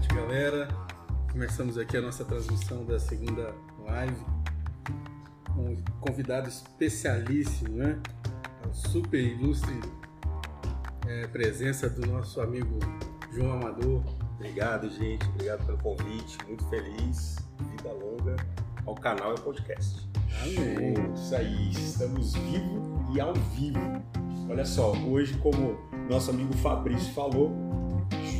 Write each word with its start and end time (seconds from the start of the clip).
noite, 0.00 0.14
galera. 0.14 0.68
Começamos 1.30 1.76
aqui 1.76 1.96
a 1.96 2.00
nossa 2.00 2.24
transmissão 2.24 2.84
da 2.84 2.98
segunda 2.98 3.54
live. 3.84 4.16
Um 5.56 5.76
convidado 6.00 6.48
especialíssimo, 6.48 7.76
né? 7.76 8.00
A 8.64 8.72
super 8.72 9.20
ilustre 9.20 9.78
é, 11.06 11.26
presença 11.26 11.88
do 11.90 12.06
nosso 12.06 12.40
amigo 12.40 12.78
João 13.32 13.52
Amador. 13.52 14.02
Obrigado, 14.36 14.88
gente. 14.88 15.26
Obrigado 15.28 15.66
pelo 15.66 15.78
convite. 15.78 16.38
Muito 16.46 16.64
feliz. 16.68 17.36
Vida 17.58 17.92
longa 17.92 18.36
ao 18.86 18.94
canal 18.94 19.34
e 19.34 19.40
podcast. 19.40 20.08
Amém. 20.40 20.94
Isso 21.14 21.34
aí. 21.34 21.70
Estamos 21.72 22.34
vivos 22.34 23.14
e 23.14 23.20
ao 23.20 23.34
vivo. 23.34 24.02
Olha 24.48 24.64
só, 24.64 24.92
hoje, 24.92 25.36
como 25.38 25.78
nosso 26.08 26.30
amigo 26.30 26.56
Fabrício 26.56 27.12
falou, 27.12 27.79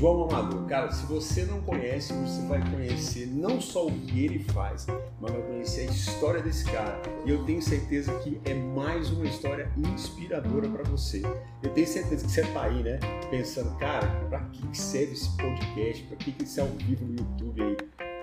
João 0.00 0.24
Amador. 0.24 0.66
Cara, 0.66 0.90
se 0.90 1.04
você 1.04 1.44
não 1.44 1.60
conhece, 1.60 2.14
você 2.14 2.40
vai 2.48 2.58
conhecer 2.70 3.26
não 3.26 3.60
só 3.60 3.86
o 3.86 3.92
que 3.92 4.24
ele 4.24 4.38
faz, 4.38 4.86
mas 5.20 5.30
vai 5.30 5.42
conhecer 5.42 5.82
a 5.82 5.92
história 5.92 6.42
desse 6.42 6.64
cara. 6.64 7.02
E 7.26 7.30
eu 7.30 7.44
tenho 7.44 7.60
certeza 7.60 8.10
que 8.20 8.40
é 8.46 8.54
mais 8.54 9.10
uma 9.10 9.26
história 9.26 9.70
inspiradora 9.76 10.70
para 10.70 10.84
você. 10.84 11.20
Eu 11.62 11.68
tenho 11.74 11.86
certeza 11.86 12.24
que 12.24 12.32
você 12.32 12.42
tá 12.46 12.62
aí, 12.62 12.82
né? 12.82 12.98
Pensando, 13.30 13.76
cara, 13.76 14.06
para 14.30 14.40
que 14.46 14.74
serve 14.74 15.12
esse 15.12 15.36
podcast? 15.36 16.02
Para 16.04 16.16
que 16.16 16.42
isso 16.42 16.60
é 16.60 16.62
ao 16.62 16.70
vivo 16.70 17.04
no 17.04 17.18
YouTube 17.18 17.62
aí? 17.62 17.76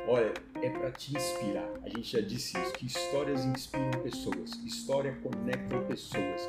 Olha, 0.08 0.34
é 0.64 0.70
para 0.72 0.90
te 0.90 1.16
inspirar. 1.16 1.70
A 1.84 1.90
gente 1.90 2.12
já 2.12 2.22
disse 2.22 2.58
isso, 2.58 2.74
que 2.74 2.88
histórias 2.88 3.46
inspiram 3.46 3.92
pessoas, 4.02 4.50
história 4.66 5.16
conecta 5.22 5.78
pessoas. 5.82 6.42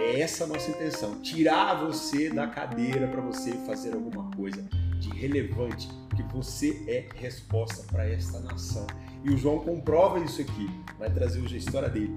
É 0.00 0.20
essa 0.20 0.44
a 0.44 0.46
nossa 0.46 0.70
intenção, 0.70 1.20
tirar 1.20 1.84
você 1.84 2.30
da 2.30 2.46
cadeira 2.46 3.06
para 3.06 3.20
você 3.20 3.52
fazer 3.66 3.92
alguma 3.92 4.30
coisa 4.34 4.62
de 4.98 5.10
relevante, 5.10 5.88
que 6.16 6.22
você 6.34 6.82
é 6.88 7.08
resposta 7.14 7.84
para 7.90 8.08
esta 8.08 8.40
nação. 8.40 8.86
E 9.22 9.30
o 9.30 9.36
João 9.36 9.58
comprova 9.58 10.18
isso 10.18 10.40
aqui, 10.40 10.68
vai 10.98 11.10
trazer 11.10 11.40
hoje 11.40 11.56
a 11.56 11.58
história 11.58 11.88
dele. 11.88 12.16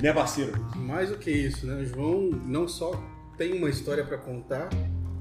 Né, 0.00 0.12
parceiro? 0.12 0.52
Mais 0.74 1.10
do 1.10 1.18
que 1.18 1.30
isso, 1.30 1.66
né? 1.66 1.82
O 1.82 1.84
João 1.84 2.30
não 2.46 2.66
só 2.66 2.92
tem 3.36 3.52
uma 3.52 3.68
história 3.68 4.04
para 4.04 4.16
contar, 4.16 4.70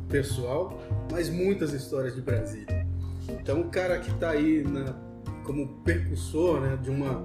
pessoal, 0.08 0.82
mas 1.12 1.30
muitas 1.30 1.74
histórias 1.74 2.16
de 2.16 2.22
Brasília. 2.22 2.88
Então, 3.30 3.62
o 3.62 3.70
cara 3.70 4.00
que 4.00 4.10
está 4.10 4.30
aí 4.30 4.64
na 4.64 5.08
como 5.48 5.68
percussor 5.86 6.60
né, 6.60 6.78
de, 6.84 6.90
uma, 6.90 7.24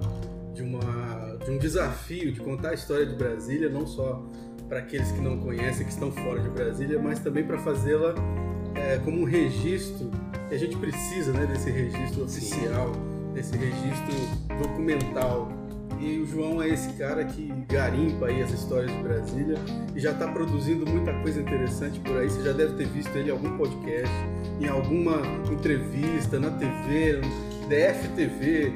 de, 0.53 0.63
uma, 0.63 1.37
de 1.43 1.51
um 1.51 1.57
desafio 1.57 2.31
de 2.31 2.39
contar 2.39 2.69
a 2.69 2.73
história 2.73 3.05
de 3.05 3.15
Brasília, 3.15 3.69
não 3.69 3.85
só 3.85 4.25
para 4.67 4.79
aqueles 4.79 5.11
que 5.11 5.21
não 5.21 5.37
conhecem, 5.39 5.85
que 5.85 5.91
estão 5.91 6.11
fora 6.11 6.39
de 6.39 6.49
Brasília, 6.49 6.99
mas 6.99 7.19
também 7.19 7.43
para 7.43 7.57
fazê-la 7.57 8.15
é, 8.75 8.97
como 9.03 9.21
um 9.21 9.23
registro, 9.23 10.09
que 10.49 10.55
a 10.55 10.57
gente 10.57 10.75
precisa 10.77 11.31
né, 11.31 11.45
desse 11.45 11.69
registro 11.69 12.23
oficial, 12.23 12.91
Sim. 12.93 13.33
desse 13.33 13.57
registro 13.57 14.15
documental. 14.61 15.51
E 15.99 16.19
o 16.19 16.25
João 16.25 16.61
é 16.61 16.67
esse 16.67 16.91
cara 16.93 17.23
que 17.23 17.53
garimpa 17.69 18.25
aí 18.25 18.41
as 18.41 18.51
histórias 18.51 18.91
de 18.91 18.97
Brasília 19.01 19.57
e 19.95 19.99
já 19.99 20.11
está 20.11 20.27
produzindo 20.27 20.85
muita 20.85 21.13
coisa 21.21 21.39
interessante 21.39 21.99
por 22.01 22.17
aí. 22.17 22.29
Você 22.29 22.43
já 22.43 22.51
deve 22.51 22.73
ter 22.73 22.87
visto 22.87 23.15
ele 23.15 23.29
em 23.29 23.31
algum 23.31 23.55
podcast, 23.57 24.13
em 24.59 24.67
alguma 24.67 25.21
entrevista, 25.49 26.39
na 26.39 26.49
TV, 26.51 27.21
DFTV, 27.69 28.73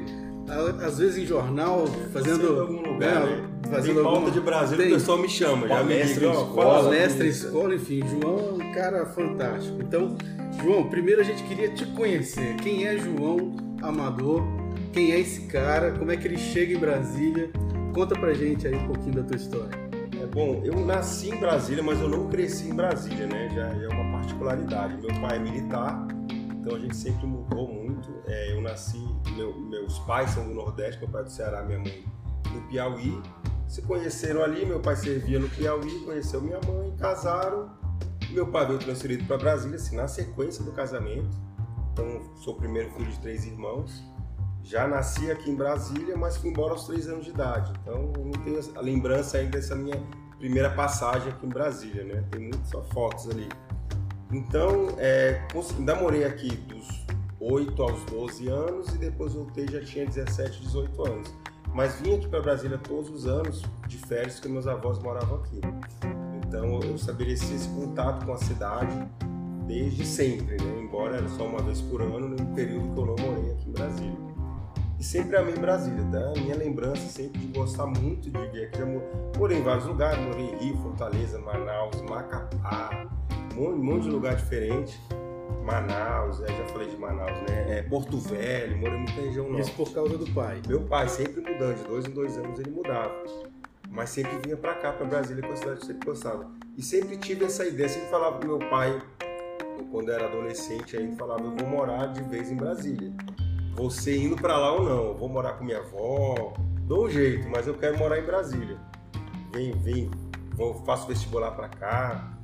às 0.82 0.98
vezes 0.98 1.18
em 1.18 1.26
jornal, 1.26 1.86
fazendo. 2.12 2.56
Em 2.56 2.60
algum 2.60 2.92
lugar, 2.92 3.26
né? 3.26 3.57
Fazendo 3.70 4.00
alguma... 4.00 4.16
pauta 4.16 4.30
de 4.30 4.40
Brasil, 4.40 4.76
tem... 4.76 4.88
o 4.88 4.94
pessoal 4.94 5.18
me 5.18 5.28
chama, 5.28 5.68
já 5.68 5.82
me 5.82 5.94
liga, 5.94 6.04
escola, 6.04 6.82
palestra 6.82 7.26
em 7.26 7.28
escola, 7.28 7.74
enfim. 7.74 8.02
João 8.08 8.38
é 8.38 8.64
um 8.64 8.72
cara 8.72 9.06
fantástico. 9.06 9.78
Então, 9.80 10.16
João, 10.62 10.88
primeiro 10.88 11.20
a 11.20 11.24
gente 11.24 11.42
queria 11.44 11.68
te 11.68 11.84
conhecer. 11.86 12.56
Quem 12.56 12.86
é 12.86 12.96
João 12.96 13.54
Amador? 13.82 14.42
Quem 14.92 15.12
é 15.12 15.20
esse 15.20 15.42
cara? 15.42 15.92
Como 15.92 16.10
é 16.10 16.16
que 16.16 16.26
ele 16.26 16.38
chega 16.38 16.74
em 16.74 16.78
Brasília? 16.78 17.50
Conta 17.94 18.18
pra 18.18 18.32
gente 18.32 18.66
aí 18.66 18.74
um 18.74 18.86
pouquinho 18.86 19.16
da 19.16 19.22
tua 19.22 19.36
história. 19.36 19.88
É 20.20 20.26
bom, 20.26 20.62
eu 20.64 20.84
nasci 20.84 21.30
em 21.30 21.36
Brasília, 21.36 21.82
mas 21.82 22.00
eu 22.00 22.08
não 22.08 22.28
cresci 22.28 22.68
em 22.68 22.74
Brasília, 22.74 23.26
né? 23.26 23.48
Já 23.54 23.68
é 23.68 23.88
uma 23.88 24.18
particularidade. 24.18 24.96
Meu 25.00 25.20
pai 25.20 25.36
é 25.36 25.38
militar, 25.38 26.08
então 26.50 26.74
a 26.74 26.78
gente 26.78 26.96
sempre 26.96 27.26
mudou 27.26 27.68
muito. 27.68 28.08
É, 28.26 28.52
eu 28.52 28.60
nasci, 28.60 28.98
meu, 29.36 29.58
meus 29.58 29.98
pais 30.00 30.30
são 30.30 30.46
do 30.46 30.54
Nordeste, 30.54 30.98
meu 31.00 31.08
pai 31.08 31.22
é 31.22 31.24
do 31.24 31.30
Ceará, 31.30 31.62
minha 31.62 31.78
mãe 31.78 32.04
do 32.52 32.60
Piauí. 32.68 33.20
Se 33.68 33.82
conheceram 33.82 34.42
ali, 34.42 34.64
meu 34.64 34.80
pai 34.80 34.96
servia 34.96 35.38
no 35.38 35.48
Piauí, 35.50 36.00
conheceu 36.00 36.40
minha 36.40 36.58
mãe, 36.66 36.90
casaram. 36.98 37.70
Meu 38.30 38.46
pai 38.46 38.66
veio 38.66 38.78
transferido 38.78 39.24
para 39.26 39.36
Brasília, 39.36 39.76
assim, 39.76 39.94
na 39.94 40.08
sequência 40.08 40.64
do 40.64 40.72
casamento. 40.72 41.28
Então, 41.92 42.22
sou 42.36 42.54
o 42.54 42.56
primeiro 42.56 42.90
filho 42.92 43.10
de 43.10 43.18
três 43.20 43.44
irmãos. 43.44 44.02
Já 44.62 44.88
nasci 44.88 45.30
aqui 45.30 45.50
em 45.50 45.54
Brasília, 45.54 46.16
mas 46.16 46.38
fui 46.38 46.50
embora 46.50 46.72
aos 46.72 46.86
três 46.86 47.08
anos 47.08 47.24
de 47.24 47.30
idade. 47.30 47.72
Então, 47.82 48.12
não 48.16 48.32
tenho 48.42 48.58
a 48.74 48.80
lembrança 48.80 49.36
ainda 49.36 49.58
dessa 49.58 49.74
minha 49.74 50.02
primeira 50.38 50.70
passagem 50.70 51.30
aqui 51.30 51.44
em 51.44 51.50
Brasília, 51.50 52.04
né? 52.04 52.24
Tem 52.30 52.40
muitas 52.40 52.70
fotos 52.88 53.28
ali. 53.28 53.48
Então, 54.30 54.88
é, 54.98 55.46
ainda 55.76 55.94
morei 55.94 56.24
aqui 56.24 56.56
dos 56.56 57.06
8 57.40 57.82
aos 57.82 58.02
12 58.04 58.48
anos 58.48 58.94
e 58.94 58.98
depois 58.98 59.34
voltei 59.34 59.66
já 59.68 59.80
tinha 59.80 60.06
17, 60.06 60.62
18 60.62 61.06
anos. 61.06 61.34
Mas 61.78 62.00
vim 62.00 62.16
aqui 62.16 62.26
para 62.26 62.42
Brasília 62.42 62.76
todos 62.76 63.08
os 63.08 63.24
anos 63.24 63.62
de 63.86 63.98
férias 63.98 64.34
porque 64.34 64.48
meus 64.48 64.66
avós 64.66 64.98
moravam 64.98 65.38
aqui. 65.38 65.60
Então 66.44 66.80
eu 66.80 66.96
estabeleci 66.96 67.54
esse 67.54 67.68
contato 67.68 68.26
com 68.26 68.32
a 68.32 68.36
cidade 68.36 68.92
desde 69.64 70.04
sempre, 70.04 70.56
né? 70.56 70.80
embora 70.82 71.18
era 71.18 71.28
só 71.28 71.46
uma 71.46 71.62
vez 71.62 71.80
por 71.80 72.02
ano, 72.02 72.30
no 72.30 72.46
período 72.52 72.92
que 72.92 73.00
eu 73.00 73.06
não 73.06 73.14
morei 73.24 73.52
aqui 73.52 73.68
em 73.68 73.72
Brasília. 73.72 74.18
E 74.98 75.04
sempre 75.04 75.36
amei 75.36 75.54
Brasília, 75.54 76.04
tá? 76.10 76.40
Minha 76.40 76.56
lembrança 76.56 77.02
sempre 77.02 77.38
de 77.38 77.46
gostar 77.56 77.86
muito 77.86 78.28
de 78.28 78.30
vir 78.48 78.64
aqui. 78.64 78.80
Eu 78.80 79.00
morei 79.38 79.58
em 79.58 79.62
vários 79.62 79.86
lugares, 79.86 80.18
morei 80.26 80.46
em 80.46 80.56
Rio, 80.56 80.78
Fortaleza, 80.78 81.38
Manaus, 81.38 82.02
Macapá, 82.02 83.08
um 83.56 83.76
monte 83.76 84.02
de 84.02 84.10
lugar 84.10 84.34
diferente. 84.34 85.00
Manaus, 85.68 86.40
é, 86.40 86.46
já 86.46 86.64
falei 86.68 86.88
de 86.88 86.96
Manaus, 86.96 87.38
né? 87.42 87.78
É, 87.78 87.82
Porto 87.82 88.16
Velho, 88.18 88.78
morei 88.78 88.96
muita 88.96 89.12
região 89.12 89.46
norte. 89.50 89.60
Isso 89.60 89.74
por 89.74 89.92
causa 89.92 90.16
do 90.16 90.26
pai? 90.32 90.62
Meu 90.66 90.80
pai 90.80 91.06
sempre 91.10 91.42
mudando, 91.42 91.76
de 91.76 91.84
dois 91.84 92.06
em 92.06 92.10
dois 92.10 92.38
anos 92.38 92.58
ele 92.58 92.70
mudava. 92.70 93.14
Mas 93.90 94.08
sempre 94.08 94.38
vinha 94.38 94.56
para 94.56 94.74
cá, 94.74 94.92
para 94.92 95.04
Brasília, 95.04 95.46
com 95.46 95.52
a 95.52 95.56
cidade 95.56 95.80
que 95.80 95.86
sempre 95.86 96.06
gostava. 96.06 96.50
E 96.74 96.82
sempre 96.82 97.18
tive 97.18 97.44
essa 97.44 97.66
ideia, 97.66 97.86
sempre 97.86 98.08
falava 98.08 98.38
pro 98.38 98.48
meu 98.48 98.70
pai, 98.70 98.98
quando 99.90 100.10
era 100.10 100.26
adolescente, 100.26 100.96
aí 100.96 101.14
falava, 101.16 101.42
eu 101.42 101.54
vou 101.54 101.68
morar 101.68 102.06
de 102.06 102.22
vez 102.22 102.50
em 102.50 102.56
Brasília. 102.56 103.12
Você 103.74 104.16
indo 104.16 104.36
para 104.36 104.56
lá 104.56 104.72
ou 104.72 104.82
não, 104.82 105.04
eu 105.08 105.14
vou 105.16 105.28
morar 105.28 105.52
com 105.52 105.64
minha 105.64 105.78
avó, 105.78 106.54
dou 106.80 107.06
um 107.06 107.10
jeito, 107.10 107.46
mas 107.50 107.66
eu 107.66 107.74
quero 107.74 107.98
morar 107.98 108.18
em 108.18 108.24
Brasília. 108.24 108.78
Vem, 109.52 109.72
vem, 109.72 110.10
vou, 110.54 110.74
faço 110.84 111.06
vestibular 111.06 111.50
para 111.50 111.68
cá, 111.68 112.37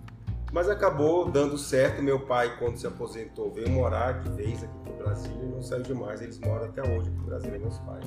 mas 0.55 0.69
acabou 0.69 1.29
dando 1.29 1.59
certo. 1.59 2.01
Meu 2.01 2.21
pai, 2.21 2.57
quando 2.61 2.77
se 2.77 2.87
aposentou, 2.87 3.53
veio 3.53 3.69
morar 3.69 4.21
de 4.21 4.31
vez 4.31 4.63
aqui 4.63 4.79
para 4.85 4.93
o 4.93 4.97
Brasil 4.97 5.33
e 5.43 5.47
não 5.47 5.61
saiu 5.61 5.83
de 5.83 5.93
mais. 5.93 6.23
Eles 6.23 6.39
moram 6.39 6.67
até 6.67 6.81
hoje 6.81 7.09
aqui 7.09 7.19
no 7.19 7.25
Brasil, 7.25 7.51
meus 7.51 7.79
pais. 7.81 8.05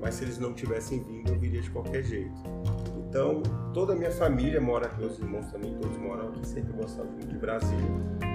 Mas 0.00 0.16
se 0.16 0.24
eles 0.24 0.38
não 0.38 0.52
tivessem 0.52 1.04
vindo, 1.04 1.30
eu 1.30 1.38
viria 1.38 1.62
de 1.62 1.70
qualquer 1.70 2.02
jeito. 2.02 2.34
Então, 3.08 3.42
toda 3.72 3.92
a 3.92 3.96
minha 3.96 4.10
família 4.10 4.60
mora 4.60 4.86
aqui, 4.86 4.98
meus 4.98 5.18
irmãos 5.20 5.46
também, 5.52 5.72
todos 5.80 5.96
moram 5.98 6.28
aqui, 6.28 6.46
sempre 6.48 6.72
gostaram 6.72 7.16
de 7.16 7.38
Brasília. 7.38 7.90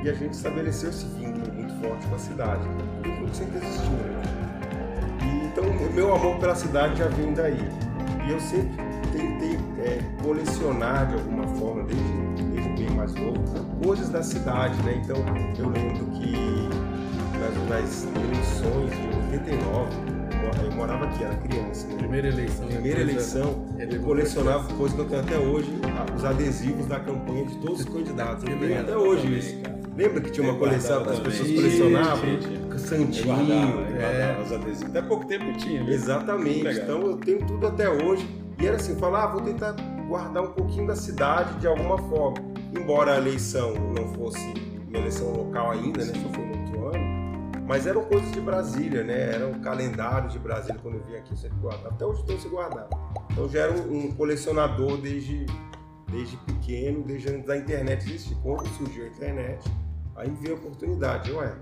E 0.06 0.10
a 0.10 0.14
gente 0.14 0.34
estabeleceu 0.34 0.90
esse 0.90 1.06
vínculo 1.08 1.54
muito 1.54 1.74
forte 1.82 2.08
com 2.08 2.16
a 2.16 2.20
cidade. 2.20 2.64
Tudo 3.04 3.36
sempre 3.36 3.58
existiu, 3.58 3.92
né? 3.92 4.24
Então, 5.52 5.66
meu 5.94 6.16
amor 6.16 6.40
pela 6.40 6.56
cidade 6.56 6.98
já 6.98 7.10
vem 7.10 7.34
daí. 7.34 7.60
E 8.26 8.32
eu 8.32 8.40
sempre 8.40 8.78
tentei 9.12 9.58
é, 9.84 10.00
colecionar 10.24 11.08
de 11.08 11.16
alguma 11.16 11.48
forma, 11.56 11.84
desde, 11.84 12.33
mais 12.92 13.14
novo, 13.16 13.40
coisas 13.84 14.10
da 14.10 14.24
cidade, 14.24 14.76
né? 14.84 15.02
Então 15.04 15.18
eu 15.58 15.70
lembro 15.70 16.06
que 16.12 16.34
nas, 17.40 17.70
nas 17.70 18.08
eleições 18.16 18.92
de 18.92 19.36
89, 19.38 20.14
eu 20.64 20.72
morava 20.72 21.06
aqui, 21.06 21.24
era 21.24 21.36
criança. 21.36 21.88
Né? 21.88 21.96
Primeira 21.98 22.28
eleição. 22.28 22.68
Primeira 22.68 23.02
eleição, 23.02 23.66
eu 23.80 24.02
colecionava 24.02 24.74
coisas 24.74 24.96
que 24.96 25.02
eu 25.02 25.10
tenho 25.10 25.22
até 25.22 25.38
hoje, 25.38 25.70
os 26.16 26.26
adesivos 26.26 26.86
da 26.88 27.00
campanha 27.00 27.46
de 27.46 27.56
todos 27.58 27.82
os 27.82 27.86
candidatos. 27.86 28.44
Eu 28.44 28.58
tenho 28.58 28.82
até 28.82 28.98
hoje 28.98 29.24
também, 29.24 29.40
isso. 29.40 29.62
Cara. 29.62 29.74
Lembra 29.96 30.22
que 30.22 30.32
tinha 30.32 30.50
uma 30.50 30.58
coleção, 30.58 31.04
as 31.04 31.20
pessoas 31.20 31.52
colecionavam? 31.52 32.24
Santinho. 32.78 33.30
Eu 33.30 33.36
guardava, 33.36 33.82
eu 33.82 33.92
guardava 33.92 34.02
é. 34.02 34.44
os 34.44 34.52
adesivos. 34.52 34.90
Até 34.90 35.02
pouco 35.04 35.26
tempo 35.26 35.58
tinha. 35.58 35.84
Mesmo. 35.84 35.94
Exatamente. 35.94 36.68
Então 36.68 37.02
eu 37.02 37.18
tenho 37.18 37.46
tudo 37.46 37.68
até 37.68 37.90
hoje. 37.90 38.28
E 38.60 38.66
era 38.66 38.76
assim, 38.78 38.96
falar, 38.96 39.24
ah, 39.24 39.28
vou 39.28 39.42
tentar 39.42 39.76
guardar 40.08 40.44
um 40.44 40.52
pouquinho 40.52 40.88
da 40.88 40.96
cidade 40.96 41.60
de 41.60 41.68
alguma 41.68 41.98
forma. 41.98 42.53
Embora 42.78 43.14
a 43.14 43.18
eleição 43.18 43.74
não 43.74 44.08
fosse 44.14 44.54
uma 44.88 44.98
eleição 44.98 45.32
local 45.32 45.72
ainda, 45.72 46.06
né? 46.06 46.14
Só 46.14 46.30
foi 46.30 46.46
no 46.46 46.60
outro 46.60 46.88
ano. 46.88 47.24
Mas 47.68 47.88
eram 47.88 48.04
coisas 48.04 48.32
de 48.32 48.42
Brasília, 48.42 49.04
né? 49.04 49.36
Era 49.36 49.48
um 49.48 49.60
calendário 49.62 50.30
de 50.30 50.38
Brasília 50.38 50.80
quando 50.82 50.96
eu 50.96 51.04
vim 51.04 51.16
aqui, 51.16 51.32
eu 51.32 51.38
sempre 51.38 51.58
guardava. 51.60 51.90
Até 51.90 52.06
hoje 52.06 52.22
estou 52.22 52.40
se 52.40 52.50
guardar. 52.50 52.88
Então 53.32 53.48
já 53.50 53.62
era 53.62 53.74
um, 53.74 54.12
colecionador 54.12 54.98
desde, 54.98 55.46
desde 56.12 56.36
pequeno, 56.38 57.04
desde 57.04 57.30
antes 57.30 57.46
da 57.46 57.58
internet 57.58 58.06
existir. 58.06 58.36
Quando 58.44 58.68
surgiu 58.70 59.06
a 59.06 59.08
internet, 59.08 59.72
aí 60.16 60.30
vi 60.30 60.52
a 60.52 60.56
oportunidade. 60.56 61.32
Ué, 61.32 61.56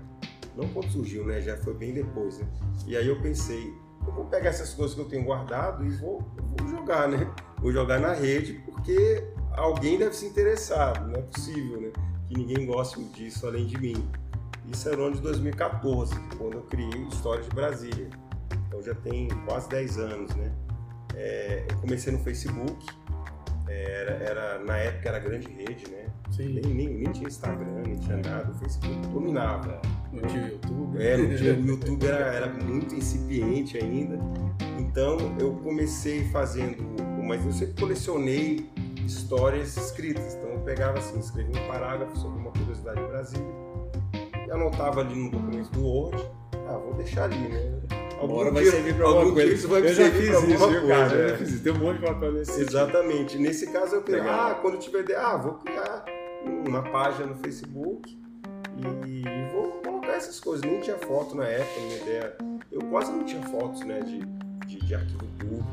Não 0.56 0.68
quando 0.68 0.90
surgiu, 0.90 1.24
né? 1.24 1.40
Já 1.40 1.56
foi 1.58 1.74
bem 1.74 1.92
depois, 1.94 2.38
né? 2.38 2.46
E 2.86 2.96
aí 2.96 3.06
eu 3.06 3.20
pensei, 3.22 3.72
eu 4.06 4.12
vou 4.12 4.24
pegar 4.24 4.50
essas 4.50 4.74
coisas 4.74 4.94
que 4.94 5.00
eu 5.00 5.08
tenho 5.08 5.24
guardado 5.24 5.86
e 5.86 5.90
vou, 5.90 6.20
vou 6.58 6.68
jogar, 6.68 7.08
né? 7.08 7.30
Vou 7.60 7.70
jogar 7.70 8.00
na 8.00 8.12
rede 8.12 8.54
porque 8.64 9.24
alguém 9.56 9.98
deve 9.98 10.14
se 10.14 10.26
interessar, 10.26 11.06
não 11.06 11.14
é 11.14 11.22
possível, 11.22 11.80
né? 11.80 11.92
Que 12.28 12.34
ninguém 12.34 12.66
goste 12.66 13.02
disso 13.04 13.46
além 13.46 13.66
de 13.66 13.78
mim. 13.78 14.08
Isso 14.72 14.88
era 14.88 14.96
no 14.96 15.04
ano 15.04 15.16
de 15.16 15.22
2014, 15.22 16.14
quando 16.38 16.54
eu 16.54 16.62
criei 16.62 17.06
História 17.08 17.42
de 17.42 17.50
Brasília. 17.50 18.08
Então 18.66 18.82
já 18.82 18.94
tem 18.94 19.28
quase 19.46 19.68
10 19.68 19.98
anos, 19.98 20.34
né? 20.34 20.52
É, 21.14 21.66
eu 21.68 21.76
comecei 21.78 22.12
no 22.12 22.18
Facebook, 22.20 22.86
é, 23.68 24.00
era, 24.00 24.10
era, 24.12 24.58
na 24.64 24.76
época 24.76 25.08
era 25.08 25.18
grande 25.18 25.48
rede, 25.48 25.90
né? 25.90 26.06
Sim. 26.30 26.60
Nem, 26.60 26.74
nem, 26.74 26.88
nem 26.88 27.12
tinha 27.12 27.28
Instagram, 27.28 27.82
nem 27.86 27.96
tinha 27.96 28.16
nada, 28.16 28.50
o 28.50 28.54
Facebook 28.54 29.08
dominava. 29.08 29.80
Não 30.12 30.22
tinha 30.22 30.48
YouTube. 30.48 31.02
É, 31.02 31.16
não 31.16 31.36
tinha, 31.36 31.54
o 31.58 31.66
YouTube 31.66 32.06
era, 32.06 32.26
era 32.26 32.48
muito 32.48 32.94
incipiente 32.94 33.76
ainda. 33.76 34.18
Então 34.78 35.36
eu 35.38 35.54
comecei 35.56 36.24
fazendo, 36.28 36.82
mas 37.22 37.44
eu 37.44 37.52
sempre 37.52 37.80
colecionei 37.80 38.70
histórias 39.04 39.76
escritas. 39.76 40.34
Então 40.34 40.50
eu 40.50 40.60
pegava 40.60 40.98
assim, 40.98 41.18
escrevia 41.18 41.60
um 41.60 41.68
parágrafo 41.68 42.16
sobre 42.18 42.38
uma 42.40 42.50
curiosidade 42.50 43.00
de 43.00 43.06
Brasília 43.06 43.54
e 44.46 44.50
anotava 44.50 45.00
ali 45.00 45.14
no 45.14 45.30
documento 45.30 45.70
do 45.70 45.86
Word. 45.86 46.22
Ah, 46.68 46.76
vou 46.76 46.94
deixar 46.94 47.24
ali, 47.24 47.36
né? 47.36 47.80
Algum 48.18 48.36
hora 48.36 48.50
vai 48.52 48.64
servir 48.64 48.94
para 48.94 49.06
alguma 49.06 49.32
coisa. 49.32 49.52
Isso 49.52 49.68
vai 49.68 49.80
eu 49.80 49.94
já 49.94 50.10
fiz 50.10 50.28
isso, 50.28 50.46
viu, 50.46 50.58
coisa, 50.58 50.86
cara? 50.86 51.14
Eu 51.14 51.28
já 51.30 51.36
fiz 51.38 51.48
isso. 51.50 51.62
Tem 51.64 51.72
um 51.72 51.78
monte 51.78 51.98
de 51.98 52.06
papel 52.06 52.32
nesse. 52.32 52.60
Exatamente. 52.60 53.38
Nesse 53.38 53.72
caso 53.72 53.96
eu 53.96 54.04
Legal. 54.06 54.50
ah, 54.50 54.54
quando 54.54 54.78
tiver 54.78 55.00
ideia, 55.00 55.20
ah, 55.20 55.36
vou 55.36 55.54
criar 55.54 56.04
uma 56.44 56.82
página 56.82 57.26
no 57.26 57.34
Facebook 57.34 58.16
e 58.76 59.52
vou 59.52 59.72
colocar 59.84 60.12
essas 60.12 60.38
coisas. 60.38 60.64
Nem 60.64 60.80
tinha 60.80 60.96
foto 60.98 61.34
na 61.34 61.46
época, 61.46 61.80
minha 61.80 61.96
ideia. 61.96 62.36
Eu 62.70 62.82
quase 62.82 63.10
não 63.10 63.24
tinha 63.24 63.42
fotos, 63.42 63.80
né, 63.80 64.00
de, 64.00 64.20
de, 64.66 64.86
de 64.86 64.94
arquivo 64.94 65.26
público. 65.38 65.66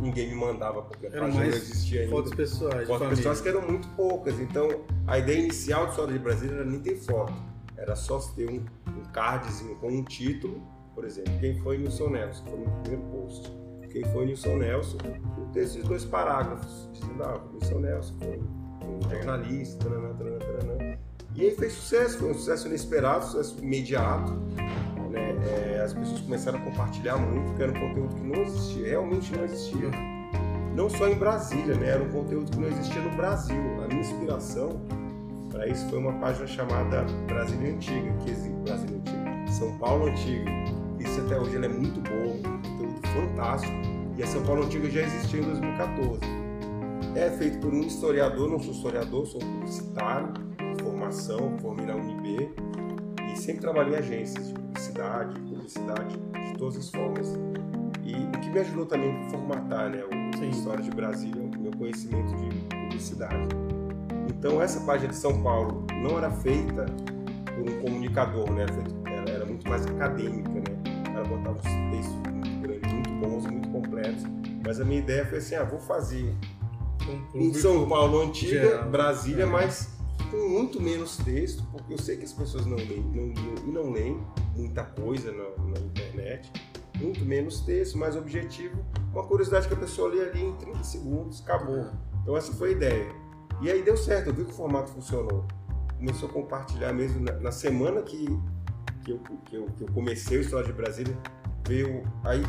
Ninguém 0.00 0.28
me 0.28 0.34
mandava 0.34 0.82
porque 0.82 1.06
a 1.06 1.10
página 1.10 1.28
não 1.28 1.44
existia 1.44 2.02
ainda. 2.02 2.12
fotos 2.12 2.34
pessoais, 2.34 2.86
Fotos 2.86 3.08
pessoais 3.08 3.40
que 3.40 3.48
eram 3.48 3.62
muito 3.62 3.88
poucas. 3.90 4.38
Então, 4.40 4.68
a 5.06 5.18
ideia 5.18 5.38
inicial 5.38 5.84
de 5.84 5.90
História 5.90 6.12
de 6.12 6.18
Brasília 6.18 6.54
era 6.56 6.64
nem 6.64 6.80
ter 6.80 6.96
foto. 6.96 7.32
Era 7.76 7.94
só 7.94 8.18
ter 8.34 8.48
um, 8.48 8.64
um 8.90 9.02
cardzinho 9.12 9.76
com 9.76 9.88
um 9.88 10.04
título, 10.04 10.62
por 10.94 11.04
exemplo, 11.04 11.32
quem 11.40 11.58
foi 11.60 11.78
Nilson 11.78 12.08
Nelson, 12.08 12.44
foi 12.44 12.58
no 12.58 12.70
primeiro 12.82 13.02
post. 13.10 13.52
Quem 13.90 14.04
foi 14.12 14.26
Nilson 14.26 14.56
Nelson, 14.56 14.98
e 14.98 15.52
ter 15.52 15.60
esses 15.60 15.84
dois 15.84 16.04
parágrafos, 16.04 16.88
dizendo, 16.92 17.22
ah, 17.22 17.38
o 17.38 17.52
Nilson 17.52 17.80
Nelson 17.80 18.14
foi 18.18 18.40
um 18.86 19.10
jornalista, 19.10 19.84
taranã, 19.84 20.14
taranã, 20.14 20.38
taranã. 20.38 20.98
E 21.34 21.42
aí 21.42 21.50
fez 21.50 21.74
sucesso, 21.74 22.18
foi 22.18 22.30
um 22.30 22.34
sucesso 22.34 22.66
inesperado, 22.66 23.26
sucesso 23.26 23.62
imediato. 23.62 24.32
É, 25.44 25.82
as 25.84 25.92
pessoas 25.92 26.20
começaram 26.20 26.58
a 26.58 26.62
compartilhar 26.62 27.16
muito, 27.16 27.46
porque 27.46 27.62
era 27.62 27.72
um 27.72 27.88
conteúdo 27.88 28.14
que 28.14 28.22
não 28.22 28.42
existia, 28.42 28.88
realmente 28.88 29.36
não 29.36 29.44
existia. 29.44 29.90
Não 30.74 30.90
só 30.90 31.08
em 31.08 31.14
Brasília, 31.14 31.74
né? 31.74 31.88
Era 31.88 32.02
um 32.02 32.10
conteúdo 32.10 32.50
que 32.50 32.58
não 32.58 32.68
existia 32.68 33.00
no 33.00 33.16
Brasil. 33.16 33.56
A 33.82 33.88
minha 33.88 34.00
inspiração 34.00 34.80
para 35.50 35.66
isso 35.68 35.88
foi 35.88 35.98
uma 35.98 36.12
página 36.14 36.46
chamada 36.46 37.04
Brasília 37.26 37.72
Antiga, 37.72 38.12
que 38.22 38.30
existe 38.30 38.54
Brasília 38.64 38.96
Antiga, 38.98 39.52
São 39.52 39.78
Paulo 39.78 40.06
Antiga. 40.06 40.50
Isso 40.98 41.20
até 41.20 41.38
hoje 41.38 41.56
ela 41.56 41.66
é 41.66 41.68
muito 41.68 42.00
boa, 42.00 42.34
um 42.34 42.62
conteúdo 42.62 43.08
fantástico. 43.08 43.72
E 44.18 44.22
a 44.22 44.26
São 44.26 44.42
Paulo 44.42 44.64
Antiga 44.64 44.90
já 44.90 45.02
existia 45.02 45.40
em 45.40 45.44
2014. 45.44 46.20
É 47.14 47.30
feito 47.30 47.58
por 47.58 47.72
um 47.72 47.80
historiador, 47.80 48.50
não 48.50 48.60
sou 48.60 48.72
historiador, 48.72 49.26
sou 49.26 49.40
publicitário, 49.40 50.28
formação, 50.82 51.56
formei 51.58 51.86
na 51.86 51.94
UNB 51.94 52.65
sempre 53.36 53.60
trabalhei 53.60 53.94
em 53.94 53.98
agências 53.98 54.48
de 54.48 54.54
publicidade, 54.54 55.40
publicidade 55.40 56.16
de 56.16 56.58
todas 56.58 56.76
as 56.76 56.90
formas. 56.90 57.34
E 58.04 58.14
o 58.14 58.40
que 58.40 58.50
me 58.50 58.60
ajudou 58.60 58.86
também 58.86 59.10
a 59.26 59.30
formatar 59.30 59.90
né, 59.90 60.02
o 60.04 60.36
Sim. 60.38 60.50
História 60.50 60.82
de 60.82 60.90
Brasília, 60.90 61.42
o 61.42 61.58
meu 61.60 61.72
conhecimento 61.72 62.34
de 62.36 62.64
publicidade. 62.76 63.48
Então 64.28 64.60
essa 64.62 64.80
página 64.86 65.08
de 65.08 65.16
São 65.16 65.42
Paulo 65.42 65.84
não 66.02 66.18
era 66.18 66.30
feita 66.30 66.86
por 67.46 67.68
um 67.70 67.80
comunicador, 67.80 68.50
né? 68.52 68.62
Era, 68.62 68.72
feita- 68.72 69.30
era- 69.30 69.46
muito 69.46 69.68
mais 69.68 69.86
acadêmica, 69.86 70.50
né? 70.50 71.02
Cara 71.12 71.24
botava 71.24 71.58
uns 71.58 71.96
textos 71.96 72.16
muito 72.32 72.60
grandes, 72.62 72.92
muito 72.92 73.10
bons, 73.14 73.46
muito 73.46 73.68
completos. 73.70 74.22
Mas 74.64 74.80
a 74.80 74.84
minha 74.84 74.98
ideia 75.00 75.24
foi 75.26 75.38
assim, 75.38 75.54
ah, 75.54 75.64
vou 75.64 75.80
fazer 75.80 76.32
Com 77.32 77.38
em 77.38 77.54
São 77.54 77.88
Paulo 77.88 78.20
Antiga. 78.20 78.82
Brasília, 78.82 79.44
É. 79.44 79.46
mas 79.46 79.95
com 80.30 80.48
muito 80.48 80.80
menos 80.80 81.16
texto, 81.18 81.62
porque 81.72 81.94
eu 81.94 81.98
sei 81.98 82.16
que 82.16 82.24
as 82.24 82.32
pessoas 82.32 82.66
não 82.66 82.76
leem, 82.76 83.02
não 83.02 83.28
liam 83.28 83.54
e 83.66 83.70
não 83.70 83.92
leem 83.92 84.26
muita 84.54 84.84
coisa 84.84 85.32
na, 85.32 85.64
na 85.64 85.78
internet. 85.80 86.50
Muito 86.98 87.24
menos 87.24 87.60
texto, 87.60 87.98
mais 87.98 88.16
objetivo. 88.16 88.84
Uma 89.12 89.24
curiosidade 89.24 89.68
que 89.68 89.74
a 89.74 89.76
pessoa 89.76 90.08
lê 90.08 90.22
ali 90.22 90.42
em 90.42 90.54
30 90.56 90.84
segundos, 90.84 91.42
acabou. 91.42 91.90
Então 92.22 92.36
essa 92.36 92.52
foi 92.52 92.70
a 92.70 92.72
ideia. 92.72 93.14
E 93.60 93.70
aí 93.70 93.82
deu 93.82 93.96
certo, 93.96 94.28
eu 94.28 94.34
vi 94.34 94.44
que 94.44 94.50
o 94.50 94.54
formato 94.54 94.90
funcionou. 94.90 95.46
Começou 95.98 96.28
a 96.28 96.32
compartilhar 96.32 96.92
mesmo 96.92 97.20
na, 97.20 97.32
na 97.32 97.52
semana 97.52 98.02
que, 98.02 98.26
que, 99.04 99.12
eu, 99.12 99.18
que, 99.44 99.56
eu, 99.56 99.66
que 99.66 99.84
eu 99.84 99.88
comecei 99.92 100.38
o 100.38 100.40
História 100.40 100.66
de 100.66 100.72
Brasília, 100.72 101.16
veio 101.66 102.02
aí 102.24 102.42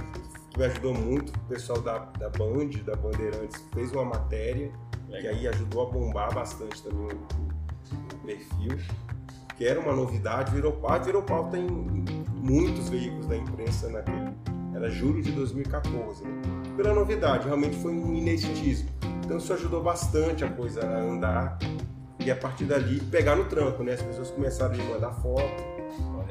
que 0.49 0.59
me 0.59 0.65
ajudou 0.65 0.93
muito, 0.93 1.33
o 1.33 1.47
pessoal 1.47 1.81
da, 1.81 1.99
da 1.99 2.29
Band, 2.29 2.69
da 2.85 2.95
Bandeirantes, 2.95 3.63
fez 3.73 3.91
uma 3.91 4.05
matéria 4.05 4.71
que 5.07 5.27
aí 5.27 5.47
ajudou 5.47 5.87
a 5.87 5.91
bombar 5.91 6.33
bastante 6.33 6.83
também 6.83 7.07
o 7.07 7.46
perfil, 8.27 8.77
que 9.55 9.65
era 9.65 9.79
uma 9.79 9.95
novidade, 9.95 10.51
virou 10.51 10.73
pauta, 10.73 11.05
virou 11.05 11.23
pauta 11.23 11.57
em 11.57 11.67
muitos 12.35 12.89
veículos 12.89 13.25
da 13.25 13.37
imprensa 13.37 13.89
naquele. 13.89 14.35
Era 14.75 14.89
julho 14.89 15.23
de 15.23 15.31
2014. 15.31 16.23
Né? 16.23 16.41
Pela 16.75 16.93
novidade, 16.93 17.45
realmente 17.45 17.77
foi 17.77 17.91
um 17.91 18.13
ineditismo. 18.13 18.89
Então 19.25 19.37
isso 19.37 19.51
ajudou 19.53 19.81
bastante 19.81 20.43
a 20.43 20.49
coisa 20.49 20.85
a 20.85 20.99
andar 20.99 21.57
e 22.19 22.29
a 22.29 22.35
partir 22.35 22.65
dali 22.65 22.99
pegar 22.99 23.35
no 23.35 23.45
tranco, 23.45 23.83
né? 23.83 23.93
As 23.93 24.01
pessoas 24.01 24.29
começaram 24.29 24.75
a 24.75 24.77
me 24.77 24.83
mandar 24.83 25.11
foto, 25.13 25.63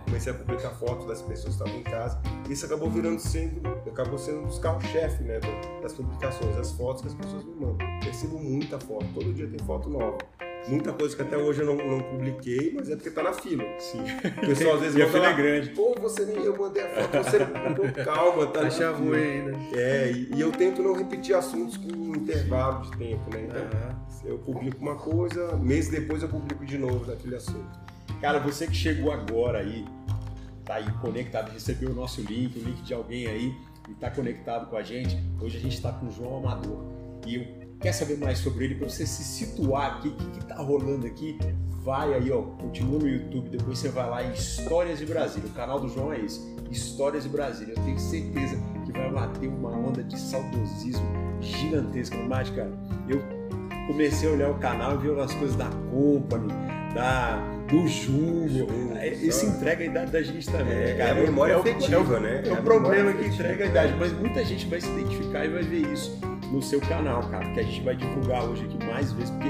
comecei 0.05 0.33
a 0.33 0.35
publicar 0.35 0.71
fotos 0.71 1.07
das 1.07 1.21
pessoas 1.21 1.57
que 1.57 1.63
estavam 1.63 1.81
em 1.81 1.83
casa. 1.83 2.21
Isso 2.49 2.65
acabou 2.65 2.89
virando 2.89 3.19
sendo, 3.19 3.67
acabou 3.91 4.19
sendo 4.19 4.41
um 4.41 4.45
dos 4.45 4.59
carros-chefe, 4.59 5.23
né? 5.25 5.41
Das 5.83 5.93
publicações, 5.93 6.57
as 6.57 6.73
fotos 6.73 7.03
que 7.03 7.09
as 7.09 7.15
pessoas 7.15 7.45
me 7.45 7.55
mandam. 7.55 7.79
Recebo 8.03 8.39
muita 8.39 8.79
foto, 8.79 9.07
todo 9.13 9.33
dia 9.35 9.49
tem 9.49 9.59
foto 9.67 9.91
nova. 9.91 10.19
Muita 10.69 10.93
coisa 10.93 11.15
que 11.15 11.23
até 11.23 11.37
hoje 11.37 11.61
eu 11.61 11.67
não, 11.67 11.77
não 11.77 12.01
publiquei, 12.01 12.73
mas 12.75 12.91
é 12.91 12.97
porque 12.97 13.11
tá 13.11 13.23
na 13.23 13.33
fila. 13.33 13.65
Sim. 13.79 14.01
O 14.43 14.47
pessoal 14.47 14.75
às 14.75 14.81
vezes 14.81 14.97
E 14.99 15.03
a 15.03 15.09
fila 15.09 15.27
é 15.27 15.33
grande. 15.33 15.71
Pô, 15.71 15.95
você 16.01 16.25
nem 16.25 16.37
eu 16.39 16.57
mandei 16.57 16.83
a 16.83 16.89
foto, 16.89 17.17
você 17.23 18.05
calma, 18.05 18.47
tá 18.49 18.71
fila." 18.71 18.91
ruim 18.91 19.19
ainda. 19.19 19.53
É, 19.75 20.11
e, 20.11 20.35
e 20.35 20.41
eu 20.41 20.51
tento 20.51 20.83
não 20.83 20.95
repetir 20.95 21.35
assuntos 21.37 21.77
com 21.77 22.17
intervalo 22.17 22.83
de 22.83 22.97
tempo, 22.97 23.31
né? 23.33 23.47
Então, 23.49 23.63
Aham. 23.63 23.97
eu 24.25 24.39
publico 24.39 24.79
uma 24.81 24.97
coisa, 24.97 25.57
mês 25.57 25.89
depois 25.89 26.23
eu 26.23 26.29
publico 26.29 26.65
de 26.65 26.79
novo 26.79 27.05
daquele 27.05 27.37
assunto. 27.37 27.79
Cara, 28.21 28.41
você 28.41 28.67
que 28.67 28.75
chegou 28.75 29.13
agora 29.13 29.59
aí, 29.59 29.85
tá 30.65 30.75
aí 30.75 30.91
conectado, 31.01 31.53
recebeu 31.53 31.91
o 31.91 31.95
nosso 31.95 32.21
link, 32.23 32.59
o 32.59 32.63
link 32.63 32.83
de 32.83 32.95
alguém 32.95 33.27
aí 33.27 33.55
e 33.89 33.95
tá 33.95 34.11
conectado 34.11 34.69
com 34.69 34.77
a 34.77 34.83
gente. 34.83 35.17
Hoje 35.41 35.59
a 35.59 35.61
gente 35.61 35.77
está 35.77 35.93
com 35.93 36.07
o 36.07 36.11
João 36.11 36.39
Amador. 36.39 36.83
E 37.27 37.37
eu 37.37 37.47
quer 37.81 37.93
saber 37.93 38.19
mais 38.19 38.39
sobre 38.39 38.65
ele 38.65 38.75
para 38.77 38.89
você 38.89 39.07
se 39.07 39.23
situar 39.23 39.97
aqui, 39.97 40.09
o 40.09 40.13
que, 40.13 40.27
que 40.39 40.45
tá 40.47 40.57
rolando 40.57 41.07
aqui? 41.07 41.39
Vai 41.85 42.15
aí, 42.15 42.33
ó, 42.33 42.43
continua 42.43 42.99
no 42.99 43.09
YouTube, 43.09 43.49
depois 43.51 43.79
você 43.79 43.89
vai 43.89 44.09
lá 44.11 44.25
em 44.25 44.33
Histórias 44.33 44.99
de 44.99 45.07
Brasília. 45.07 45.49
O 45.49 45.53
canal 45.53 45.79
do 45.79 45.89
João 45.89 46.13
é 46.13 46.19
esse, 46.21 46.41
Histórias 46.71 47.23
de 47.23 47.29
Brasília. 47.29 47.75
Eu 47.77 47.83
tenho 47.85 47.99
certeza 47.99 48.57
que 48.85 48.91
vai 48.93 49.09
bater 49.11 49.49
uma 49.49 49.71
onda 49.71 50.03
de 50.03 50.19
saudosismo 50.19 51.07
gigantesca. 51.41 52.17
Mas, 52.17 52.51
cara, 52.51 52.73
eu 53.09 53.23
comecei 53.87 54.29
a 54.29 54.33
olhar 54.33 54.51
o 54.51 54.55
canal 54.59 54.97
e 54.97 54.99
vi 54.99 55.21
as 55.21 55.33
coisas 55.35 55.55
da 55.55 55.69
Company, 55.93 56.53
da, 56.93 57.37
do. 57.69 57.87
Jumbo, 57.87 58.97
É, 58.97 59.09
Isso 59.15 59.47
só. 59.47 59.53
entrega 59.53 59.85
a 59.85 59.87
idade 59.87 60.11
da 60.11 60.23
gente 60.23 60.47
também, 60.51 60.73
É, 60.73 60.77
né, 60.87 60.91
é 60.91 60.95
cara? 60.97 61.13
a 61.13 61.23
memória 61.23 61.53
é 61.53 61.57
o- 61.57 61.61
afetiva, 61.61 61.95
é 61.95 61.99
o, 61.99 62.21
né? 62.21 62.43
É 62.45 62.49
É 62.49 62.53
o 62.53 62.63
problema 62.65 63.13
que 63.13 63.27
entrega 63.29 63.65
a 63.65 63.67
idade, 63.69 63.95
mas 63.97 64.13
muita 64.13 64.45
gente 64.45 64.67
vai 64.67 64.81
se 64.81 64.89
identificar 64.89 65.45
e 65.45 65.49
vai 65.51 65.63
ver 65.63 65.93
isso 65.93 66.19
no 66.53 66.63
seu 66.63 66.81
canal, 66.81 67.23
cara, 67.29 67.51
que 67.53 67.61
a 67.61 67.63
gente 67.63 67.83
vai 67.83 67.97
divulgar 67.97 68.45
hoje 68.45 68.65
aqui 68.65 68.79
mais 68.87 69.13
vezes, 69.13 69.31
porque 69.31 69.49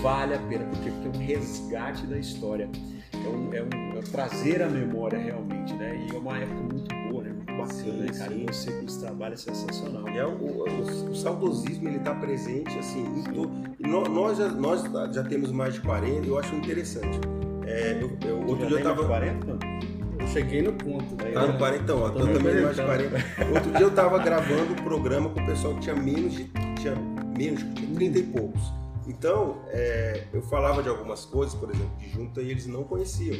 vale 0.00 0.34
a 0.34 0.38
pena, 0.38 0.64
porque, 0.66 0.90
porque 0.90 1.08
é 1.18 1.20
um 1.22 1.26
resgate 1.26 2.06
da 2.06 2.18
história. 2.18 2.68
É 3.12 3.28
um, 3.28 3.52
é 3.52 3.62
um- 3.62 3.98
é 3.98 4.00
trazer 4.10 4.62
a 4.62 4.68
memória 4.68 5.18
realmente, 5.18 5.74
né? 5.74 6.06
E 6.10 6.14
é 6.14 6.18
uma 6.18 6.38
época 6.38 6.60
muito 6.72 6.94
boa, 7.10 7.22
né? 7.24 7.30
Muito 7.32 7.52
bacana, 7.52 7.66
Sim, 7.72 7.92
né, 7.98 8.06
cara? 8.16 8.30
sim. 8.30 8.42
E 8.48 8.54
você 8.54 8.72
com 8.72 8.84
esse 8.86 9.00
trabalho 9.00 9.34
é 9.34 9.36
sensacional. 9.36 10.08
E 10.08 10.16
é 10.18 10.24
o, 10.24 10.30
o- 10.30 11.10
o 11.10 11.14
saudosismo 11.14 11.86
ele 11.88 11.98
está 11.98 12.14
presente 12.14 12.78
assim 12.78 13.04
e 13.78 13.86
nó- 13.86 14.04
Nós, 14.08 14.38
já, 14.38 14.48
nós 14.48 14.82
já 15.14 15.22
temos 15.24 15.52
mais 15.52 15.74
de 15.74 15.80
40, 15.80 16.26
eu 16.26 16.38
acho 16.38 16.54
interessante. 16.54 17.18
É, 17.66 17.98
eu, 18.00 18.16
eu- 18.26 18.38
outro 18.46 18.60
Já 18.62 18.66
dia 18.68 18.78
eu 18.78 18.82
tava. 18.84 19.04
40, 19.06 19.46
mano? 19.46 19.60
Eu 20.20 20.28
cheguei 20.28 20.62
no 20.62 20.72
ponto. 20.72 21.14
né? 21.22 21.30
Tá 21.32 21.46
no 21.46 21.58
40 21.58 21.82
então, 21.82 22.02
ó, 22.02 22.10
Tô 22.10 22.18
eu 22.20 22.26
me 22.26 22.32
também 22.34 22.60
mais 22.62 22.76
de 22.76 22.82
orientando. 22.82 23.22
40. 23.46 23.54
Outro 23.54 23.70
dia 23.72 23.80
eu 23.80 23.90
tava 23.94 24.18
gravando 24.18 24.72
um 24.72 24.76
programa 24.76 25.30
com 25.30 25.40
o 25.40 25.46
pessoal 25.46 25.74
que 25.74 25.80
tinha 25.80 25.96
menos 25.96 26.32
de. 26.34 26.44
Tinha 26.80 26.94
menos, 27.36 27.62
tinha 27.74 27.94
30 27.94 28.18
e 28.18 28.22
poucos. 28.24 28.60
Então, 29.06 29.62
é, 29.68 30.24
eu 30.32 30.42
falava 30.42 30.82
de 30.82 30.88
algumas 30.88 31.24
coisas, 31.24 31.54
por 31.54 31.70
exemplo, 31.70 31.90
de 31.98 32.08
junta, 32.10 32.40
e 32.40 32.50
eles 32.50 32.66
não 32.66 32.84
conheciam. 32.84 33.36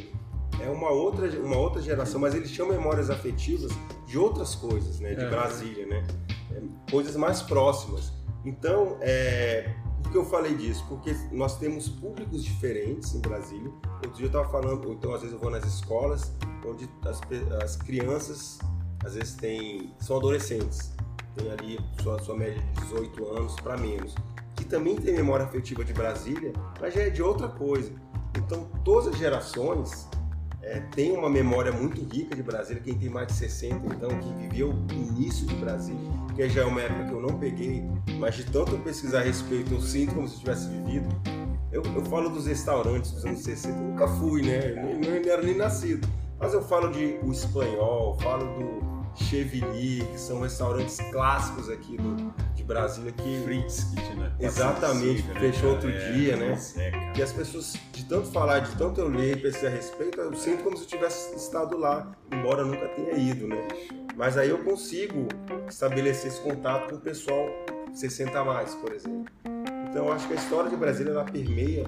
é 0.59 0.69
uma 0.69 0.89
outra, 0.89 1.27
uma 1.39 1.57
outra 1.57 1.81
geração, 1.81 2.19
mas 2.19 2.35
eles 2.35 2.51
tinham 2.51 2.67
memórias 2.67 3.09
afetivas 3.09 3.71
de 4.05 4.17
outras 4.17 4.53
coisas, 4.55 4.99
né? 4.99 5.13
De 5.13 5.21
É. 5.23 5.29
Brasília, 5.29 5.85
né? 5.85 6.03
É, 6.51 6.61
coisas 6.91 7.15
mais 7.15 7.41
próximas. 7.41 8.11
Então, 8.43 8.97
é, 9.01 9.69
por 10.01 10.11
que 10.11 10.17
eu 10.17 10.25
falei 10.25 10.55
disso? 10.55 10.85
Porque 10.87 11.15
nós 11.31 11.57
temos 11.57 11.87
públicos 11.87 12.43
diferentes 12.43 13.13
em 13.13 13.19
Brasília. 13.19 13.71
Outro 13.93 14.11
dia 14.13 14.25
eu 14.25 14.27
estava 14.27 14.49
falando, 14.49 14.87
ou 14.87 14.93
então 14.93 15.13
às 15.13 15.21
vezes 15.21 15.33
eu 15.33 15.39
vou 15.39 15.49
nas 15.49 15.65
escolas, 15.65 16.31
onde 16.65 16.89
as, 17.05 17.21
as 17.63 17.75
crianças, 17.75 18.59
às 19.05 19.15
vezes 19.15 19.35
têm, 19.35 19.93
são 19.99 20.17
adolescentes, 20.17 20.91
tem 21.35 21.49
ali 21.51 21.79
sua, 22.01 22.19
sua 22.19 22.35
média 22.35 22.61
de 22.61 22.81
18 22.81 23.25
anos 23.27 23.55
para 23.55 23.77
menos, 23.77 24.15
que 24.55 24.65
também 24.65 24.95
tem 24.95 25.15
memória 25.15 25.45
afetiva 25.45 25.83
de 25.83 25.93
Brasília, 25.93 26.53
mas 26.79 26.93
já 26.93 27.01
é 27.01 27.09
de 27.09 27.21
outra 27.21 27.47
coisa. 27.47 27.91
Então, 28.37 28.69
todas 28.83 29.07
as 29.07 29.17
gerações 29.17 30.07
é, 30.61 30.79
têm 30.79 31.11
uma 31.11 31.29
memória 31.29 31.71
muito 31.71 32.01
rica 32.13 32.35
de 32.35 32.43
Brasília. 32.43 32.81
Quem 32.81 32.97
tem 32.97 33.09
mais 33.09 33.27
de 33.27 33.33
60, 33.33 33.85
então, 33.87 34.09
que 34.19 34.33
viveu 34.33 34.69
o 34.69 34.93
início 34.93 35.45
de 35.47 35.55
Brasília, 35.55 35.99
que 36.35 36.49
já 36.49 36.61
é 36.61 36.65
uma 36.65 36.81
época 36.81 37.05
que 37.05 37.11
eu 37.11 37.21
não 37.21 37.39
peguei, 37.39 37.83
mas 38.19 38.35
de 38.35 38.45
tanto 38.45 38.73
eu 38.73 38.79
pesquisar 38.79 39.19
a 39.19 39.23
respeito, 39.23 39.73
eu 39.73 39.81
sinto 39.81 40.13
como 40.15 40.27
se 40.27 40.35
eu 40.35 40.39
tivesse 40.39 40.67
vivido. 40.69 41.07
Eu, 41.71 41.83
eu 41.83 42.05
falo 42.05 42.29
dos 42.29 42.47
restaurantes 42.47 43.11
dos 43.11 43.25
anos 43.25 43.39
60, 43.39 43.77
eu 43.77 43.81
nunca 43.81 44.07
fui, 44.07 44.41
né? 44.41 44.71
Eu 44.71 44.99
nem, 44.99 44.99
nem 44.99 45.29
era 45.29 45.41
nem 45.41 45.55
nascido. 45.55 46.07
Mas 46.37 46.53
eu 46.53 46.61
falo 46.61 46.91
de 46.91 47.17
o 47.23 47.31
Espanhol, 47.31 48.17
falo 48.19 48.45
do 48.57 48.90
Chevigny, 49.15 50.05
que 50.11 50.19
são 50.19 50.41
restaurantes 50.41 50.97
clássicos 51.11 51.69
aqui 51.69 51.97
do, 51.97 52.33
de 52.55 52.63
Brasília 52.63 53.11
que 53.11 53.41
Fritz 53.43 53.83
Kitchen, 53.85 54.15
né? 54.15 54.31
Exatamente, 54.39 55.23
Né, 55.23 55.39
fechou 55.39 55.75
cara? 55.75 55.87
outro 55.87 55.91
dia, 56.13 56.35
né? 56.37 56.57
É, 56.77 57.11
que 57.13 57.21
as 57.21 57.31
pessoas, 57.31 57.73
de 57.91 58.05
tanto 58.05 58.27
falar, 58.31 58.59
de 58.59 58.75
tanto 58.75 59.01
eu 59.01 59.07
ler 59.07 59.37
e 59.37 59.41
pesquisar 59.41 59.67
a 59.67 59.71
respeito, 59.71 60.19
eu 60.19 60.33
sinto 60.35 60.63
como 60.63 60.77
se 60.77 60.83
eu 60.83 60.87
tivesse 60.87 61.35
estado 61.35 61.77
lá, 61.77 62.11
embora 62.31 62.61
eu 62.61 62.67
nunca 62.67 62.87
tenha 62.89 63.13
ido, 63.13 63.47
né? 63.47 63.67
Mas 64.15 64.37
aí 64.37 64.49
eu 64.49 64.59
consigo 64.59 65.27
estabelecer 65.67 66.27
esse 66.31 66.41
contato 66.41 66.89
com 66.89 66.95
o 66.95 66.99
pessoal 66.99 67.47
60 67.93 68.39
a 68.39 68.43
mais, 68.45 68.75
por 68.75 68.91
exemplo. 68.93 69.25
Então 69.89 70.05
eu 70.07 70.13
acho 70.13 70.27
que 70.27 70.33
a 70.33 70.37
história 70.37 70.69
de 70.69 70.75
Brasília 70.77 71.11
ela 71.11 71.23
permeia 71.25 71.85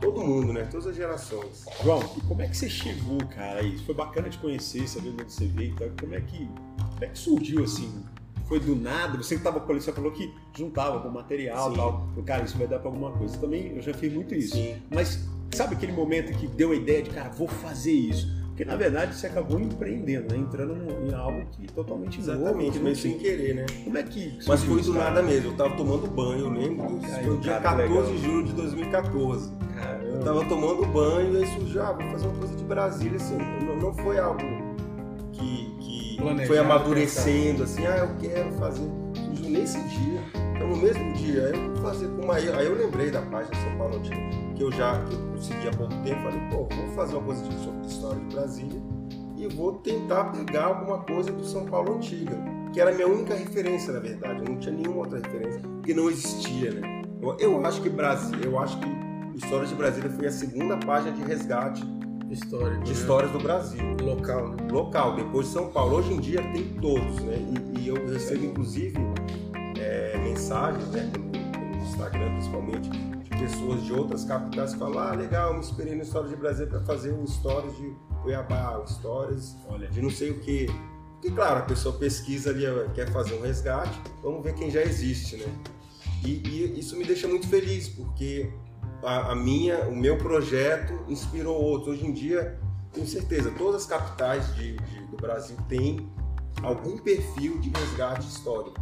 todo 0.00 0.22
mundo, 0.22 0.52
né? 0.52 0.64
Todas 0.64 0.86
as 0.86 0.96
gerações. 0.96 1.64
João, 1.82 2.00
e 2.16 2.20
como 2.22 2.42
é 2.42 2.48
que 2.48 2.56
você 2.56 2.68
chegou, 2.68 3.18
cara? 3.34 3.62
Isso 3.62 3.84
foi 3.84 3.94
bacana 3.94 4.28
te 4.28 4.38
conhecer, 4.38 4.88
saber 4.88 5.12
de 5.12 5.22
onde 5.22 5.32
você 5.32 5.46
veio 5.46 5.72
e 5.72 5.74
tal. 5.74 5.88
Como 6.00 6.14
é 6.14 6.20
que, 6.20 6.46
como 6.76 7.04
é 7.04 7.06
que 7.06 7.18
surgiu 7.18 7.64
assim? 7.64 8.04
Foi 8.46 8.58
do 8.58 8.74
nada? 8.74 9.18
Você 9.18 9.36
que 9.36 9.42
tava 9.42 9.60
com 9.60 9.74
você 9.74 9.92
falou 9.92 10.10
que 10.10 10.32
juntava 10.56 11.00
com 11.00 11.10
material 11.10 11.72
e 11.72 11.76
tal. 11.76 12.08
Cara, 12.24 12.44
isso 12.44 12.56
vai 12.56 12.66
dar 12.66 12.78
pra 12.78 12.88
alguma 12.88 13.12
coisa. 13.12 13.36
Também 13.38 13.76
eu 13.76 13.82
já 13.82 13.92
fiz 13.92 14.12
muito 14.12 14.34
isso. 14.34 14.56
Sim. 14.56 14.76
Mas 14.90 15.28
sabe 15.54 15.74
aquele 15.74 15.92
momento 15.92 16.32
que 16.38 16.46
deu 16.46 16.72
a 16.72 16.74
ideia 16.74 17.02
de, 17.02 17.10
cara, 17.10 17.28
vou 17.28 17.46
fazer 17.46 17.92
isso? 17.92 18.37
Porque 18.58 18.68
na 18.68 18.74
verdade 18.74 19.14
você 19.14 19.28
acabou 19.28 19.60
empreendendo, 19.60 20.34
né? 20.34 20.40
Entrando 20.40 20.74
em 21.06 21.14
algo 21.14 21.46
que 21.52 21.68
totalmente 21.68 22.18
novo. 22.18 22.32
Exatamente, 22.32 22.76
não 22.78 22.84
meio 22.86 22.96
sem 22.96 23.16
querer, 23.16 23.54
né? 23.54 23.66
Como 23.84 23.96
é 23.96 24.02
que 24.02 24.36
Mas 24.48 24.64
foi 24.64 24.82
do 24.82 24.94
nada 24.94 25.22
mesmo. 25.22 25.52
Eu 25.52 25.56
tava 25.56 25.76
tomando 25.76 26.08
banho, 26.08 26.40
eu 26.40 26.50
lembro. 26.50 26.98
Aí, 27.04 27.24
foi 27.24 27.38
dia 27.38 27.60
cara, 27.60 27.84
14 27.84 27.88
legal. 27.88 28.16
de 28.16 28.18
junho 28.18 28.44
de 28.46 28.52
2014. 28.54 29.52
Eu 29.52 29.80
Caramba. 29.80 30.24
tava 30.24 30.44
tomando 30.46 30.84
banho 30.86 31.34
e 31.34 31.36
aí 31.36 31.46
surgiu, 31.54 31.82
ah, 31.84 31.92
vou 31.92 32.10
fazer 32.10 32.26
uma 32.26 32.36
coisa 32.36 32.56
de 32.56 32.64
Brasília, 32.64 33.16
assim, 33.16 33.38
não, 33.64 33.76
não 33.76 33.94
foi 33.94 34.18
algo 34.18 34.40
que, 35.34 35.76
que 35.78 36.16
Planejado, 36.16 36.48
foi 36.48 36.58
amadurecendo, 36.58 37.62
assim, 37.62 37.86
ah, 37.86 37.98
eu 37.98 38.28
quero 38.28 38.50
fazer. 38.54 38.90
Surgiu 39.14 39.50
nesse 39.50 39.80
dia, 39.84 40.20
então 40.58 40.68
no 40.70 40.76
mesmo 40.76 41.12
dia, 41.12 41.52
eu 41.54 41.72
vou 41.72 41.76
fazer 41.76 42.08
com 42.08 42.22
uma. 42.22 42.34
Aí 42.34 42.66
eu 42.66 42.74
lembrei 42.74 43.10
da 43.12 43.22
página 43.22 43.54
São 43.54 43.78
Paulo 43.78 43.96
Antiga, 43.96 44.16
que 44.56 44.62
eu 44.62 44.72
já 44.72 45.00
que 45.04 45.14
eu 45.14 45.20
consegui 45.30 45.68
há 45.68 45.70
pouco 45.70 45.94
tempo, 46.02 46.22
falei, 46.22 46.40
pô, 46.50 46.68
vou 46.74 46.94
fazer 46.96 47.14
uma 47.14 47.22
coisa 47.22 47.44
sobre 47.62 47.86
história 47.86 48.20
de 48.20 48.34
Brasília 48.34 48.82
e 49.36 49.46
vou 49.46 49.74
tentar 49.74 50.24
pegar 50.24 50.64
alguma 50.64 50.98
coisa 50.98 51.30
do 51.30 51.44
São 51.44 51.64
Paulo 51.64 51.94
Antiga, 51.94 52.36
que 52.72 52.80
era 52.80 52.90
a 52.90 52.94
minha 52.94 53.06
única 53.06 53.34
referência, 53.34 53.92
na 53.92 54.00
verdade, 54.00 54.40
eu 54.40 54.52
não 54.52 54.58
tinha 54.58 54.74
nenhuma 54.74 54.98
outra 54.98 55.20
referência, 55.20 55.60
porque 55.60 55.94
não 55.94 56.10
existia, 56.10 56.72
né? 56.72 57.02
Eu, 57.22 57.36
eu 57.38 57.64
acho 57.64 57.80
que 57.80 57.88
Brasil, 57.88 58.38
eu 58.42 58.58
acho 58.58 58.78
que 58.80 58.98
História 59.36 59.68
de 59.68 59.74
Brasília 59.76 60.10
foi 60.10 60.26
a 60.26 60.32
segunda 60.32 60.76
página 60.78 61.12
de 61.12 61.22
resgate 61.22 61.84
Histórico. 62.28 62.82
de 62.82 62.90
né? 62.90 62.98
histórias 62.98 63.30
do 63.30 63.38
Brasil. 63.38 63.80
Local, 64.02 64.48
né? 64.48 64.56
Local, 64.70 65.14
depois 65.14 65.46
de 65.46 65.52
São 65.52 65.68
Paulo. 65.68 65.96
Hoje 65.96 66.12
em 66.12 66.20
dia 66.20 66.42
tem 66.52 66.64
todos, 66.80 67.20
né? 67.20 67.36
E, 67.36 67.80
e 67.80 67.88
eu 67.88 68.06
recebo 68.06 68.44
inclusive 68.44 68.98
é, 69.78 70.18
mensagens, 70.18 70.88
né? 70.88 71.10
Pelo 71.12 71.82
Instagram 71.82 72.32
principalmente, 72.34 72.90
de 72.90 73.30
pessoas 73.38 73.82
de 73.84 73.92
outras 73.92 74.24
capitais 74.24 74.72
que 74.72 74.78
falam: 74.78 74.98
ah, 74.98 75.14
legal, 75.14 75.54
me 75.54 75.60
inspirei 75.60 75.94
na 75.94 76.02
História 76.02 76.28
de 76.28 76.36
Brasília 76.36 76.68
para 76.70 76.80
fazer 76.80 77.12
um 77.12 77.26
Stories 77.26 77.76
de 77.76 77.94
Cuiabá, 78.22 78.80
um 78.82 78.86
Stories 78.86 79.56
Olha, 79.68 79.88
de 79.88 80.02
não 80.02 80.10
sei 80.10 80.30
o 80.30 80.40
que. 80.40 80.66
Porque, 81.14 81.30
claro, 81.32 81.58
a 81.60 81.62
pessoa 81.62 81.96
pesquisa 81.98 82.50
ali, 82.50 82.64
quer 82.94 83.10
fazer 83.10 83.34
um 83.34 83.42
resgate, 83.42 84.00
vamos 84.22 84.42
ver 84.44 84.54
quem 84.54 84.70
já 84.70 84.82
existe, 84.82 85.36
né? 85.36 85.46
E, 86.24 86.42
e 86.48 86.78
isso 86.78 86.96
me 86.96 87.04
deixa 87.04 87.26
muito 87.26 87.48
feliz, 87.48 87.88
porque 87.88 88.52
a, 89.02 89.32
a 89.32 89.34
minha, 89.34 89.80
o 89.88 89.96
meu 89.96 90.16
projeto 90.18 90.92
inspirou 91.08 91.56
outros. 91.60 91.94
Hoje 91.96 92.06
em 92.06 92.12
dia, 92.12 92.58
tenho 92.92 93.06
certeza, 93.06 93.50
todas 93.58 93.82
as 93.82 93.86
capitais 93.88 94.54
de, 94.54 94.76
de- 94.76 95.06
do 95.06 95.16
Brasil 95.16 95.56
têm 95.68 96.08
algum 96.62 96.96
perfil 96.98 97.58
de 97.58 97.70
resgate 97.70 98.26
histórico. 98.26 98.80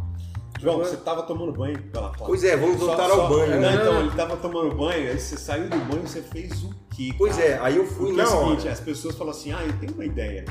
João, 0.59 0.79
você 0.79 0.97
tava 0.97 1.23
tomando 1.23 1.51
banho 1.51 1.77
pela 1.91 2.09
foto. 2.13 2.25
Pois 2.27 2.43
é, 2.43 2.57
vamos 2.57 2.79
Só- 2.79 2.87
voltar 2.87 3.09
só- 3.09 3.21
ao 3.21 3.29
banho, 3.29 3.51
Não, 3.51 3.61
né? 3.61 3.75
então, 3.75 3.99
ele 4.01 4.11
tava 4.15 4.37
tomando 4.37 4.75
banho, 4.75 5.09
aí 5.11 5.19
você 5.19 5.37
saiu 5.37 5.69
do 5.69 5.77
banho, 5.77 6.01
você 6.07 6.21
fez 6.21 6.63
o 6.63 6.73
quê? 6.89 7.13
Pois 7.17 7.35
cara? 7.37 7.47
é, 7.47 7.59
aí 7.61 7.77
eu 7.77 7.85
fui 7.85 8.07
Porque 8.07 8.21
é 8.21 8.23
na 8.23 8.29
o 8.29 8.39
seguinte, 8.43 8.61
hora. 8.63 8.71
as 8.71 8.79
pessoas 8.79 9.15
falam 9.15 9.31
assim, 9.31 9.51
ah, 9.51 9.63
eu 9.63 9.73
tenho 9.79 9.93
uma 9.93 10.05
ideia. 10.05 10.45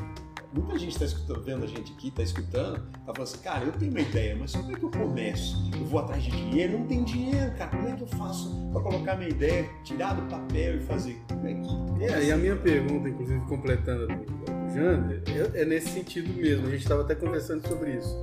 Muita 0.53 0.79
gente 0.79 0.93
está 0.93 1.05
escutando, 1.05 1.43
vendo 1.43 1.65
a 1.65 1.67
gente 1.67 1.93
aqui, 1.93 2.09
está 2.09 2.23
escutando, 2.23 2.76
tá 3.05 3.12
falando 3.12 3.23
assim, 3.23 3.38
cara, 3.38 3.65
eu 3.65 3.73
tenho 3.73 3.91
uma 3.91 4.00
ideia, 4.00 4.37
mas 4.41 4.53
como 4.53 4.73
é 4.73 4.75
que 4.79 4.85
eu 4.85 4.91
começo? 4.91 5.71
Eu 5.79 5.85
vou 5.85 6.00
atrás 6.00 6.23
de 6.23 6.31
dinheiro? 6.31 6.79
Não 6.79 6.87
tem 6.87 7.03
dinheiro, 7.05 7.53
cara. 7.59 7.71
Como 7.71 7.87
é 7.88 7.93
que 7.93 8.03
eu 8.03 8.07
faço 8.07 8.55
para 8.73 8.81
colocar 8.81 9.17
minha 9.17 9.29
ideia, 9.29 9.69
tirar 9.85 10.15
do 10.15 10.23
papel 10.31 10.76
e 10.76 10.81
fazer? 10.81 11.21
Como 11.29 11.47
é 11.47 11.53
que. 11.53 12.05
É, 12.05 12.25
e 12.25 12.33
a 12.33 12.37
minha 12.38 12.57
pergunta, 12.57 13.07
inclusive, 13.09 13.41
completando 13.47 14.05
a 14.05 14.15
do, 14.15 14.25
do 14.25 14.73
Jander, 14.75 15.23
é, 15.55 15.61
é 15.62 15.65
nesse 15.67 15.88
sentido 15.91 16.33
mesmo. 16.33 16.69
A 16.69 16.71
gente 16.71 16.83
estava 16.83 17.03
até 17.03 17.15
conversando 17.15 17.67
sobre 17.69 17.91
isso. 17.97 18.23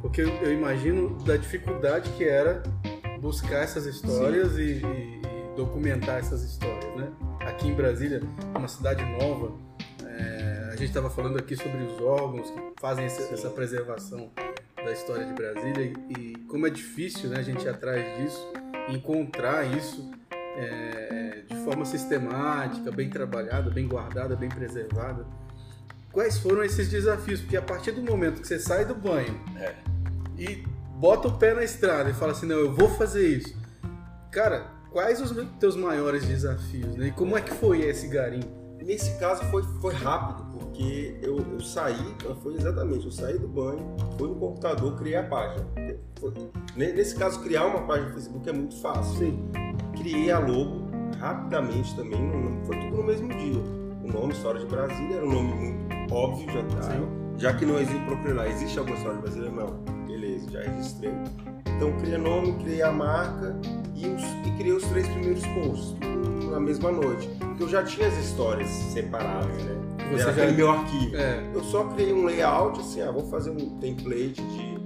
Porque 0.00 0.22
eu, 0.22 0.28
eu 0.28 0.52
imagino 0.52 1.16
da 1.24 1.36
dificuldade 1.36 2.10
que 2.12 2.24
era 2.24 2.62
buscar 3.20 3.62
essas 3.64 3.84
histórias 3.86 4.56
e, 4.56 4.62
e- 4.62 5.20
e 5.22 5.56
documentar 5.56 6.18
essas 6.18 6.42
histórias, 6.44 6.94
né? 6.96 7.08
Aqui 7.40 7.68
em 7.68 7.74
Brasília, 7.74 8.22
uma 8.54 8.68
cidade 8.68 9.04
nova, 9.04 9.52
é, 10.06 10.68
a 10.68 10.76
gente 10.76 10.84
estava 10.84 11.10
falando 11.10 11.38
aqui 11.38 11.56
sobre 11.56 11.82
os 11.82 12.00
órgãos 12.00 12.48
que 12.50 12.60
fazem 12.80 13.04
essa, 13.06 13.22
essa 13.34 13.50
preservação 13.50 14.30
da 14.76 14.92
história 14.92 15.26
de 15.26 15.32
Brasília 15.32 15.92
e, 16.08 16.12
e 16.12 16.36
como 16.46 16.66
é 16.66 16.70
difícil 16.70 17.30
né, 17.30 17.38
a 17.38 17.42
gente 17.42 17.64
ir 17.64 17.68
atrás 17.68 18.04
disso, 18.18 18.52
encontrar 18.88 19.64
isso 19.76 20.08
é, 20.56 21.42
de 21.48 21.56
forma 21.64 21.84
sistemática, 21.84 22.90
bem 22.92 23.10
trabalhada, 23.10 23.68
bem 23.70 23.86
guardada, 23.88 24.36
bem 24.36 24.48
preservada. 24.48 25.26
Quais 26.18 26.36
foram 26.36 26.64
esses 26.64 26.88
desafios? 26.88 27.40
Porque 27.40 27.56
a 27.56 27.62
partir 27.62 27.92
do 27.92 28.02
momento 28.02 28.40
que 28.40 28.48
você 28.48 28.58
sai 28.58 28.84
do 28.84 28.92
banho 28.92 29.40
É. 29.56 29.72
e 30.36 30.64
bota 30.96 31.28
o 31.28 31.38
pé 31.38 31.54
na 31.54 31.62
estrada 31.62 32.10
e 32.10 32.12
fala 32.12 32.32
assim, 32.32 32.44
não, 32.44 32.56
eu 32.56 32.74
vou 32.74 32.88
fazer 32.88 33.24
isso. 33.24 33.56
Cara, 34.32 34.66
quais 34.90 35.20
os 35.20 35.30
teus 35.60 35.76
maiores 35.76 36.26
desafios? 36.26 36.96
Né? 36.96 37.06
E 37.06 37.12
como 37.12 37.38
é 37.38 37.40
que 37.40 37.54
foi 37.54 37.82
esse 37.82 38.08
garimpo? 38.08 38.48
Nesse 38.84 39.16
caso 39.20 39.44
foi, 39.44 39.62
foi 39.80 39.94
rápido, 39.94 40.42
porque 40.58 41.16
eu, 41.22 41.38
eu 41.52 41.60
saí, 41.60 42.00
então 42.16 42.34
foi 42.34 42.54
exatamente, 42.56 43.06
eu 43.06 43.12
saí 43.12 43.38
do 43.38 43.46
banho, 43.46 43.94
fui 44.18 44.26
no 44.26 44.34
computador, 44.34 44.96
criei 44.96 45.18
a 45.18 45.22
página. 45.22 45.64
Foi- 46.18 46.34
nesse 46.74 47.14
caso, 47.14 47.38
criar 47.44 47.64
uma 47.66 47.82
página 47.86 48.08
no 48.08 48.14
Facebook 48.14 48.48
é 48.48 48.52
muito 48.52 48.74
fácil. 48.80 49.18
Sim. 49.18 49.48
Criei 49.96 50.32
a 50.32 50.40
logo 50.40 50.88
rapidamente 51.20 51.94
também, 51.94 52.20
foi 52.66 52.76
tudo 52.76 52.96
no 52.96 53.04
mesmo 53.04 53.28
dia. 53.28 53.60
O 54.02 54.12
nome 54.12 54.32
História 54.32 54.58
de 54.58 54.66
Brasília 54.66 55.18
era 55.18 55.24
um 55.24 55.32
nome 55.32 55.54
muito 55.54 55.87
óbvio, 56.10 56.50
já 56.52 56.62
tá. 56.64 56.82
Sim. 56.82 57.08
Já 57.38 57.52
que 57.54 57.64
não 57.64 57.78
existe, 57.78 58.04
procurei 58.04 58.32
lá, 58.34 58.48
existe 58.48 58.78
alguma 58.78 58.96
História 58.96 59.16
de 59.18 59.22
Brasília? 59.22 59.50
Não. 59.50 60.06
Beleza, 60.06 60.50
já 60.50 60.60
registrei. 60.62 61.12
Então 61.76 61.92
criei 61.98 62.18
nome, 62.18 62.52
criei 62.54 62.82
a 62.82 62.90
marca 62.90 63.56
e, 63.94 64.06
os- 64.08 64.24
e 64.46 64.50
criei 64.58 64.72
os 64.72 64.82
três 64.84 65.06
primeiros 65.06 65.46
posts, 65.46 65.96
na 66.50 66.58
mesma 66.58 66.90
noite. 66.90 67.28
Porque 67.38 67.62
eu 67.62 67.68
já 67.68 67.84
tinha 67.84 68.08
as 68.08 68.16
histórias 68.18 68.68
separadas, 68.68 69.62
né? 69.64 69.76
Você 70.10 70.22
Era 70.22 70.32
já- 70.32 70.42
aquele 70.42 70.56
meu 70.56 70.70
arquivo. 70.70 71.16
É, 71.16 71.50
Eu 71.54 71.62
só 71.62 71.84
criei 71.84 72.12
um 72.12 72.24
layout, 72.24 72.80
assim, 72.80 73.00
ah, 73.02 73.12
vou 73.12 73.28
fazer 73.28 73.50
um 73.50 73.78
template 73.78 74.42
de, 74.42 74.78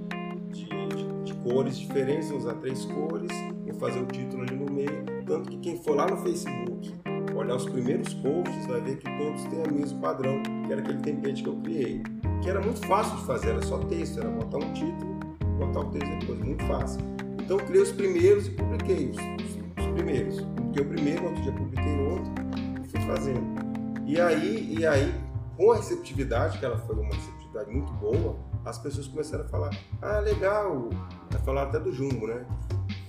de, 0.51 0.65
de- 0.95 1.23
de 1.23 1.33
cores 1.35 1.77
diferentes, 1.79 2.29
vou 2.29 2.37
usar 2.39 2.53
três 2.55 2.85
cores, 2.85 3.31
vou 3.65 3.73
fazer 3.79 3.99
o 3.99 4.05
título 4.05 4.43
ali 4.43 4.55
no 4.55 4.71
meio. 4.71 5.03
Tanto 5.25 5.49
que 5.49 5.57
quem 5.57 5.81
for 5.81 5.95
lá 5.95 6.05
no 6.05 6.17
Facebook 6.17 6.93
olhar 7.35 7.55
os 7.55 7.65
primeiros 7.69 8.13
posts 8.15 8.65
vai 8.67 8.81
ver 8.81 8.97
que 8.97 9.17
todos 9.17 9.43
têm 9.45 9.63
o 9.63 9.73
mesmo 9.73 9.99
padrão, 9.99 10.41
que 10.65 10.71
era 10.71 10.81
aquele 10.81 10.99
template 10.99 11.43
que 11.43 11.49
eu 11.49 11.55
criei. 11.57 12.03
Que 12.41 12.49
era 12.49 12.61
muito 12.61 12.85
fácil 12.87 13.15
de 13.17 13.25
fazer, 13.25 13.49
era 13.51 13.61
só 13.61 13.77
texto, 13.79 14.19
era 14.19 14.29
botar 14.29 14.57
um 14.57 14.73
título, 14.73 15.19
botar 15.59 15.79
o 15.79 15.85
texto 15.91 16.19
depois, 16.19 16.39
muito 16.39 16.63
fácil. 16.65 17.01
Então 17.41 17.57
eu 17.59 17.65
criei 17.65 17.83
os 17.83 17.91
primeiros 17.91 18.47
e 18.47 18.51
publiquei 18.51 19.09
os, 19.11 19.17
os- 19.17 19.83
os 19.85 19.91
primeiros. 19.93 20.41
Publiquei 20.41 20.83
o 20.83 20.87
primeiro, 20.89 21.25
outro 21.25 21.41
dia 21.43 21.51
publiquei 21.53 21.99
outro 22.07 22.31
e 22.83 22.87
fui 22.89 23.01
fazendo. 23.01 23.63
E 24.05 24.19
aí, 24.19 24.75
e 24.79 24.85
aí, 24.85 25.13
com 25.57 25.71
a 25.71 25.77
receptividade, 25.77 26.57
que 26.59 26.65
ela 26.65 26.77
foi 26.77 26.95
uma 26.95 27.13
receptividade 27.13 27.71
muito 27.71 27.91
boa, 27.93 28.35
as 28.65 28.77
pessoas 28.77 29.07
começaram 29.07 29.45
a 29.45 29.47
falar, 29.47 29.69
ah, 30.01 30.19
legal, 30.19 30.89
a 31.33 31.37
falar 31.39 31.63
até 31.63 31.79
do 31.79 31.91
Jumbo, 31.93 32.27
né? 32.27 32.45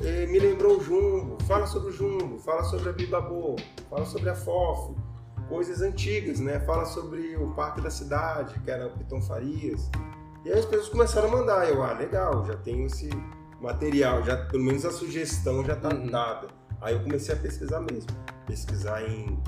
E 0.00 0.26
me 0.26 0.38
lembrou 0.38 0.78
o 0.78 0.82
Jumbo, 0.82 1.36
fala 1.44 1.66
sobre 1.66 1.90
o 1.90 1.92
Jumbo, 1.92 2.38
fala 2.38 2.64
sobre 2.64 2.88
a 2.88 2.92
Bibabô, 2.92 3.56
fala 3.88 4.04
sobre 4.04 4.28
a 4.28 4.34
FOF, 4.34 4.94
coisas 5.48 5.80
antigas, 5.80 6.40
né? 6.40 6.60
Fala 6.60 6.84
sobre 6.84 7.36
o 7.36 7.50
Parque 7.54 7.80
da 7.80 7.90
Cidade, 7.90 8.58
que 8.60 8.70
era 8.70 8.86
o 8.86 8.90
Piton 8.90 9.22
Farias. 9.22 9.90
E 10.44 10.50
aí 10.52 10.58
as 10.58 10.64
pessoas 10.64 10.88
começaram 10.88 11.28
a 11.28 11.30
mandar, 11.30 11.68
eu, 11.68 11.82
ah, 11.82 11.92
legal, 11.92 12.44
já 12.44 12.56
tenho 12.56 12.86
esse 12.86 13.08
material, 13.60 14.22
já 14.22 14.36
pelo 14.36 14.64
menos 14.64 14.84
a 14.84 14.90
sugestão 14.90 15.64
já 15.64 15.74
está 15.74 15.94
uhum. 15.94 16.06
dada. 16.06 16.48
Aí 16.80 16.94
eu 16.94 17.02
comecei 17.02 17.34
a 17.34 17.38
pesquisar 17.38 17.80
mesmo, 17.80 18.10
pesquisar 18.46 19.02
em, 19.08 19.38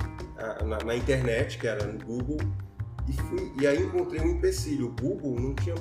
na, 0.65 0.77
na, 0.83 0.95
internet, 0.95 1.59
que 1.59 1.67
era 1.67 1.85
no 1.85 2.03
Google, 2.03 2.37
e, 3.07 3.13
fui, 3.13 3.53
e 3.61 3.67
aí 3.67 3.83
encontrei 3.83 4.21
um 4.21 4.31
empecilho. 4.31 4.87
O 4.87 5.01
Google 5.01 5.39
não 5.39 5.53
tinha 5.53 5.75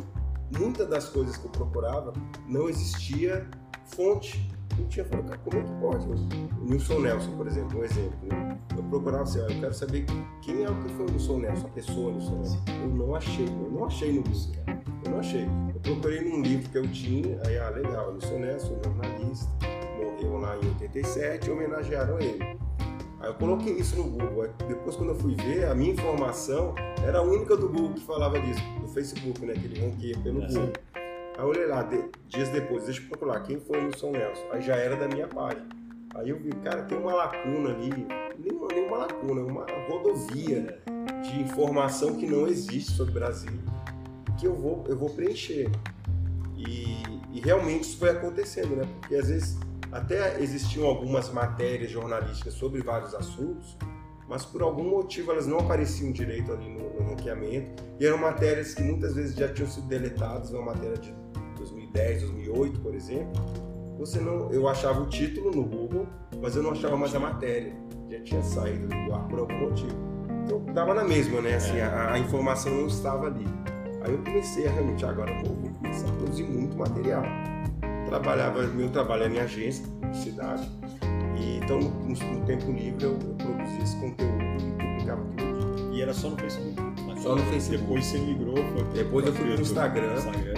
muitas 0.58 0.86
das 0.88 1.08
coisas 1.08 1.36
que 1.36 1.46
eu 1.46 1.50
procurava, 1.50 2.12
não 2.46 2.68
existia 2.68 3.48
fonte. 3.86 4.54
Não 4.78 4.86
tinha 4.88 5.04
falado, 5.04 5.38
como 5.38 5.58
é 5.58 5.62
que 5.62 5.72
pode? 5.80 6.06
O 6.06 6.64
Nilson 6.64 7.00
Nelson, 7.00 7.36
por 7.36 7.46
exemplo, 7.46 7.80
um 7.80 7.84
exemplo. 7.84 8.18
Né? 8.22 8.58
Eu 8.76 8.82
procurava 8.84 9.22
assim, 9.22 9.38
eu 9.38 9.46
quero 9.46 9.74
saber 9.74 10.04
quem 10.42 10.64
é 10.64 10.70
o 10.70 10.74
que 10.82 10.88
foi 10.94 11.06
o 11.06 11.10
Nilson 11.10 11.38
Nelson, 11.38 11.66
a 11.66 11.70
pessoa 11.70 12.12
Nilson 12.12 12.36
Nelson. 12.36 12.64
Eu 12.82 12.88
não 12.88 13.14
achei, 13.14 13.46
eu 13.46 13.70
não 13.70 13.84
achei 13.84 14.12
no 14.12 14.22
Google. 14.22 14.52
Eu 15.04 15.10
não 15.10 15.18
achei. 15.20 15.44
Eu 15.74 15.80
procurei 15.80 16.20
num 16.22 16.42
livro 16.42 16.68
que 16.70 16.78
eu 16.78 16.88
tinha, 16.88 17.40
aí, 17.46 17.58
ah, 17.58 17.70
legal, 17.70 18.12
Nilson 18.12 18.38
Nelson, 18.38 18.78
jornalista, 18.84 19.50
morreu 19.96 20.38
lá 20.38 20.56
em 20.56 20.66
87, 20.68 21.50
homenagearam 21.50 22.18
ele. 22.18 22.56
Aí 23.20 23.28
eu 23.28 23.34
coloquei 23.34 23.72
isso 23.74 23.96
no 23.96 24.04
Google. 24.04 24.42
Aí 24.42 24.50
depois, 24.68 24.96
quando 24.96 25.10
eu 25.10 25.16
fui 25.16 25.34
ver, 25.34 25.66
a 25.66 25.74
minha 25.74 25.92
informação 25.92 26.74
era 27.04 27.18
a 27.18 27.22
única 27.22 27.56
do 27.56 27.68
Google 27.68 27.94
que 27.94 28.04
falava 28.04 28.38
disso, 28.40 28.60
do 28.80 28.88
Facebook, 28.88 29.44
né? 29.44 29.54
Que 29.54 29.64
ele 29.64 29.80
ronqueia 29.80 30.18
pelo 30.18 30.42
é 30.42 30.46
Google. 30.46 30.72
Aí 31.36 31.44
eu 31.44 31.48
olhei 31.48 31.66
lá, 31.66 31.82
de, 31.82 32.04
dias 32.28 32.48
depois, 32.48 32.84
deixa 32.84 33.02
eu 33.02 33.08
procurar 33.08 33.40
quem 33.40 33.60
foi 33.60 33.78
o 33.78 33.82
Nilson 33.82 34.10
Nelson. 34.10 34.46
Aí 34.52 34.62
já 34.62 34.76
era 34.76 34.96
da 34.96 35.08
minha 35.08 35.28
página. 35.28 35.66
Aí 36.14 36.30
eu 36.30 36.38
vi, 36.38 36.50
cara, 36.64 36.82
tem 36.84 36.96
uma 36.96 37.14
lacuna 37.14 37.70
ali, 37.70 38.06
nenhuma, 38.38 38.68
nenhuma 38.68 38.96
lacuna, 38.98 39.40
uma 39.42 39.66
rodovia 39.88 40.80
de 41.22 41.40
informação 41.40 42.16
que 42.16 42.26
não 42.26 42.46
existe 42.46 42.92
sobre 42.92 43.12
Brasília 43.12 43.76
que 44.36 44.46
eu 44.46 44.54
vou, 44.54 44.84
eu 44.86 44.96
vou 44.96 45.10
preencher. 45.10 45.70
E, 46.56 47.02
e 47.32 47.40
realmente 47.40 47.84
isso 47.84 47.98
foi 47.98 48.10
acontecendo, 48.10 48.76
né? 48.76 48.88
Porque 49.00 49.14
às 49.14 49.28
vezes 49.28 49.58
até 49.90 50.40
existiam 50.40 50.86
algumas 50.86 51.30
matérias 51.30 51.90
jornalísticas 51.90 52.54
sobre 52.54 52.82
vários 52.82 53.14
assuntos, 53.14 53.76
mas 54.28 54.44
por 54.44 54.62
algum 54.62 54.90
motivo 54.90 55.32
elas 55.32 55.46
não 55.46 55.58
apareciam 55.58 56.12
direito 56.12 56.52
ali 56.52 56.68
no, 56.68 56.94
no 56.94 57.10
ranqueamento, 57.10 57.82
e 57.98 58.06
eram 58.06 58.18
matérias 58.18 58.74
que 58.74 58.82
muitas 58.82 59.14
vezes 59.14 59.34
já 59.34 59.52
tinham 59.52 59.68
sido 59.68 59.86
deletadas, 59.86 60.50
uma 60.50 60.62
matéria 60.62 60.98
de 60.98 61.14
2010, 61.92 62.22
2008, 62.22 62.80
por 62.80 62.94
exemplo. 62.94 63.42
Você 63.98 64.20
não, 64.20 64.52
eu 64.52 64.68
achava 64.68 65.00
o 65.00 65.06
título 65.06 65.50
no 65.54 65.64
Google, 65.64 66.06
mas 66.40 66.54
eu 66.54 66.62
não 66.62 66.72
achava 66.72 66.96
mais 66.96 67.14
a 67.14 67.18
matéria, 67.18 67.74
já 68.10 68.20
tinha 68.20 68.42
saído 68.42 68.88
do 68.88 69.14
ar 69.14 69.26
por 69.26 69.38
algum 69.38 69.58
motivo. 69.58 69.96
Então 70.44 70.62
dava 70.74 70.94
na 70.94 71.02
mesma, 71.02 71.40
né? 71.40 71.54
Assim, 71.54 71.80
a, 71.80 72.12
a 72.12 72.18
informação 72.18 72.72
não 72.72 72.86
estava 72.86 73.26
ali. 73.26 73.46
Aí 74.02 74.12
eu 74.12 74.18
comecei 74.18 74.66
a 74.68 74.70
realmente, 74.70 75.04
agora 75.04 75.32
vou, 75.42 75.56
vou 75.56 75.70
começar 75.70 76.06
a 76.08 76.12
produzir 76.12 76.44
muito 76.44 76.76
material. 76.76 77.22
Trabalhava, 78.06 78.62
meu 78.68 78.88
trabalho 78.90 79.24
é 79.24 79.28
minha 79.28 79.44
agência, 79.44 79.84
cidade, 80.12 80.70
e 81.40 81.56
então 81.56 81.80
no, 81.80 82.08
no 82.08 82.46
tempo 82.46 82.70
livre 82.70 83.04
eu, 83.04 83.12
eu, 83.12 83.34
produzia 83.34 83.82
esse 83.82 83.96
conteúdo 83.96 84.42
e 84.42 84.84
publicava 84.84 85.24
dia. 85.36 85.46
E 85.92 86.02
era 86.02 86.14
só 86.14 86.28
no 86.28 86.36
Facebook? 86.36 86.76
Só 87.20 87.34
no 87.34 87.42
Facebook. 87.44 87.82
Depois 87.82 88.04
você 88.04 88.18
migrou? 88.18 88.56
Foi 88.56 88.84
Depois 88.94 89.26
eu 89.26 89.32
fui 89.32 89.52
pro 89.52 89.62
Instagram, 89.62 90.14
Instagram, 90.14 90.54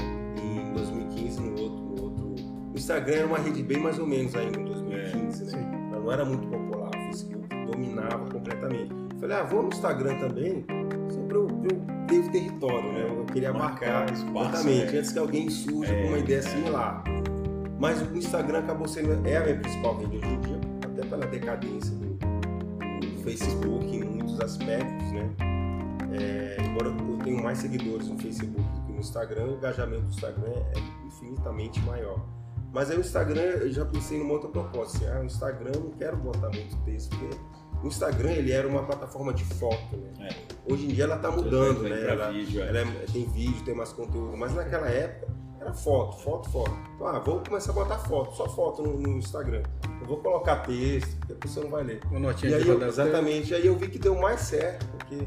Instagram 2.88 3.14
era 3.16 3.26
uma 3.26 3.38
rede 3.38 3.62
bem 3.62 3.78
mais 3.78 3.98
ou 3.98 4.06
menos 4.06 4.34
ainda 4.34 4.58
em 4.58 4.64
2015, 4.64 5.42
é, 5.42 5.56
né? 5.58 5.90
Ela 5.92 6.00
não 6.00 6.10
era 6.10 6.24
muito 6.24 6.48
popular, 6.48 6.88
o 6.88 6.92
Facebook 6.92 7.46
dominava 7.70 8.24
completamente. 8.30 8.94
Falei, 9.20 9.36
ah, 9.36 9.42
vou 9.42 9.62
no 9.62 9.68
Instagram 9.68 10.18
também, 10.18 10.64
só 11.10 11.20
pra 11.20 11.36
eu, 11.36 11.48
eu 11.48 12.06
ter 12.06 12.30
território, 12.30 12.90
né? 12.90 13.06
Eu 13.06 13.26
queria 13.26 13.52
marcar, 13.52 14.06
marcar 14.06 14.14
espaço, 14.14 14.48
exatamente, 14.48 14.92
né? 14.92 14.98
antes 15.00 15.12
que 15.12 15.18
alguém 15.18 15.50
surja 15.50 15.92
é, 15.92 16.02
com 16.02 16.08
uma 16.08 16.18
ideia 16.18 16.38
é. 16.38 16.42
similar. 16.42 17.04
Mas 17.78 18.00
o 18.00 18.16
Instagram 18.16 18.60
acabou 18.60 18.88
sendo 18.88 19.12
é 19.28 19.36
a 19.36 19.42
minha 19.42 19.60
principal 19.60 19.98
rede 19.98 20.16
hoje 20.16 20.26
em 20.26 20.40
dia, 20.40 20.60
até 20.82 21.06
pela 21.06 21.26
decadência 21.26 21.94
do, 21.94 22.14
do 23.00 23.22
Facebook 23.22 23.84
em 23.84 24.02
muitos 24.02 24.40
aspectos, 24.40 25.12
né? 25.12 25.30
É, 26.18 26.56
embora 26.64 26.88
eu 26.88 27.18
tenha 27.22 27.42
mais 27.42 27.58
seguidores 27.58 28.08
no 28.08 28.16
Facebook 28.16 28.62
do 28.62 28.80
que 28.86 28.92
no 28.92 29.00
Instagram, 29.00 29.44
o 29.44 29.56
engajamento 29.56 30.04
do 30.04 30.08
Instagram 30.08 30.54
é 30.74 31.06
infinitamente 31.06 31.78
maior. 31.80 32.38
Mas 32.78 32.92
aí 32.92 32.96
o 32.96 33.00
Instagram, 33.00 33.40
eu 33.40 33.72
já 33.72 33.84
pensei 33.84 34.20
numa 34.20 34.34
outra 34.34 34.48
proposta. 34.48 34.98
Assim, 34.98 35.08
ah, 35.08 35.20
o 35.20 35.24
Instagram 35.24 35.72
eu 35.74 35.80
não 35.80 35.90
quero 35.90 36.16
botar 36.16 36.48
muito 36.48 36.76
texto, 36.84 37.10
porque 37.10 37.36
o 37.82 37.88
Instagram 37.88 38.30
ele 38.30 38.52
era 38.52 38.68
uma 38.68 38.84
plataforma 38.84 39.34
de 39.34 39.42
foto, 39.42 39.96
né? 39.96 40.28
É. 40.30 40.72
Hoje 40.72 40.84
em 40.84 40.88
dia 40.90 41.02
ela 41.02 41.16
está 41.16 41.28
mudando, 41.28 41.82
né? 41.82 42.08
Ela, 42.08 42.30
vídeo, 42.30 42.62
é. 42.62 42.68
ela 42.68 42.78
é, 42.78 42.84
tem 43.12 43.24
vídeo, 43.30 43.64
tem 43.64 43.74
mais 43.74 43.92
conteúdo, 43.92 44.36
mas 44.36 44.54
naquela 44.54 44.86
época 44.86 45.26
era 45.60 45.74
foto, 45.74 46.18
foto, 46.18 46.48
foto. 46.50 46.70
Então, 46.94 47.08
ah, 47.08 47.18
vou 47.18 47.40
começar 47.40 47.72
a 47.72 47.74
botar 47.74 47.98
foto, 47.98 48.36
só 48.36 48.48
foto 48.48 48.80
no, 48.80 48.96
no 48.96 49.18
Instagram. 49.18 49.64
Eu 50.00 50.06
vou 50.06 50.18
colocar 50.18 50.58
texto, 50.58 51.16
porque 51.16 51.32
a 51.32 51.36
pessoa 51.36 51.64
não 51.64 51.72
vai 51.72 51.82
ler. 51.82 52.00
Uma 52.12 52.20
notinha 52.20 52.52
e 52.52 52.54
aí, 52.54 52.68
eu, 52.68 52.80
exatamente. 52.86 53.56
Aí 53.56 53.66
eu 53.66 53.76
vi 53.76 53.88
que 53.88 53.98
deu 53.98 54.14
mais 54.14 54.42
certo, 54.42 54.86
porque 54.98 55.26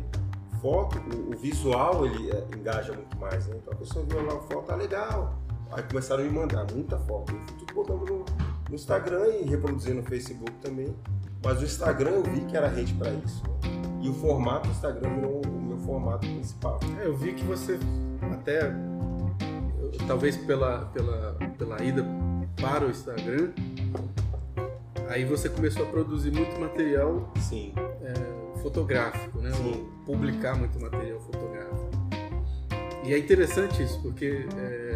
foto, 0.61 0.97
o, 0.99 1.33
o 1.33 1.37
visual 1.37 2.05
ele 2.05 2.31
é, 2.31 2.47
engaja 2.55 2.93
muito 2.93 3.17
mais, 3.17 3.45
né? 3.47 3.57
Então 3.61 3.73
a 3.73 3.75
pessoa 3.75 4.05
viu 4.05 4.25
lá 4.25 4.35
a 4.35 4.39
foto, 4.39 4.67
tá 4.67 4.75
legal. 4.77 5.40
Aí 5.71 5.83
começaram 5.83 6.23
a 6.23 6.25
me 6.25 6.31
mandar 6.31 6.65
muita 6.71 6.97
foto. 6.99 7.31
Eu 7.31 7.39
fui 7.39 7.57
tudo 7.59 7.73
botando 7.73 8.09
no, 8.09 8.25
no 8.69 8.75
Instagram 8.75 9.27
e 9.27 9.43
reproduzindo 9.45 9.97
no 9.97 10.03
Facebook 10.03 10.51
também. 10.61 10.93
Mas 11.43 11.61
o 11.61 11.65
Instagram 11.65 12.11
eu 12.11 12.23
vi 12.23 12.41
que 12.41 12.55
era 12.55 12.67
rede 12.67 12.93
para 12.93 13.11
isso. 13.11 13.41
E 14.01 14.09
o 14.09 14.13
formato 14.13 14.67
do 14.67 14.71
Instagram 14.71 15.15
virou 15.15 15.41
o 15.45 15.61
meu 15.61 15.77
formato 15.79 16.27
principal. 16.27 16.79
É, 16.99 17.05
eu 17.05 17.15
vi 17.15 17.33
que 17.33 17.43
você 17.43 17.79
até 18.33 18.73
talvez 20.07 20.37
pela, 20.37 20.85
pela, 20.85 21.37
pela 21.57 21.83
ida 21.83 22.05
para 22.59 22.85
o 22.85 22.89
Instagram, 22.89 23.51
aí 25.07 25.25
você 25.25 25.49
começou 25.49 25.85
a 25.85 25.89
produzir 25.89 26.31
muito 26.31 26.59
material 26.59 27.31
Sim. 27.39 27.73
É, 28.01 28.59
fotográfico, 28.61 29.39
né? 29.39 29.51
Sim. 29.53 29.87
Publicar 30.05 30.55
muito 30.55 30.79
material 30.79 31.19
fotográfico. 31.19 31.89
E 33.03 33.13
é 33.13 33.17
interessante 33.17 33.81
isso, 33.81 33.99
porque 34.01 34.45
é, 34.57 34.90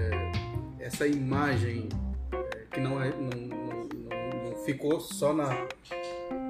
essa 0.86 1.08
imagem 1.08 1.90
é, 2.32 2.66
que 2.72 2.80
não, 2.80 3.02
é, 3.02 3.10
não, 3.10 3.30
não, 3.30 4.52
não 4.52 4.56
ficou 4.64 5.00
só 5.00 5.34
na, 5.34 5.50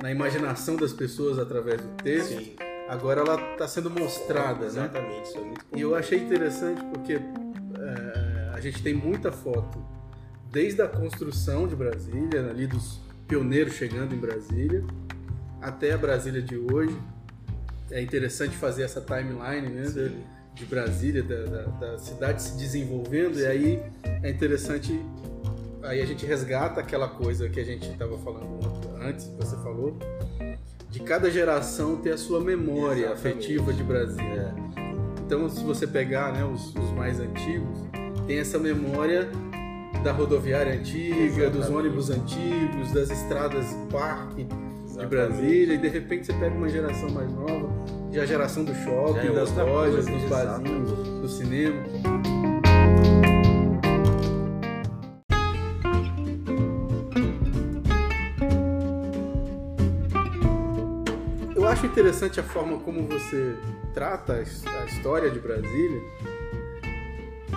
na 0.03 0.11
imaginação 0.11 0.75
das 0.75 0.91
pessoas 0.91 1.39
através 1.39 1.79
do 1.79 1.87
texto, 2.03 2.37
Sim. 2.37 2.55
agora 2.89 3.21
ela 3.21 3.53
está 3.53 3.65
sendo 3.65 3.89
mostrada, 3.89 4.65
Exatamente, 4.65 5.39
né? 5.39 5.53
É 5.71 5.77
e 5.77 5.81
eu 5.81 5.95
achei 5.95 6.19
interessante 6.19 6.83
porque 6.93 7.13
é, 7.13 8.51
a 8.53 8.59
gente 8.59 8.83
tem 8.83 8.93
muita 8.93 9.31
foto 9.31 9.81
desde 10.51 10.81
a 10.81 10.87
construção 10.89 11.65
de 11.65 11.75
Brasília, 11.75 12.49
ali 12.49 12.67
dos 12.67 12.99
pioneiros 13.29 13.75
chegando 13.75 14.13
em 14.13 14.17
Brasília, 14.17 14.83
até 15.61 15.93
a 15.93 15.97
Brasília 15.97 16.41
de 16.41 16.57
hoje. 16.57 16.97
É 17.89 18.01
interessante 18.01 18.57
fazer 18.57 18.83
essa 18.83 18.99
timeline 18.99 19.69
né, 19.69 19.83
de, 19.83 20.17
de, 20.55 20.65
Brasília, 20.65 21.21
da, 21.21 21.43
da, 21.43 21.61
da, 21.63 21.97
cidade 21.97 22.41
se 22.41 22.57
desenvolvendo, 22.57 23.35
Sim. 23.35 23.41
e 23.41 23.45
aí 23.45 23.83
é 24.23 24.29
interessante 24.29 24.99
aí 25.83 26.01
a 26.01 26.05
gente 26.05 26.25
resgata 26.25 26.79
aquela 26.79 27.07
coisa 27.07 27.47
que 27.47 27.59
a 27.59 27.63
gente 27.63 27.87
estava 27.89 28.17
falando 28.17 28.59
antes, 29.01 29.27
que 29.27 29.35
você 29.35 29.55
falou, 29.57 29.97
de 30.89 30.99
cada 31.01 31.29
geração 31.29 31.97
ter 31.97 32.11
a 32.11 32.17
sua 32.17 32.39
memória 32.39 33.11
Exatamente. 33.11 33.27
afetiva 33.27 33.73
de 33.73 33.83
Brasília. 33.83 34.55
Então, 35.25 35.49
se 35.49 35.63
você 35.63 35.85
pegar 35.85 36.31
né, 36.33 36.43
os, 36.43 36.73
os, 36.75 36.91
mais 36.91 37.19
antigos, 37.19 37.79
tem 38.27 38.39
essa 38.39 38.57
memória 38.57 39.27
da 40.03 40.11
rodoviária 40.11 40.73
antiga, 40.73 41.15
Exatamente. 41.17 41.57
dos 41.57 41.69
ônibus 41.69 42.09
antigos, 42.09 42.91
das 42.93 43.09
estradas 43.09 43.65
parque 43.91 44.47
Exatamente. 44.85 44.99
de 44.99 45.05
Brasília, 45.07 45.73
e 45.73 45.77
de 45.77 45.87
repente 45.87 46.27
você 46.27 46.33
pega 46.33 46.55
uma 46.55 46.69
geração 46.69 47.09
mais 47.09 47.31
nova, 47.31 47.69
já 48.15 48.23
a 48.23 48.25
geração 48.25 48.63
do 48.63 48.73
shopping, 48.73 49.27
é 49.27 49.31
das 49.31 49.51
lojas, 49.51 50.05
coisa, 50.05 50.11
dos 50.11 50.29
barzinhos, 50.29 50.89
do 51.21 51.27
cinema. 51.27 51.83
acho 61.67 61.87
interessante 61.87 62.39
a 62.39 62.43
forma 62.43 62.77
como 62.79 63.05
você 63.05 63.53
trata 63.93 64.35
a 64.35 64.85
história 64.85 65.29
de 65.29 65.39
Brasília, 65.39 66.01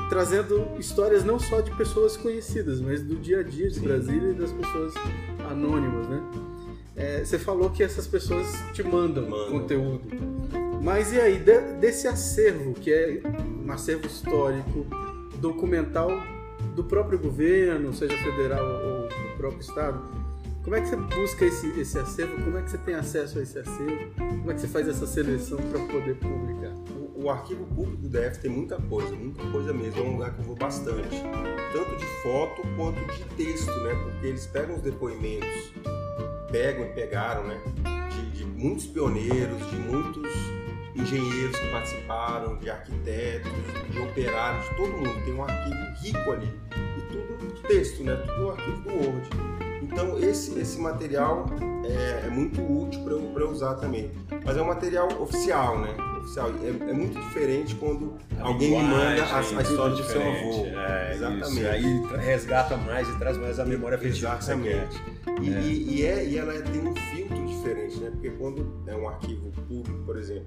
trazendo 0.09 0.75
histórias 0.77 1.23
não 1.23 1.38
só 1.38 1.61
de 1.61 1.71
pessoas 1.77 2.16
conhecidas, 2.16 2.81
mas 2.81 3.01
do 3.01 3.14
dia 3.14 3.40
a 3.40 3.42
dia 3.44 3.68
de 3.68 3.77
Sim. 3.77 3.83
Brasília 3.83 4.31
e 4.31 4.35
das 4.35 4.51
pessoas 4.51 4.94
anônimas, 5.49 6.09
né? 6.09 6.21
É, 6.98 7.24
você 7.24 7.38
falou 7.38 7.70
que 7.70 7.82
essas 7.82 8.08
pessoas 8.08 8.46
te 8.72 8.82
mandam 8.82 9.28
Mano. 9.28 9.52
conteúdo. 9.52 10.02
Mas 10.82 11.12
e 11.12 11.20
aí, 11.20 11.38
de, 11.38 11.61
desse 11.80 12.08
acervo, 12.08 12.74
que 12.74 12.92
é 12.92 13.22
um 13.64 13.70
acervo 13.70 14.06
histórico, 14.06 14.84
documental 15.37 16.11
do 16.74 16.82
próprio 16.82 17.18
governo, 17.18 17.94
seja 17.94 18.16
federal 18.18 18.64
ou 18.64 19.08
do 19.08 19.37
próprio 19.37 19.61
estado, 19.61 20.02
como 20.64 20.76
é 20.76 20.80
que 20.80 20.88
você 20.88 20.96
busca 20.96 21.44
esse, 21.44 21.80
esse 21.80 21.98
acervo? 21.98 22.42
Como 22.42 22.58
é 22.58 22.62
que 22.62 22.70
você 22.70 22.78
tem 22.78 22.94
acesso 22.94 23.38
a 23.38 23.42
esse 23.42 23.58
acervo? 23.58 24.14
Como 24.16 24.50
é 24.50 24.54
que 24.54 24.61
você 24.61 24.68
faz 24.68 24.88
essa 24.88 25.06
seleção 25.06 25.56
para 25.56 25.78
poder 25.87 26.16
publicar? 26.16 26.72
O, 26.90 27.24
o, 27.24 27.30
arquivo 27.30 27.64
público 27.64 28.02
do 28.02 28.08
DF 28.08 28.38
tem 28.40 28.50
muita 28.50 28.76
coisa, 28.76 29.14
muita 29.14 29.42
coisa 29.50 29.72
mesmo. 29.72 30.00
É 30.00 30.02
um 30.02 30.12
lugar 30.14 30.34
que 30.34 30.40
eu 30.40 30.44
vou 30.44 30.56
bastante. 30.56 31.22
Tanto 31.72 31.96
de 31.96 32.04
foto 32.22 32.62
quanto 32.76 33.00
de 33.12 33.24
texto, 33.37 33.70
né? 33.80 33.94
Porque 33.94 34.26
eles 34.26 34.46
pegam 34.46 34.76
os 34.76 34.82
depoimentos, 34.82 35.72
pegam 36.50 36.84
e 36.84 36.88
pegaram, 36.90 37.44
né? 37.44 37.61
De, 38.11 38.30
de 38.38 38.44
muitos 38.44 38.87
pioneiros, 38.87 39.70
de 39.70 39.76
muitos 39.76 40.32
engenheiros 40.94 41.56
que 41.56 41.70
participaram, 41.70 42.56
de 42.56 42.70
arquitetos, 42.70 43.52
de 43.90 43.98
operários, 44.00 44.68
de 44.68 44.76
todo 44.76 44.92
mundo. 44.92 45.24
Tem 45.24 45.34
um 45.34 45.42
arquivo 45.42 45.76
rico 46.02 46.32
ali. 46.32 46.52
E 46.96 47.00
tudo 47.12 47.62
texto, 47.68 48.02
né? 48.02 48.16
Tudo 48.16 48.40
no 48.40 48.50
arquivo 48.50 48.80
do 48.82 48.90
Word. 48.90 49.28
Então 49.82 50.18
esse, 50.18 50.58
esse 50.58 50.78
material 50.78 51.46
é, 51.84 52.26
é 52.26 52.30
muito 52.30 52.61
útil 52.61 53.02
para 53.02 53.12
eu, 53.12 53.40
eu 53.40 53.50
usar 53.50 53.74
também. 53.74 54.11
Mas 54.44 54.56
é 54.56 54.62
um 54.62 54.66
material 54.66 55.08
oficial, 55.20 55.78
né? 55.78 55.94
Oficial. 56.29 56.51
É, 56.62 56.91
é 56.91 56.93
muito 56.93 57.19
diferente 57.19 57.75
quando 57.77 58.19
a 58.38 58.47
alguém 58.47 58.71
me 58.71 58.83
manda 58.83 59.25
a, 59.25 59.38
a 59.38 59.41
história 59.41 59.97
do 59.97 60.05
seu 60.05 60.21
avô. 60.21 60.67
É, 60.67 61.14
Exatamente. 61.14 61.59
Isso. 61.59 61.69
Aí 61.69 62.21
resgata 62.21 62.77
mais 62.77 63.09
e 63.09 63.19
traz 63.19 63.38
mais 63.38 63.59
a 63.59 63.64
memória 63.64 63.97
afetiva 63.97 64.37
Exatamente. 64.37 65.01
E, 65.41 65.51
é. 65.51 65.61
E, 65.61 65.95
e, 65.97 66.07
é, 66.07 66.27
e 66.27 66.38
ela 66.38 66.53
tem 66.61 66.87
um 66.87 66.95
filtro 66.95 67.47
diferente, 67.47 67.99
né? 67.99 68.11
Porque 68.11 68.31
quando 68.31 68.83
é 68.87 68.95
um 68.95 69.09
arquivo 69.09 69.51
público, 69.67 70.05
por 70.05 70.19
exemplo, 70.19 70.47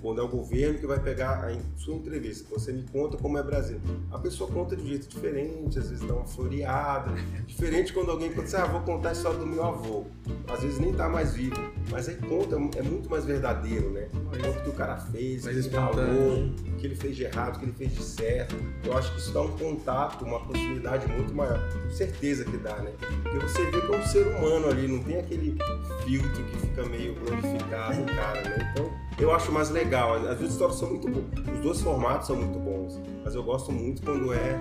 quando 0.00 0.20
é 0.20 0.24
o 0.24 0.28
governo 0.28 0.78
que 0.78 0.86
vai 0.86 0.98
pegar 0.98 1.44
a 1.44 1.78
sua 1.78 1.94
entrevista, 1.94 2.44
você 2.50 2.72
me 2.72 2.82
conta 2.82 3.16
como 3.16 3.38
é 3.38 3.42
Brasil. 3.42 3.80
A 4.10 4.18
pessoa 4.18 4.50
conta 4.50 4.76
de 4.76 4.82
um 4.82 4.86
jeito 4.86 5.08
diferente, 5.08 5.78
às 5.78 5.88
vezes 5.90 6.06
dá 6.06 6.14
uma 6.14 6.26
floreada. 6.26 7.12
Diferente 7.46 7.92
quando 7.92 8.10
alguém 8.10 8.30
conta 8.30 8.42
assim, 8.42 8.56
ah, 8.56 8.66
vou 8.66 8.80
contar 8.80 9.10
a 9.10 9.12
história 9.12 9.38
do 9.38 9.46
meu 9.46 9.64
avô. 9.64 10.04
Às 10.48 10.62
vezes 10.62 10.78
nem 10.78 10.92
tá 10.92 11.08
mais 11.08 11.34
vivo, 11.34 11.56
mas 11.90 12.08
aí 12.08 12.16
conta, 12.16 12.56
é 12.56 12.82
muito 12.82 13.08
mais 13.08 13.24
verdadeiro, 13.24 13.90
né? 13.90 14.08
Conta 14.12 14.71
o 14.72 14.76
cara 14.76 14.96
fez, 14.96 15.44
o 15.44 15.48
que 15.48 15.54
ele 15.54 15.62
falou, 15.70 16.44
o 16.44 16.76
que 16.78 16.86
ele 16.86 16.94
fez 16.94 17.16
de 17.16 17.24
errado, 17.24 17.56
o 17.56 17.58
que 17.58 17.64
ele 17.66 17.72
fez 17.72 17.94
de 17.94 18.02
certo. 18.02 18.56
Eu 18.84 18.96
acho 18.96 19.12
que 19.12 19.18
isso 19.18 19.32
dá 19.32 19.42
um 19.42 19.56
contato, 19.56 20.24
uma 20.24 20.40
proximidade 20.40 21.06
muito 21.06 21.34
maior. 21.34 21.60
Com 21.72 21.90
certeza 21.90 22.44
que 22.44 22.56
dá, 22.56 22.76
né? 22.76 22.92
Porque 23.22 23.38
você 23.38 23.64
vê 23.70 23.80
que 23.80 23.92
é 23.92 23.96
um 23.96 24.06
ser 24.06 24.26
humano 24.26 24.68
ali, 24.68 24.88
não 24.88 25.02
tem 25.02 25.18
aquele 25.18 25.56
filtro 26.04 26.44
que 26.44 26.58
fica 26.58 26.84
meio 26.84 27.14
glorificado, 27.14 28.04
cara, 28.04 28.42
né? 28.42 28.72
Então, 28.72 28.90
eu 29.18 29.32
acho 29.32 29.52
mais 29.52 29.70
legal. 29.70 30.14
As 30.26 30.38
duas 30.38 30.52
histórias 30.52 30.78
são 30.78 30.88
muito 30.88 31.08
boas. 31.08 31.56
Os 31.56 31.60
dois 31.60 31.80
formatos 31.80 32.26
são 32.26 32.36
muito 32.36 32.58
bons. 32.58 33.00
Mas 33.24 33.34
eu 33.34 33.42
gosto 33.42 33.70
muito 33.70 34.02
quando 34.02 34.32
é 34.32 34.58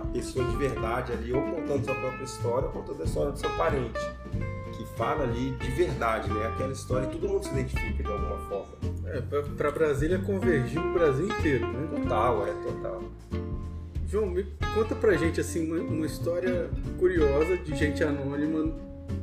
a 0.00 0.06
pessoa 0.12 0.44
de 0.44 0.56
verdade 0.56 1.12
ali, 1.12 1.32
ou 1.32 1.42
contando 1.42 1.84
sua 1.84 1.94
própria 1.94 2.24
história, 2.24 2.66
ou 2.68 2.72
contando 2.72 3.02
a 3.02 3.04
história 3.04 3.32
do 3.32 3.38
seu 3.38 3.50
parente. 3.50 4.00
Fala 4.98 5.22
ali 5.22 5.52
de 5.52 5.70
verdade, 5.70 6.28
né? 6.28 6.48
Aquela 6.48 6.72
história 6.72 7.06
e 7.06 7.10
todo 7.10 7.28
mundo 7.28 7.44
se 7.44 7.52
identifica 7.52 8.02
de 8.02 8.10
alguma 8.10 8.36
forma. 8.48 8.74
É, 9.06 9.20
pra, 9.56 9.70
Brasília 9.70 10.18
convergiu 10.18 10.82
o 10.82 10.92
Brasil 10.92 11.26
inteiro, 11.26 11.68
né? 11.68 11.88
Total, 12.02 12.44
é, 12.44 12.52
total. 12.64 13.04
João, 14.08 14.26
me 14.26 14.44
conta 14.74 14.96
pra 14.96 15.16
gente 15.16 15.40
assim 15.40 15.70
uma, 15.70 15.80
uma 15.80 16.04
história 16.04 16.68
curiosa 16.98 17.56
de 17.58 17.76
gente 17.76 18.02
anônima 18.02 18.74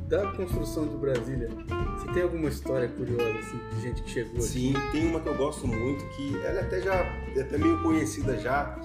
da 0.08 0.30
construção 0.32 0.86
de 0.86 0.96
Brasília, 0.96 1.48
você 1.96 2.12
tem 2.12 2.22
alguma 2.22 2.48
história 2.48 2.88
curiosa 2.88 3.38
assim, 3.38 3.58
de 3.74 3.82
gente 3.82 4.02
que 4.02 4.10
chegou 4.10 4.40
Sim, 4.40 4.76
aqui? 4.76 4.92
tem 4.92 5.06
uma 5.08 5.20
que 5.20 5.28
eu 5.28 5.34
gosto 5.34 5.66
muito, 5.66 6.04
que 6.10 6.36
ela 6.44 6.60
até 6.60 6.80
já 6.80 6.94
é 6.94 7.40
até 7.40 7.58
meio 7.58 7.82
conhecida 7.82 8.38
já, 8.38 8.78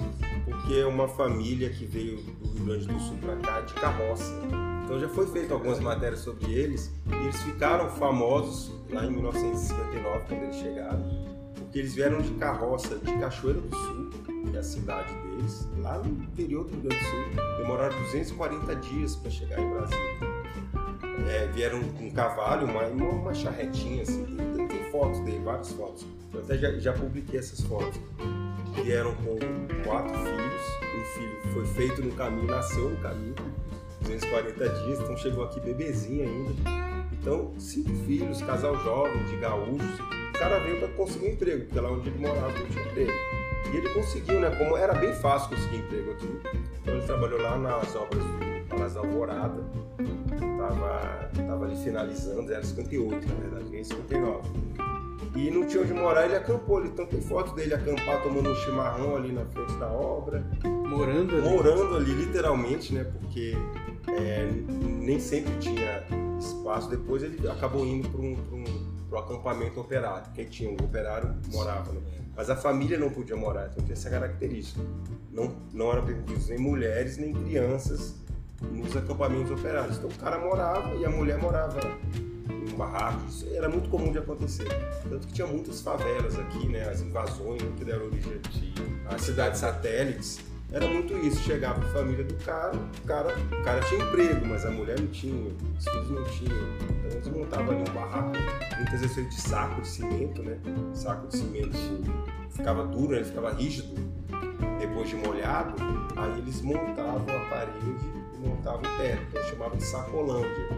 porque 0.45 0.79
é 0.79 0.85
uma 0.85 1.07
família 1.07 1.69
que 1.69 1.85
veio 1.85 2.17
do 2.17 2.49
Rio 2.49 2.65
Grande 2.65 2.87
do 2.87 2.99
Sul 2.99 3.17
para 3.21 3.35
cá 3.37 3.61
de 3.61 3.73
carroça. 3.75 4.33
Então 4.83 4.99
já 4.99 5.07
foi 5.07 5.27
feito 5.27 5.53
algumas 5.53 5.79
matérias 5.79 6.21
sobre 6.21 6.51
eles 6.51 6.91
e 7.07 7.13
eles 7.13 7.41
ficaram 7.43 7.89
famosos 7.89 8.71
lá 8.89 9.05
em 9.05 9.11
1959 9.11 10.25
quando 10.27 10.43
eles 10.43 10.55
chegaram, 10.55 11.03
porque 11.55 11.79
eles 11.79 11.93
vieram 11.93 12.19
de 12.19 12.31
carroça 12.31 12.95
de 12.97 13.13
Cachoeira 13.19 13.61
do 13.61 13.75
Sul, 13.75 14.09
que 14.49 14.57
é 14.57 14.59
a 14.59 14.63
cidade 14.63 15.13
deles, 15.13 15.67
lá 15.77 15.99
no 15.99 16.23
interior 16.23 16.63
do 16.65 16.71
Rio 16.71 16.81
Grande 16.81 16.97
do 16.97 17.09
Sul. 17.09 17.57
Demoraram 17.57 18.01
240 18.01 18.75
dias 18.77 19.15
para 19.15 19.29
chegar 19.29 19.59
em 19.59 19.69
Brasília 19.69 20.30
é, 21.27 21.47
vieram 21.47 21.81
com 21.81 22.05
um 22.05 22.11
cavalo, 22.11 22.65
uma, 22.65 22.85
uma 22.85 23.33
charretinha 23.33 24.03
assim, 24.03 24.25
tem, 24.55 24.67
tem, 24.67 24.91
fotos 24.91 25.19
dele, 25.21 25.39
várias 25.43 25.71
fotos. 25.71 26.05
Eu 26.33 26.41
até 26.41 26.57
já, 26.57 26.71
já 26.79 26.93
publiquei 26.93 27.39
essas 27.39 27.61
fotos. 27.61 27.99
Vieram 28.83 29.13
com 29.15 29.37
quatro 29.83 30.13
filhos, 30.17 30.61
um 30.95 31.03
filho 31.13 31.53
foi 31.53 31.65
feito 31.65 32.01
no 32.01 32.11
caminho, 32.13 32.47
nasceu 32.47 32.89
no 32.89 32.97
caminho, 32.97 33.35
240 34.01 34.69
dias, 34.69 34.99
então 34.99 35.17
chegou 35.17 35.43
aqui 35.43 35.59
bebezinho 35.59 36.23
ainda. 36.23 36.71
Então, 37.11 37.53
cinco 37.59 37.91
filhos, 38.05 38.41
casal 38.41 38.75
jovem, 38.83 39.23
de 39.25 39.37
gaúchos. 39.37 39.99
O 39.99 40.39
cara 40.39 40.57
veio 40.59 40.79
para 40.79 40.87
conseguir 40.89 41.25
um 41.27 41.29
emprego, 41.29 41.65
porque 41.65 41.79
lá 41.79 41.91
onde 41.91 42.09
ele 42.09 42.17
morava 42.17 42.51
não 42.57 42.65
tinha 42.67 42.83
emprego. 42.83 43.11
E 43.71 43.77
ele 43.77 43.89
conseguiu, 43.89 44.39
né? 44.39 44.49
Como 44.57 44.75
era 44.75 44.93
bem 44.95 45.13
fácil 45.13 45.49
conseguir 45.49 45.77
emprego 45.77 46.11
aqui. 46.11 46.60
Então 46.81 46.95
ele 46.95 47.05
trabalhou 47.05 47.41
lá 47.41 47.57
nas 47.57 47.95
obras 47.95 48.23
do 48.23 48.67
Palácio 48.67 49.01
da 49.01 49.07
Alvorada, 49.07 49.63
tava, 50.57 51.29
tava 51.47 51.65
ali 51.65 51.75
finalizando, 51.75 52.51
era 52.51 52.63
58 52.63 53.27
na 53.27 53.35
verdade, 53.35 53.69
nem 53.69 53.83
59. 53.83 54.49
E 55.35 55.49
não 55.49 55.65
tinha 55.65 55.83
onde 55.83 55.93
morar, 55.93 56.25
ele 56.25 56.35
acampou. 56.35 56.83
Então 56.83 57.05
tem 57.05 57.21
foto 57.21 57.53
dele 57.55 57.73
acampar 57.73 58.21
tomando 58.21 58.49
um 58.49 58.55
chimarrão 58.55 59.15
ali 59.15 59.31
na 59.31 59.45
frente 59.45 59.73
da 59.77 59.87
obra. 59.87 60.43
Morando 60.63 61.35
ali? 61.35 61.49
Morando 61.49 61.95
ali, 61.95 62.11
literalmente, 62.11 62.93
né? 62.93 63.05
Porque 63.05 63.55
é, 64.09 64.49
nem 64.83 65.19
sempre 65.19 65.53
tinha 65.59 66.03
espaço. 66.37 66.89
Depois 66.89 67.23
ele 67.23 67.47
acabou 67.47 67.85
indo 67.85 68.09
para 68.09 68.19
um, 68.19 68.35
um 69.11 69.17
acampamento 69.17 69.79
operário. 69.79 70.31
Quem 70.33 70.45
tinha 70.45 70.69
um 70.69 70.75
operário 70.75 71.33
morava, 71.53 71.93
né? 71.93 72.01
Mas 72.35 72.49
a 72.49 72.55
família 72.55 72.97
não 72.97 73.09
podia 73.09 73.35
morar, 73.35 73.69
então 73.71 73.83
tinha 73.83 73.93
essa 73.93 74.09
característica. 74.09 74.81
Não, 75.31 75.55
não 75.73 75.91
eram 75.91 76.05
permitidos 76.05 76.47
nem 76.49 76.57
mulheres 76.57 77.17
nem 77.17 77.33
crianças 77.33 78.15
nos 78.61 78.95
acampamentos 78.95 79.51
operários. 79.51 79.97
Então 79.97 80.09
o 80.09 80.15
cara 80.15 80.37
morava 80.37 80.93
e 80.95 81.05
a 81.05 81.09
mulher 81.09 81.37
morava 81.39 81.79
em 82.15 82.73
um 82.73 82.77
barraco. 82.77 83.25
Isso 83.27 83.47
era 83.53 83.67
muito 83.67 83.89
comum 83.89 84.11
de 84.11 84.19
acontecer. 84.19 84.67
Tanto 85.09 85.27
que 85.27 85.33
tinha 85.33 85.47
muitas 85.47 85.81
favelas 85.81 86.37
aqui, 86.37 86.67
né? 86.67 86.87
As 86.89 87.01
invasões 87.01 87.61
que 87.77 87.83
deram 87.83 88.05
origem 88.05 88.39
às 89.05 89.21
cidades 89.21 89.59
satélites. 89.59 90.39
Era 90.71 90.87
muito 90.87 91.13
isso, 91.17 91.41
chegava 91.43 91.83
a 91.83 91.87
família 91.89 92.23
do 92.23 92.33
cara, 92.45 92.75
o 92.75 93.07
cara, 93.07 93.35
o 93.37 93.63
cara 93.63 93.81
tinha 93.81 94.03
emprego, 94.03 94.45
mas 94.45 94.65
a 94.65 94.71
mulher 94.71 94.99
não 94.99 95.07
tinha, 95.07 95.51
os 95.77 95.83
filhos 95.83 96.09
não 96.09 96.23
tinham. 96.25 96.57
Então 96.99 97.11
eles 97.11 97.27
montavam 97.27 97.71
ali 97.71 97.81
um 97.89 97.93
barraco, 97.93 98.31
muitas 98.77 99.01
vezes 99.01 99.13
feito 99.13 99.29
de 99.29 99.41
saco 99.41 99.81
de 99.81 99.87
cimento, 99.87 100.41
né? 100.41 100.57
Saco 100.93 101.27
de 101.27 101.37
cimento 101.37 101.77
ficava 102.51 102.85
duro, 102.85 103.15
ele 103.15 103.25
ficava 103.25 103.51
rígido 103.51 103.93
depois 104.79 105.09
de 105.09 105.15
molhado, 105.15 105.75
aí 106.15 106.39
eles 106.39 106.61
montavam 106.61 107.17
a 107.17 107.49
parede 107.49 108.21
montava 108.41 108.77
o 108.77 108.97
teto, 108.97 109.21
então 109.29 109.43
chamava 109.43 109.77
de 109.77 109.83
Sacolândia. 109.83 110.69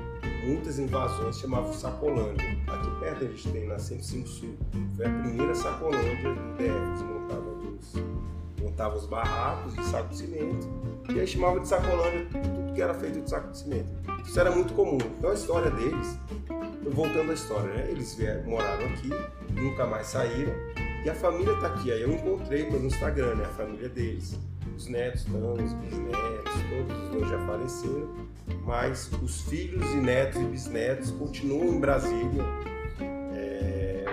Muitas 0.45 0.77
invasões 0.77 1.39
chamavam 1.39 1.71
Sacolândia. 1.73 2.57
Aqui 2.67 2.99
perto 2.99 3.23
a 3.23 3.27
gente 3.27 3.49
tem 3.51 3.67
na 3.67 3.79
105 3.79 4.27
Sul. 4.27 4.57
Foi 4.95 5.05
a 5.05 5.09
primeira 5.09 5.55
Sacolândia 5.55 6.33
do 6.33 6.57
DF, 6.57 6.63
eles 6.63 7.01
montavam 7.01 7.77
os, 7.79 7.93
montavam 8.63 8.97
os 8.97 9.05
barracos 9.05 9.75
de 9.75 9.83
saco 9.85 10.09
de 10.09 10.17
cimento. 10.17 10.67
E 11.13 11.19
aí 11.19 11.27
chamava 11.27 11.59
de 11.59 11.67
Sacolândia 11.67 12.27
tudo 12.31 12.73
que 12.73 12.81
era 12.81 12.93
feito 12.93 13.21
de 13.21 13.29
saco 13.29 13.51
de 13.51 13.57
cimento. 13.57 13.89
Isso 14.25 14.39
era 14.39 14.51
muito 14.51 14.73
comum. 14.73 14.97
Então 15.17 15.29
a 15.29 15.33
história 15.33 15.69
deles, 15.69 16.17
voltando 16.91 17.31
à 17.31 17.33
história, 17.33 17.73
né? 17.73 17.87
Eles 17.91 18.15
vieram, 18.15 18.43
moraram 18.49 18.85
aqui, 18.85 19.09
nunca 19.51 19.85
mais 19.85 20.07
saíram. 20.07 20.53
E 21.05 21.09
a 21.09 21.13
família 21.13 21.53
está 21.53 21.67
aqui. 21.67 21.91
Aí 21.91 22.01
eu 22.01 22.11
encontrei 22.11 22.69
no 22.69 22.85
Instagram, 22.85 23.35
né? 23.35 23.45
A 23.45 23.49
família 23.49 23.89
deles 23.89 24.39
os 24.75 24.87
netos 24.87 25.21
estão, 25.21 25.53
os 25.53 25.73
bisnetos, 25.73 26.53
todos 26.69 27.03
os 27.03 27.09
dois 27.09 27.29
já 27.29 27.39
faleceram, 27.45 28.09
mas 28.65 29.11
os 29.21 29.41
filhos 29.41 29.87
e 29.91 29.97
netos 29.97 30.41
e 30.41 30.45
bisnetos 30.45 31.11
continuam 31.11 31.75
em 31.75 31.79
Brasília, 31.79 32.43
é, 33.33 34.05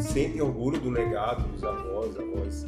sentem 0.00 0.40
orgulho 0.40 0.80
do 0.80 0.90
legado 0.90 1.46
dos 1.48 1.62
avós, 1.62 2.18
avós 2.18 2.66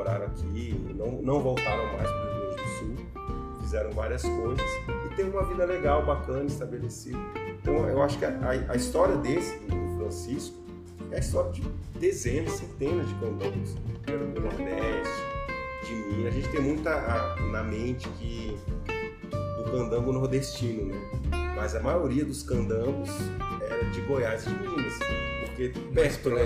moraram 0.00 0.26
aqui, 0.26 0.74
não, 0.96 1.20
não 1.20 1.40
voltaram 1.40 1.84
mais 1.92 2.10
para 2.10 2.26
o 2.26 2.32
Rio 2.32 2.40
Grande 2.40 2.62
do 2.62 2.68
Sul, 2.78 3.60
fizeram 3.60 3.90
várias 3.92 4.22
coisas 4.22 4.66
e 5.04 5.14
tem 5.14 5.28
uma 5.28 5.44
vida 5.44 5.66
legal, 5.66 6.06
bacana, 6.06 6.44
estabelecida. 6.44 7.18
Então 7.60 7.86
eu 7.86 8.02
acho 8.02 8.18
que 8.18 8.24
a, 8.24 8.30
a, 8.30 8.72
a 8.72 8.76
história 8.76 9.16
desse, 9.16 9.58
do 9.58 9.98
Francisco, 9.98 10.56
é 11.10 11.16
a 11.16 11.18
história 11.18 11.50
de 11.52 11.62
dezenas, 11.98 12.52
centenas 12.52 13.06
de 13.08 13.14
candangos 13.16 13.74
do 13.74 14.40
Nordeste, 14.40 15.30
de 15.86 15.94
mim, 15.94 16.26
a 16.26 16.30
gente 16.30 16.48
tem 16.48 16.60
muita 16.60 17.36
na 17.50 17.62
mente 17.62 18.08
que 18.10 18.56
do 19.58 19.70
candango 19.70 20.12
nordestino, 20.12 20.86
né? 20.86 21.54
Mas 21.56 21.74
a 21.74 21.80
maioria 21.80 22.24
dos 22.24 22.42
candangos 22.42 23.10
era 23.60 23.79
de 23.92 24.00
Goiás 24.02 24.46
e 24.46 24.50
de 24.50 24.68
Minas, 24.68 24.98
porque 25.46 25.72
perto, 25.94 26.30
né? 26.30 26.44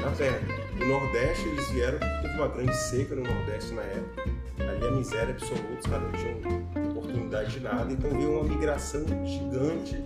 Na 0.00 0.10
perto. 0.10 0.46
No 0.78 0.86
Nordeste 0.86 1.48
eles 1.48 1.70
vieram, 1.70 1.98
teve 1.98 2.34
uma 2.34 2.48
grande 2.48 2.76
seca 2.76 3.14
no 3.14 3.22
Nordeste 3.22 3.72
na 3.74 3.82
época. 3.82 4.24
Ali 4.58 4.86
a 4.86 4.90
miséria 4.90 5.34
absoluta, 5.34 5.78
os 5.80 5.86
caras 5.86 6.04
não 6.04 6.12
tinham 6.12 6.90
oportunidade 6.90 7.52
de 7.52 7.60
nada, 7.60 7.92
então 7.92 8.10
veio 8.10 8.40
uma 8.40 8.44
migração 8.44 9.04
gigante 9.24 10.02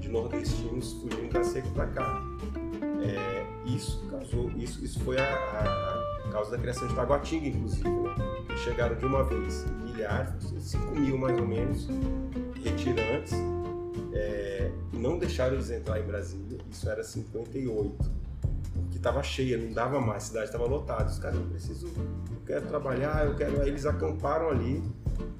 de 0.00 0.08
nordestinos 0.08 0.92
fugindo 0.94 1.32
da 1.32 1.44
seca 1.44 1.68
para 1.74 1.86
cá. 1.88 2.22
É, 3.02 3.44
isso 3.66 4.06
causou, 4.10 4.50
isso, 4.56 4.84
isso 4.84 5.00
foi 5.00 5.18
a, 5.18 5.24
a, 5.24 6.26
a, 6.26 6.32
causa 6.32 6.52
da 6.52 6.58
criação 6.58 6.88
de 6.88 6.94
Taguatinga, 6.94 7.48
inclusive. 7.48 7.88
Né? 7.88 8.14
Eles 8.48 8.60
chegaram 8.60 8.96
de 8.96 9.04
uma 9.04 9.24
vez 9.24 9.66
milhares, 9.82 10.32
5 10.58 10.94
mil 10.94 11.18
mais 11.18 11.38
ou 11.38 11.46
menos, 11.46 11.88
retirantes, 12.62 13.34
não 15.04 15.18
deixaram 15.18 15.52
eles 15.52 15.70
entrar 15.70 16.00
em 16.00 16.02
Brasília, 16.02 16.58
isso 16.70 16.88
era 16.88 17.04
58, 17.04 18.10
que 18.90 18.96
estava 18.96 19.22
cheia, 19.22 19.58
não 19.58 19.70
dava 19.70 20.00
mais, 20.00 20.24
a 20.24 20.26
cidade 20.26 20.46
estava 20.46 20.64
lotada. 20.64 21.10
Os 21.10 21.18
caras, 21.18 21.38
eu 21.38 21.46
preciso, 21.46 21.86
eu 21.88 22.40
quero 22.46 22.66
trabalhar, 22.66 23.26
eu 23.26 23.36
quero. 23.36 23.60
Aí 23.60 23.68
eles 23.68 23.84
acamparam 23.84 24.48
ali, 24.48 24.82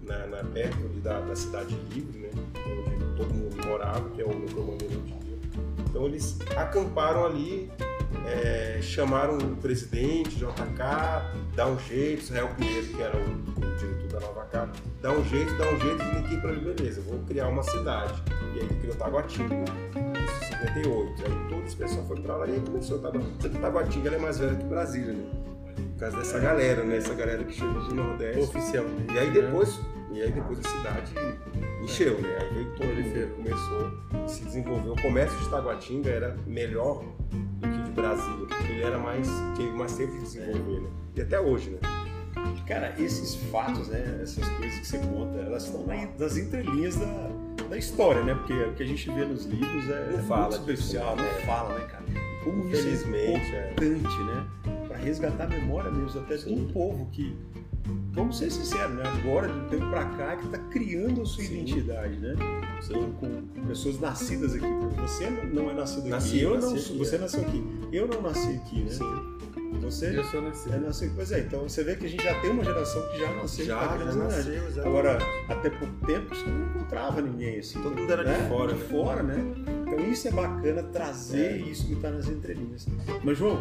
na, 0.03 0.27
na 0.27 0.45
perto 0.45 0.77
ali 0.85 1.01
da, 1.01 1.19
da 1.21 1.35
cidade 1.35 1.75
livre, 1.91 2.19
né? 2.19 2.31
onde 2.67 3.17
todo 3.17 3.33
mundo 3.33 3.67
morava, 3.67 4.07
que 4.11 4.21
é 4.21 4.25
o 4.27 4.39
meu 4.39 4.49
comandante 4.51 4.89
dia. 4.89 5.39
Então 5.89 6.05
eles 6.05 6.39
acamparam 6.55 7.25
ali, 7.25 7.73
é, 8.27 8.81
chamaram 8.83 9.39
o 9.39 9.57
presidente, 9.57 10.37
JK, 10.37 11.55
dá 11.57 11.67
um 11.67 11.79
jeito, 11.79 12.23
Israel 12.23 12.51
Pinheiro, 12.55 12.89
que 12.89 13.01
era 13.01 13.17
o, 13.17 13.31
o 13.31 13.77
diretor 13.79 14.04
da 14.15 14.21
Nova 14.21 14.45
Casa, 14.47 14.73
dá 15.03 15.11
um 15.11 15.25
jeito, 15.25 15.57
dá 15.57 15.69
um 15.69 15.81
jeito, 15.81 16.03
e 16.03 16.19
aqui 16.19 16.37
para 16.41 16.53
ele, 16.53 16.73
beleza, 16.73 17.01
vou 17.03 17.19
criar 17.21 17.49
uma 17.49 17.63
cidade. 17.63 18.23
E 18.55 18.61
aí 18.61 18.67
ele 18.67 18.75
criou 18.81 18.97
Taguatinga, 18.97 19.55
isso 19.55 20.45
em 20.45 20.83
58. 20.83 21.25
Aí 21.25 21.49
todo 21.49 21.67
esse 21.67 21.77
pessoal 21.77 22.07
foi 22.07 22.21
para 22.21 22.37
lá 22.37 22.47
e 22.47 22.53
aí 22.53 22.61
começou. 22.61 22.99
Taguatinga, 23.01 23.59
Taguatinga 23.61 24.11
é 24.11 24.19
mais 24.19 24.39
velha 24.39 24.55
que 24.55 24.65
Brasília, 24.65 25.13
né? 25.13 25.25
Por 25.75 26.01
causa 26.01 26.17
dessa 26.17 26.39
galera, 26.39 26.85
né? 26.85 26.97
Essa 26.97 27.15
galera 27.15 27.45
que 27.45 27.53
chegou 27.53 27.81
do 27.83 27.95
Nordeste. 27.95 28.41
Oficialmente. 28.41 29.13
E 29.13 29.19
aí 29.19 29.31
depois, 29.31 29.81
e 30.13 30.23
aí 30.23 30.31
depois 30.31 30.61
a 30.61 30.69
cidade 30.69 31.13
encheu, 31.83 32.21
né? 32.21 32.37
Aí 32.41 32.55
veio 32.55 32.71
todo 32.77 32.87
mundo, 32.87 33.37
começou, 33.37 34.29
se 34.29 34.45
desenvolveu. 34.45 34.93
O 34.93 35.03
comércio 35.03 35.37
de 35.39 35.49
Taguatinga 35.51 36.11
era 36.11 36.37
melhor 36.47 37.05
do 37.33 37.69
que 37.69 37.83
de 37.83 37.91
Brasília, 37.91 38.47
porque 38.47 38.73
ele 38.73 38.83
era 38.83 38.99
mais, 38.99 39.29
teve 39.57 39.71
mais 39.71 39.97
tempo 39.97 40.13
de 40.13 40.21
desenvolver, 40.21 40.81
né? 40.81 40.91
E 41.17 41.23
até 41.23 41.41
hoje, 41.41 41.71
né? 41.71 42.04
Cara, 42.67 42.95
esses 42.99 43.35
fatos, 43.51 43.89
né, 43.89 44.21
essas 44.23 44.49
coisas 44.51 44.79
que 44.81 44.87
você 44.87 44.99
conta, 44.99 45.39
elas 45.39 45.65
estão 45.65 45.85
nas 46.19 46.37
entrelinhas 46.37 46.97
da, 46.97 47.31
da 47.69 47.77
história, 47.77 48.23
né? 48.23 48.35
Porque 48.35 48.53
o 48.55 48.75
que 48.75 48.83
a 48.83 48.87
gente 48.87 49.11
vê 49.11 49.25
nos 49.25 49.45
livros 49.45 49.89
é, 49.91 50.11
não 50.13 50.19
é 50.19 50.23
fala 50.23 50.57
muito 50.57 50.73
especial, 50.73 51.15
disso, 51.17 51.27
não 51.29 51.35
né? 51.35 51.47
fala, 51.47 51.79
né, 51.79 51.87
cara? 51.87 52.05
Como 52.45 52.69
isso 52.71 52.87
é 52.87 53.19
é. 53.19 53.73
importante, 53.73 54.19
né? 54.25 54.47
Para 54.89 54.97
resgatar 54.99 55.45
a 55.45 55.49
memória 55.49 55.91
mesmo, 55.91 56.21
até 56.21 56.37
de 56.37 56.49
um 56.53 56.67
povo 56.69 57.07
que, 57.11 57.37
vamos 58.13 58.39
ser 58.39 58.51
sinceros, 58.51 58.95
né? 58.95 59.03
Agora, 59.07 59.49
de 59.49 59.59
um 59.59 59.69
tempo 59.69 59.91
para 59.91 60.05
cá, 60.05 60.37
que 60.37 60.45
está 60.47 60.59
criando 60.71 61.23
a 61.23 61.27
sua 61.27 61.45
Sim. 61.45 61.55
identidade, 61.55 62.17
né? 62.19 62.35
Sim. 62.83 63.15
Com 63.19 63.67
pessoas 63.67 63.99
nascidas 63.99 64.55
aqui. 64.55 64.67
Você 65.01 65.31
não 65.31 65.71
é 65.71 65.75
nascido 65.75 66.09
Nasci, 66.09 66.37
aqui, 66.37 66.43
eu 66.43 66.51
não 66.51 66.71
nasci 66.71 66.79
sou. 66.81 66.97
aqui, 66.97 66.99
Você 67.05 67.17
é. 67.17 67.19
nasceu 67.19 67.41
aqui. 67.43 67.65
Eu 67.93 68.09
não 68.09 68.23
nasci 68.23 68.49
aqui, 68.57 68.81
né? 68.81 68.91
Sim. 68.91 69.34
Você 69.83 70.17
Eu 70.19 70.25
sou 70.25 70.41
nascido. 70.43 70.75
é 70.75 70.79
nascido. 70.79 71.13
Pois 71.15 71.31
é, 71.33 71.41
então 71.41 71.63
você 71.69 71.85
vê 71.85 71.97
que 71.97 72.07
a 72.07 72.09
gente 72.09 72.23
já 72.25 72.41
tem 72.41 72.51
uma 72.51 72.65
geração 72.65 73.03
que 73.11 73.19
já 73.19 73.33
nasceu 73.35 73.67
Já, 73.67 73.81
já 73.81 73.99
cidade. 73.99 74.17
nasceu, 74.17 74.55
exatamente. 74.55 74.87
Agora, 74.87 75.19
até 75.49 75.71
pouco 75.71 75.95
tempo, 76.07 76.35
você 76.35 76.47
não 76.47 76.67
encontrava 76.67 77.21
ninguém 77.21 77.59
assim. 77.59 77.83
Todo 77.83 77.95
mundo 77.97 78.11
era 78.13 78.25
de 78.25 78.31
né? 78.31 78.49
fora, 78.49 78.73
De 78.73 78.79
né? 78.81 78.87
fora, 78.89 79.23
né? 79.23 79.55
Então 79.87 80.01
isso 80.11 80.29
é 80.29 80.31
bacana 80.31 80.83
trazer 80.85 81.47
É. 81.53 81.57
isso 81.59 81.87
que 81.87 81.93
está 81.93 82.11
nas 82.11 82.29
entrelinhas. 82.29 82.87
Mas, 83.23 83.37
João, 83.39 83.59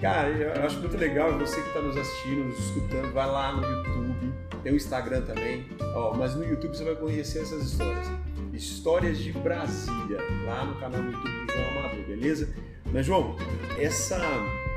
cara, 0.00 0.28
eu 0.28 0.62
acho 0.64 0.78
muito 0.80 0.96
legal 0.96 1.38
você 1.38 1.60
que 1.60 1.68
está 1.68 1.80
nos 1.80 1.96
assistindo, 1.96 2.44
nos 2.48 2.58
escutando, 2.58 3.12
vai 3.12 3.26
lá 3.26 3.52
no 3.56 3.62
YouTube, 3.62 4.32
tem 4.62 4.72
o 4.72 4.76
Instagram 4.76 5.22
também, 5.22 5.64
ó, 5.94 6.14
mas 6.14 6.34
no 6.34 6.44
YouTube 6.44 6.76
você 6.76 6.84
vai 6.84 6.96
conhecer 6.96 7.40
essas 7.42 7.62
histórias. 7.62 8.06
Histórias 8.52 9.18
de 9.18 9.32
Brasília, 9.32 10.18
lá 10.44 10.64
no 10.66 10.74
canal 10.80 11.00
do 11.00 11.10
YouTube 11.12 11.46
do 11.46 11.52
João 11.52 11.78
Amador, 11.78 12.04
beleza? 12.06 12.48
Mas, 12.92 13.06
João, 13.06 13.36
essa, 13.78 14.18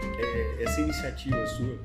é, 0.05 0.63
essa 0.63 0.81
iniciativa 0.81 1.45
sua, 1.47 1.79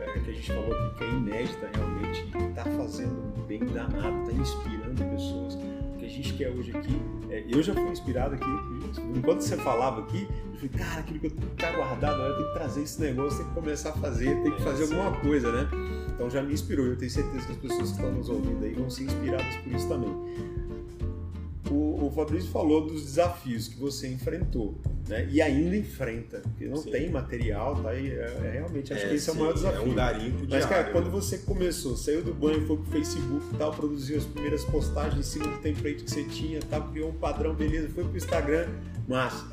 é, 0.00 0.18
que 0.20 0.30
a 0.30 0.34
gente 0.34 0.52
falou 0.52 0.72
aqui, 0.74 0.96
que 0.96 1.04
é 1.04 1.08
inédita 1.08 1.70
realmente, 1.74 2.28
está 2.50 2.64
fazendo 2.64 3.46
bem 3.46 3.64
danado, 3.64 4.22
está 4.22 4.32
inspirando 4.32 5.04
pessoas. 5.04 5.54
O 5.54 5.98
que 5.98 6.06
a 6.06 6.08
gente 6.08 6.32
quer 6.34 6.50
hoje 6.50 6.76
aqui, 6.76 7.00
é, 7.30 7.44
eu 7.48 7.62
já 7.62 7.74
fui 7.74 7.90
inspirado 7.90 8.34
aqui, 8.34 9.00
enquanto 9.16 9.40
você 9.40 9.56
falava 9.56 10.02
aqui, 10.02 10.28
eu 10.52 10.54
falei, 10.54 10.70
cara, 10.70 11.00
aquilo 11.00 11.20
que 11.20 11.26
está 11.26 11.72
guardado, 11.72 12.20
eu 12.22 12.36
tenho 12.36 12.48
que 12.48 12.54
trazer 12.54 12.82
esse 12.82 13.00
negócio, 13.00 13.38
tem 13.38 13.48
que 13.48 13.54
começar 13.54 13.90
a 13.90 13.94
fazer, 13.94 14.42
tem 14.42 14.52
que 14.52 14.62
fazer 14.62 14.82
alguma 14.84 15.12
coisa, 15.20 15.52
né? 15.52 15.68
Então 16.14 16.28
já 16.28 16.42
me 16.42 16.52
inspirou, 16.52 16.86
eu 16.86 16.96
tenho 16.96 17.10
certeza 17.10 17.46
que 17.46 17.52
as 17.52 17.58
pessoas 17.58 17.90
que 17.90 17.96
estão 17.96 18.12
nos 18.12 18.28
ouvindo 18.28 18.64
aí 18.64 18.74
vão 18.74 18.90
ser 18.90 19.04
inspiradas 19.04 19.56
por 19.56 19.72
isso 19.72 19.88
também. 19.88 20.67
O, 21.70 22.06
o 22.06 22.10
Fabrício 22.10 22.50
falou 22.50 22.86
dos 22.86 23.02
desafios 23.04 23.68
que 23.68 23.78
você 23.78 24.08
enfrentou, 24.08 24.78
né? 25.06 25.28
E 25.30 25.42
ainda 25.42 25.76
enfrenta, 25.76 26.40
porque 26.40 26.66
não 26.66 26.76
Sim. 26.76 26.90
tem 26.90 27.10
material, 27.10 27.76
tá? 27.82 27.94
E 27.94 28.10
é, 28.10 28.40
é 28.44 28.50
realmente, 28.54 28.92
acho 28.92 29.08
que 29.08 29.14
esse 29.14 29.28
é 29.28 29.32
o 29.32 29.34
sim, 29.34 29.40
maior 29.40 29.54
desafio. 29.54 29.80
É 29.80 29.84
um 29.84 29.94
garimpo 29.94 30.46
Mas, 30.48 30.64
cara, 30.64 30.84
né? 30.84 30.92
quando 30.92 31.10
você 31.10 31.38
começou, 31.38 31.96
saiu 31.96 32.22
do 32.22 32.32
banho, 32.32 32.66
foi 32.66 32.76
pro 32.76 32.86
Facebook 32.86 33.54
e 33.54 33.58
tal, 33.58 33.72
produziu 33.72 34.16
as 34.16 34.24
primeiras 34.24 34.64
postagens 34.64 35.18
em 35.18 35.22
cima 35.22 35.46
do 35.48 35.58
template 35.58 36.04
que 36.04 36.10
você 36.10 36.24
tinha, 36.24 36.60
tal, 36.60 36.88
criou 36.90 37.10
um 37.10 37.14
padrão, 37.14 37.54
beleza, 37.54 37.88
foi 37.90 38.04
pro 38.04 38.16
Instagram, 38.16 38.66
mas 39.06 39.44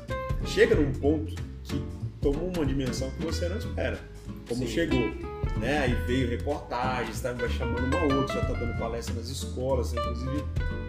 chega 0.46 0.74
num 0.74 0.92
ponto 0.92 1.34
que 1.64 1.82
tomou 2.20 2.50
uma 2.54 2.64
dimensão 2.64 3.10
que 3.10 3.22
você 3.24 3.48
não 3.48 3.58
espera, 3.58 4.00
como 4.48 4.66
Sim. 4.66 4.72
chegou. 4.72 5.35
Né? 5.60 5.78
Aí 5.78 5.94
veio 6.06 6.28
reportagens, 6.28 7.20
tá? 7.20 7.32
vai 7.32 7.48
chamando 7.48 7.84
uma 7.86 8.14
outra, 8.14 8.34
já 8.34 8.46
tá 8.46 8.52
dando 8.52 8.78
palestra 8.78 9.14
nas 9.14 9.28
escolas, 9.28 9.92
inclusive 9.94 10.44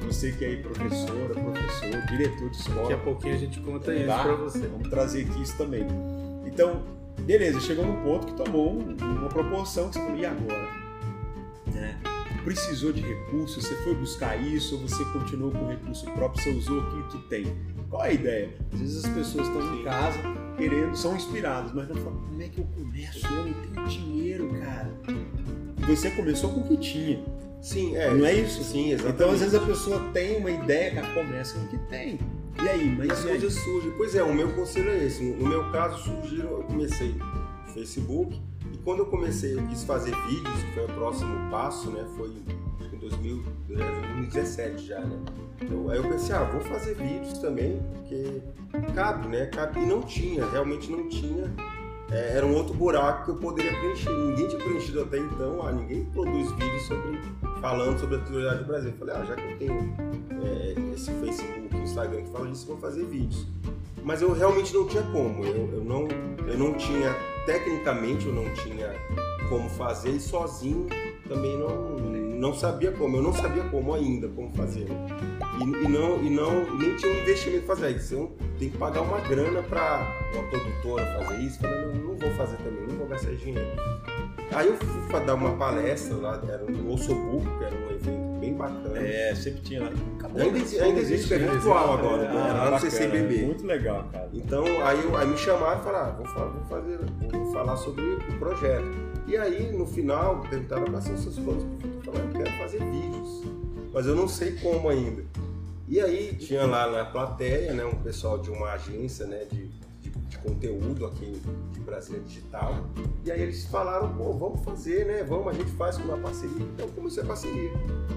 você 0.06 0.32
que 0.34 0.44
é 0.44 0.48
aí 0.50 0.58
professora, 0.62 1.34
professor, 1.34 2.02
diretor 2.08 2.50
de 2.50 2.58
escola. 2.58 2.82
Daqui 2.82 2.94
a 2.94 2.98
pouquinho 2.98 3.36
a 3.36 3.38
gente 3.38 3.60
conta 3.62 3.94
isso 3.94 4.08
Tá? 4.08 4.24
pra 4.24 4.36
você. 4.36 4.68
Vamos 4.68 4.90
trazer 4.90 5.22
aqui 5.26 5.42
isso 5.42 5.58
também. 5.58 5.86
Então, 6.46 6.84
beleza, 7.22 7.60
chegou 7.62 7.86
num 7.86 8.04
ponto 8.04 8.28
que 8.28 8.34
tomou 8.34 8.74
um- 8.74 8.96
uma 9.00 9.30
proporção 9.30 9.88
que 9.90 9.96
você 9.96 10.00
falou, 10.02 10.18
e 10.18 10.26
agora? 10.26 10.70
Né? 11.74 11.98
Precisou 12.44 12.92
de 12.94 13.02
recursos, 13.02 13.64
você 13.66 13.76
foi 13.84 13.96
buscar 13.96 14.36
isso, 14.42 14.76
ou 14.76 14.82
você 14.88 15.04
continuou 15.06 15.52
com 15.52 15.68
recurso 15.68 16.06
próprio, 16.12 16.42
você 16.44 16.50
usou 16.52 16.82
aquilo 16.82 17.08
que 17.10 17.18
tem? 17.30 17.56
Qual 17.90 18.04
é 18.04 18.10
a 18.10 18.14
ideia? 18.14 18.50
Às 18.74 18.80
vezes 18.80 19.06
as 19.06 19.12
pessoas 19.14 19.48
estão 19.48 19.76
em 19.76 19.84
casa 19.84 20.20
querendo, 20.58 20.96
são 20.96 21.16
inspiradas, 21.16 21.72
mas 21.74 21.88
não 21.88 21.96
falam, 21.96 22.20
como 22.20 22.42
é 22.42 22.48
que 22.50 22.60
eu 22.60 22.66
começo? 22.66 23.26
Eu 23.26 23.46
não 23.46 23.54
tenho 23.54 23.88
dinheiro, 23.88 24.50
cara. 24.60 24.92
Você 25.88 26.10
começou 26.12 26.52
com 26.52 26.62
o 26.62 26.68
que 26.68 26.78
tinha. 26.78 27.24
Sim, 27.62 27.96
é. 27.96 28.14
Não 28.14 28.26
é 28.26 28.34
isso? 28.34 28.64
Sim, 28.64 28.92
exatamente. 28.92 29.16
Então, 29.16 29.32
às 29.32 29.40
vezes 29.40 29.56
a 29.56 29.60
pessoa 29.60 30.00
tem 30.14 30.38
uma 30.38 30.52
ideia, 30.52 30.96
cara, 30.96 31.14
começa 31.14 31.58
com 31.58 31.66
o 31.66 31.68
que 31.70 31.78
tem. 31.90 32.20
E 32.62 32.68
aí, 32.68 32.90
mas 32.90 33.12
as 33.12 33.24
e 33.24 33.28
coisas 33.28 33.54
surgem. 33.54 33.92
Pois 33.98 34.16
é, 34.16 34.24
o 34.24 34.34
meu 34.34 34.52
conselho 34.54 34.90
é 34.90 35.06
esse. 35.06 35.24
No 35.24 35.48
meu 35.48 35.72
caso, 35.72 36.04
surgiram, 36.04 36.50
eu 36.50 36.64
comecei 36.64 37.14
no 37.14 37.74
Facebook 37.74 38.42
e 38.74 38.78
quando 38.80 39.00
eu 39.00 39.06
comecei, 39.06 39.56
eu 39.56 39.68
quis 39.68 39.84
fazer 39.84 40.16
vídeos, 40.28 40.64
que 40.64 40.74
foi 40.74 40.86
o 40.86 40.88
próximo 40.88 41.52
passo, 41.52 41.92
né? 41.92 42.06
Foi 42.16 42.32
2000, 43.10 43.44
eh, 43.72 43.76
2017 43.76 44.86
já, 44.88 45.00
né? 45.00 45.18
Eu- 45.70 45.90
aí 45.90 45.98
eu 45.98 46.04
pensei, 46.04 46.36
ah, 46.36 46.44
vou 46.44 46.62
fazer 46.62 46.96
vídeos 46.96 47.38
também, 47.40 47.82
porque 47.94 48.42
cabe, 48.94 49.28
né? 49.28 49.46
Cabe. 49.48 49.80
E 49.82 49.86
não 49.86 50.02
tinha, 50.02 50.46
realmente 50.50 50.92
não 50.92 51.08
tinha. 51.10 51.52
É, 52.12 52.38
era 52.38 52.46
um 52.46 52.56
outro 52.56 52.74
buraco 52.74 53.26
que 53.26 53.32
eu 53.32 53.36
poderia 53.36 53.72
preencher. 53.80 54.10
Ninguém 54.12 54.48
tinha 54.48 54.64
preenchido 54.64 55.02
até 55.02 55.18
então, 55.18 55.66
ah, 55.66 55.72
ninguém 55.72 56.06
produz 56.06 56.52
vídeos 56.54 56.84
sobre, 56.84 57.20
falando 57.60 58.00
sobre 58.00 58.16
a 58.16 58.20
atualidade 58.20 58.60
do 58.60 58.66
Brasil. 58.66 58.92
Eu 58.92 58.98
falei, 58.98 59.16
ah, 59.16 59.26
já 59.26 59.36
que 59.36 59.42
eu 59.52 59.58
tenho 59.58 59.94
é, 60.44 60.94
esse 60.94 61.12
Facebook, 61.12 61.76
Instagram 61.76 62.22
que 62.24 62.30
fala 62.32 62.48
disso, 62.48 62.68
vou 62.68 62.78
fazer 62.78 63.04
vídeos. 63.06 63.46
Mas 64.04 64.22
eu 64.22 64.32
realmente 64.32 64.74
não 64.74 64.88
tinha 64.88 65.04
como. 65.04 65.44
Eu, 65.44 65.70
eu, 65.74 65.84
não, 65.84 66.08
eu 66.48 66.58
não 66.58 66.74
tinha, 66.76 67.14
tecnicamente, 67.46 68.26
eu 68.26 68.34
não 68.34 68.46
tinha 68.54 68.90
como 69.50 69.70
fazer 69.70 70.12
e 70.12 70.20
sozinho 70.20 70.86
também 71.28 71.58
não, 71.58 71.98
não 72.38 72.54
sabia 72.54 72.92
como. 72.92 73.18
Eu 73.18 73.22
não 73.24 73.34
sabia 73.34 73.64
como 73.66 73.94
ainda, 73.94 74.28
como 74.30 74.50
fazer. 74.56 74.88
E, 75.60 75.64
e 75.64 75.88
não, 75.88 76.24
e 76.24 76.30
não, 76.30 76.78
nem 76.78 76.96
tinha 76.96 77.12
um 77.12 77.18
investimento 77.22 77.66
pra 77.66 77.76
fazer 77.76 77.96
isso. 77.98 78.14
Eu 78.14 78.38
tem 78.60 78.70
que 78.70 78.78
pagar 78.78 79.02
uma 79.02 79.20
grana 79.22 79.62
para 79.64 80.08
uma 80.34 80.44
produtora 80.44 81.06
fazer 81.20 81.40
isso. 81.42 81.60
Falei, 81.60 81.86
não, 81.86 81.94
não 81.96 82.16
vou 82.16 82.32
fazer 82.32 82.58
também, 82.58 82.88
não 82.88 82.96
vou 82.98 83.08
gastar 83.08 83.32
dinheiro. 83.36 83.68
Aí 84.54 84.68
eu 84.68 84.78
fui 84.78 85.20
dar 85.26 85.36
uma 85.36 85.52
palestra 85.58 86.16
lá, 86.16 86.42
era 86.48 86.64
no 86.64 86.94
Ossobuco, 86.94 87.46
que 87.58 87.64
era 87.66 87.76
um 87.76 87.90
evento 87.92 88.40
bem 88.40 88.54
bacana. 88.54 88.98
É, 88.98 89.36
sempre 89.36 89.62
tinha 89.62 89.82
lá. 89.84 89.90
Acabou, 90.18 90.42
Ainda 90.42 90.58
existe- 90.58 90.80
ainda 90.80 91.00
existe, 91.00 91.34
é 91.34 91.38
virtual 91.38 91.94
agora, 91.98 92.24
É, 92.24 92.28
né? 92.34 92.42
ah, 92.50 92.54
Lá 92.54 92.72
no 92.72 92.80
CCBB. 92.80 93.42
Muito 93.46 93.66
legal, 93.66 94.06
cara. 94.12 94.30
Então, 94.34 94.64
aí, 94.86 95.04
eu- 95.04 95.18
aí 95.18 95.28
me 95.28 95.38
chamaram 95.38 95.80
e 95.82 95.84
falaram, 95.84 96.08
ah, 96.10 96.16
vou, 96.16 96.26
fa- 96.28 96.46
vou 96.46 96.64
fazer, 96.66 97.00
vou 97.32 97.52
falar 97.52 97.76
sobre 97.78 98.04
o 98.04 98.40
projeto. 98.40 98.86
E 99.28 99.36
aí, 99.36 99.72
no 99.78 99.86
final, 99.86 100.42
perguntaram 100.50 100.86
quais 100.86 101.04
são 101.04 101.14
os 101.16 101.22
seus 101.24 101.38
planos 101.40 101.64
pro 101.64 101.74
futuro. 101.74 101.97
Falei, 102.08 102.28
eu 102.28 102.32
quero 102.32 102.58
fazer 102.58 102.80
vídeos, 102.80 103.44
mas 103.94 104.08
eu 104.08 104.16
não 104.16 104.28
sei 104.28 104.56
como 104.56 104.90
ainda. 104.90 105.24
E 105.88 106.02
aí, 106.02 106.36
tinha 106.36 106.66
lá 106.66 106.90
na 106.90 107.06
plateia, 107.06 107.74
né, 107.74 107.86
um 107.86 107.96
pessoal 107.96 108.38
de 108.38 108.50
uma 108.50 108.72
agência, 108.72 109.26
né, 109.26 109.46
de, 109.46 109.68
de 110.02 110.12
de 110.28 110.38
conteúdo 110.40 111.06
aqui 111.06 111.42
de 111.72 111.80
Brasília 111.80 112.22
Digital. 112.22 112.86
E 113.24 113.32
aí 113.32 113.42
eles 113.42 113.66
falaram, 113.66 114.16
pô, 114.16 114.34
vamos 114.34 114.64
fazer, 114.64 115.06
né? 115.06 115.24
Vamos, 115.24 115.48
a 115.48 115.54
gente 115.54 115.72
faz 115.72 115.98
com 115.98 116.04
uma 116.04 116.18
parceria. 116.18 116.66
Então 116.74 116.88
comecei 116.90 117.24
a 117.24 117.26
parceria. 117.26 117.72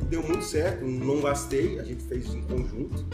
Deu 0.09 0.23
muito 0.23 0.45
certo, 0.45 0.85
não 0.85 1.21
gastei, 1.21 1.79
a 1.79 1.85
gente 1.85 2.03
fez 2.05 2.33
em 2.35 2.43
conjunto. 2.43 3.05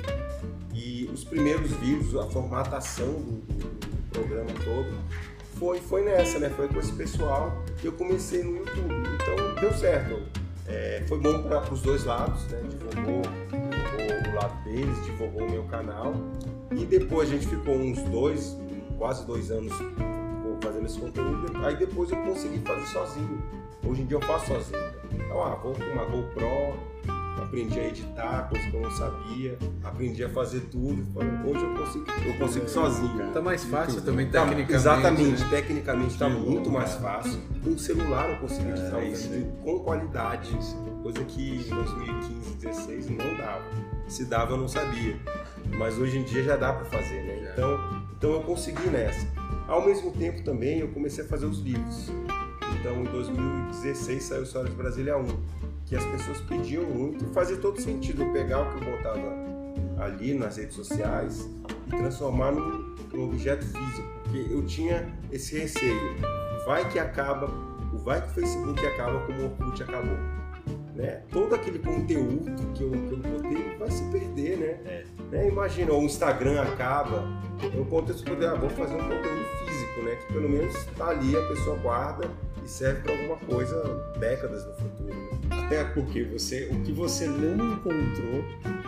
E 0.74 1.10
os 1.12 1.24
primeiros 1.24 1.70
vídeos, 1.72 2.14
a 2.16 2.26
formatação 2.26 3.06
do, 3.06 3.40
do 3.40 4.10
programa 4.10 4.50
todo, 4.64 4.94
foi, 5.58 5.80
foi 5.80 6.04
nessa, 6.04 6.38
né? 6.38 6.50
Foi 6.50 6.68
com 6.68 6.78
esse 6.78 6.92
pessoal 6.92 7.52
que 7.80 7.86
eu 7.86 7.92
comecei 7.92 8.42
no 8.42 8.58
YouTube. 8.58 8.94
Então 9.14 9.54
deu 9.60 9.72
certo. 9.74 10.45
É, 10.68 11.04
foi 11.06 11.18
bom 11.18 11.42
para 11.42 11.72
os 11.72 11.80
dois 11.82 12.04
lados, 12.04 12.44
né? 12.48 12.60
Divulgou, 12.68 13.22
divulgou 13.50 14.32
o 14.32 14.34
lado 14.34 14.64
deles, 14.64 15.04
divulgou 15.04 15.46
o 15.46 15.50
meu 15.50 15.64
canal. 15.64 16.14
E 16.72 16.84
depois 16.84 17.28
a 17.28 17.32
gente 17.32 17.46
ficou 17.46 17.74
uns 17.74 18.02
dois, 18.02 18.56
quase 18.98 19.24
dois 19.26 19.50
anos 19.50 19.72
fazendo 20.62 20.86
esse 20.86 20.98
conteúdo. 20.98 21.64
Aí 21.64 21.76
depois 21.76 22.10
eu 22.10 22.16
consegui 22.18 22.58
fazer 22.60 22.86
sozinho. 22.86 23.42
Hoje 23.84 24.02
em 24.02 24.06
dia 24.06 24.16
eu 24.16 24.20
faço 24.22 24.46
sozinho. 24.46 24.82
Então, 25.12 25.42
ah, 25.42 25.54
vou 25.56 25.74
com 25.74 25.82
uma 25.84 26.04
GoPro, 26.04 26.76
aprendi 27.42 27.78
a 27.78 27.88
editar, 27.88 28.48
coisa 28.48 28.68
que 28.68 28.74
eu 28.74 28.80
não 28.80 28.90
sabia, 28.90 29.58
aprendi 29.84 30.24
a 30.24 30.28
fazer 30.28 30.60
tudo. 30.70 31.06
Hoje 31.44 31.64
eu 31.64 31.74
consigo, 31.74 32.04
eu 32.26 32.34
consigo 32.38 32.68
sozinho. 32.68 33.32
Tá 33.32 33.40
mais 33.40 33.64
fácil 33.64 34.02
também, 34.02 34.26
tá, 34.26 34.40
tecnicamente. 34.40 34.72
Exatamente, 34.72 35.42
né? 35.42 35.50
tecnicamente 35.50 36.12
está 36.12 36.28
muito 36.28 36.70
mais 36.70 36.94
fácil. 36.94 37.40
Com 37.62 37.70
o 37.70 37.78
celular 37.78 38.30
eu 38.30 38.36
consigo 38.36 38.70
editar 38.70 38.98
é, 38.98 39.08
um 39.08 39.14
vídeo 39.14 39.52
com 39.62 39.78
qualidade, 39.80 40.58
coisa 41.02 41.24
que 41.24 41.66
em 41.66 41.70
2015, 41.70 42.56
2016 42.62 43.10
não 43.10 43.36
dava. 43.36 43.64
Se 44.08 44.24
dava 44.24 44.52
eu 44.52 44.58
não 44.58 44.68
sabia. 44.68 45.16
Mas 45.78 45.98
hoje 45.98 46.18
em 46.18 46.22
dia 46.22 46.44
já 46.44 46.56
dá 46.56 46.72
para 46.72 46.84
fazer, 46.84 47.22
né? 47.22 47.50
Então, 47.52 48.06
então 48.16 48.32
eu 48.32 48.42
consegui 48.42 48.88
nessa. 48.88 49.26
Ao 49.66 49.84
mesmo 49.84 50.12
tempo 50.12 50.42
também 50.44 50.78
eu 50.78 50.88
comecei 50.88 51.24
a 51.24 51.26
fazer 51.26 51.46
os 51.46 51.58
livros. 51.58 52.08
Então 52.80 53.00
em 53.00 53.04
2016 53.04 54.22
saiu 54.22 54.42
História 54.44 54.70
de 54.70 54.76
Brasília 54.76 55.16
1 55.16 55.26
que 55.86 55.94
as 55.94 56.04
pessoas 56.04 56.40
pediam 56.42 56.84
muito 56.84 57.24
e 57.24 57.28
fazia 57.32 57.56
todo 57.56 57.80
sentido 57.80 58.22
eu 58.22 58.32
pegar 58.32 58.60
o 58.60 58.72
que 58.72 58.84
eu 58.84 58.96
botava 58.96 59.46
ali 59.98 60.34
nas 60.34 60.56
redes 60.56 60.74
sociais 60.74 61.48
e 61.86 61.90
transformar 61.90 62.52
num, 62.52 62.96
num 63.12 63.24
objeto 63.24 63.64
físico, 63.64 64.08
porque 64.22 64.46
eu 64.50 64.66
tinha 64.66 65.16
esse 65.30 65.58
receio. 65.58 66.16
Vai 66.66 66.88
que 66.90 66.98
acaba, 66.98 67.48
vai 68.04 68.20
que 68.20 68.28
o 68.28 68.30
Facebook 68.32 68.84
acaba 68.84 69.20
como 69.26 69.40
o 69.40 69.44
Orkut 69.44 69.82
acabou. 69.82 70.16
Né? 70.96 71.22
Todo 71.30 71.54
aquele 71.54 71.78
conteúdo 71.78 72.72
que 72.72 72.82
eu, 72.82 72.90
que 72.90 73.12
eu 73.12 73.18
botei 73.18 73.76
vai 73.78 73.90
se 73.90 74.02
perder, 74.10 74.56
né? 74.56 74.66
É. 74.86 75.04
né? 75.30 75.48
Imagina, 75.48 75.92
o 75.92 76.02
Instagram 76.02 76.62
acaba, 76.62 77.22
eu 77.74 77.84
contexto 77.84 78.24
poder, 78.24 78.46
ah, 78.46 78.54
vou 78.54 78.70
fazer 78.70 78.94
um 78.94 79.02
conteúdo 79.02 79.44
físico, 79.64 80.02
né? 80.02 80.16
Que 80.16 80.32
pelo 80.32 80.48
menos 80.48 80.74
está 80.74 81.10
ali, 81.10 81.36
a 81.36 81.42
pessoa 81.48 81.76
guarda 81.76 82.30
e 82.64 82.68
serve 82.68 83.02
para 83.02 83.12
alguma 83.12 83.36
coisa 83.36 83.84
décadas 84.18 84.66
no 84.66 84.72
futuro. 84.72 85.14
Né? 85.14 85.35
Até 85.66 85.82
porque 85.82 86.22
você, 86.22 86.68
o 86.70 86.80
que 86.84 86.92
você 86.92 87.26
não 87.26 87.72
encontrou, 87.72 88.44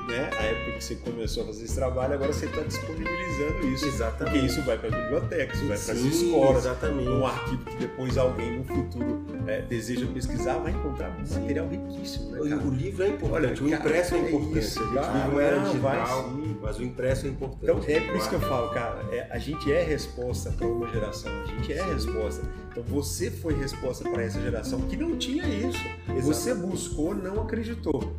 né, 0.09 0.31
a 0.39 0.43
época 0.43 0.73
que 0.73 0.85
você 0.85 0.95
começou 0.97 1.43
a 1.43 1.47
fazer 1.47 1.65
esse 1.65 1.75
trabalho, 1.75 2.15
agora 2.15 2.33
você 2.33 2.47
está 2.47 2.63
disponibilizando 2.63 3.69
isso. 3.69 3.85
Exatamente. 3.87 4.33
Porque 4.33 4.47
isso 4.47 4.63
vai 4.63 4.79
para 4.79 4.89
a 4.89 5.03
biblioteca, 5.03 5.55
isso 5.55 5.69
vai 5.69 5.79
para 5.79 5.93
as 5.93 6.01
escolas. 6.01 6.65
Exatamente. 6.65 7.09
Um 7.09 7.27
arquivo 7.27 7.65
que 7.65 7.77
depois 7.77 8.17
alguém 8.17 8.59
no 8.59 8.65
futuro 8.65 9.27
é, 9.47 9.61
deseja 9.63 10.07
pesquisar, 10.07 10.59
vai 10.59 10.73
encontrar 10.73 11.11
um 11.11 11.21
material 11.21 11.69
riquíssimo. 11.69 12.31
Né, 12.31 12.41
o, 12.41 12.71
livro 12.71 13.05
é 13.05 13.09
importante, 13.09 13.63
Olha, 13.63 13.73
o 13.73 13.81
impresso 13.81 14.11
cara, 14.11 14.23
é 14.23 14.29
importante. 14.29 14.59
Isso, 14.59 14.81
o 14.81 14.87
livro 14.87 15.33
não 15.33 15.41
era 15.41 15.59
digital, 15.59 16.31
mas 16.63 16.79
o 16.79 16.83
impresso 16.83 17.27
é 17.27 17.29
importante. 17.29 17.63
Então 17.63 17.83
é 17.87 18.01
por 18.01 18.17
isso 18.17 18.29
que 18.29 18.35
eu 18.35 18.41
falo, 18.41 18.71
cara, 18.71 19.05
é, 19.13 19.29
a 19.31 19.39
gente 19.39 19.71
é 19.71 19.83
resposta 19.83 20.51
para 20.51 20.67
uma 20.67 20.89
geração, 20.89 21.31
a 21.43 21.47
gente 21.47 21.73
é 21.73 21.85
Sim. 21.85 21.93
resposta. 21.93 22.43
Então 22.71 22.83
você 22.83 23.31
foi 23.31 23.55
resposta 23.55 24.09
para 24.09 24.23
essa 24.23 24.41
geração 24.41 24.81
que 24.83 24.97
não 24.97 25.17
tinha 25.17 25.47
isso. 25.47 25.79
Exatamente. 25.79 26.23
Você 26.23 26.55
buscou, 26.55 27.15
não 27.15 27.43
acreditou. 27.43 28.17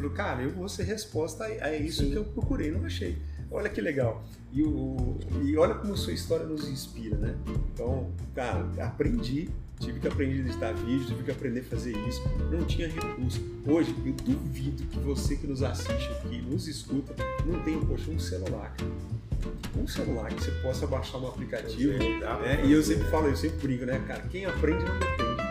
Falou, 0.00 0.14
cara, 0.16 0.42
eu 0.42 0.50
vou 0.50 0.66
ser 0.66 0.84
resposta 0.84 1.44
a 1.44 1.76
isso 1.76 2.02
Sim. 2.02 2.10
que 2.10 2.16
eu 2.16 2.24
procurei, 2.24 2.70
não 2.70 2.86
achei. 2.86 3.18
Olha 3.50 3.68
que 3.68 3.80
legal. 3.82 4.24
E, 4.50 4.62
o, 4.62 5.18
e 5.44 5.56
olha 5.58 5.74
como 5.74 5.94
sua 5.94 6.14
história 6.14 6.46
nos 6.46 6.66
inspira, 6.66 7.18
né? 7.18 7.36
Então, 7.74 8.10
cara, 8.34 8.66
aprendi, 8.78 9.50
tive 9.78 10.00
que 10.00 10.08
aprender 10.08 10.36
a 10.42 10.46
editar 10.46 10.72
vídeo, 10.72 11.04
tive 11.06 11.22
que 11.24 11.30
aprender 11.30 11.60
a 11.60 11.64
fazer 11.64 11.94
isso, 12.08 12.22
não 12.50 12.64
tinha 12.64 12.88
recurso. 12.88 13.42
Hoje, 13.66 13.94
eu 14.06 14.12
duvido 14.14 14.84
que 14.84 14.98
você 15.00 15.36
que 15.36 15.46
nos 15.46 15.62
assiste 15.62 16.08
aqui, 16.12 16.40
nos 16.40 16.66
escuta, 16.66 17.14
não 17.44 17.60
tenha, 17.62 17.78
poxa, 17.84 18.10
um 18.10 18.18
celular, 18.18 18.74
Um 19.76 19.86
celular 19.86 20.32
que 20.32 20.42
você 20.44 20.50
possa 20.62 20.86
baixar 20.86 21.18
um 21.18 21.26
aplicativo. 21.28 21.92
né? 21.92 22.62
E 22.64 22.72
eu 22.72 22.82
sempre 22.82 23.04
falo, 23.10 23.28
eu 23.28 23.36
sempre 23.36 23.58
brinco, 23.58 23.84
né, 23.84 24.02
cara? 24.06 24.22
Quem 24.30 24.46
aprende 24.46 24.82
não 24.82 24.98
depende. 24.98 25.49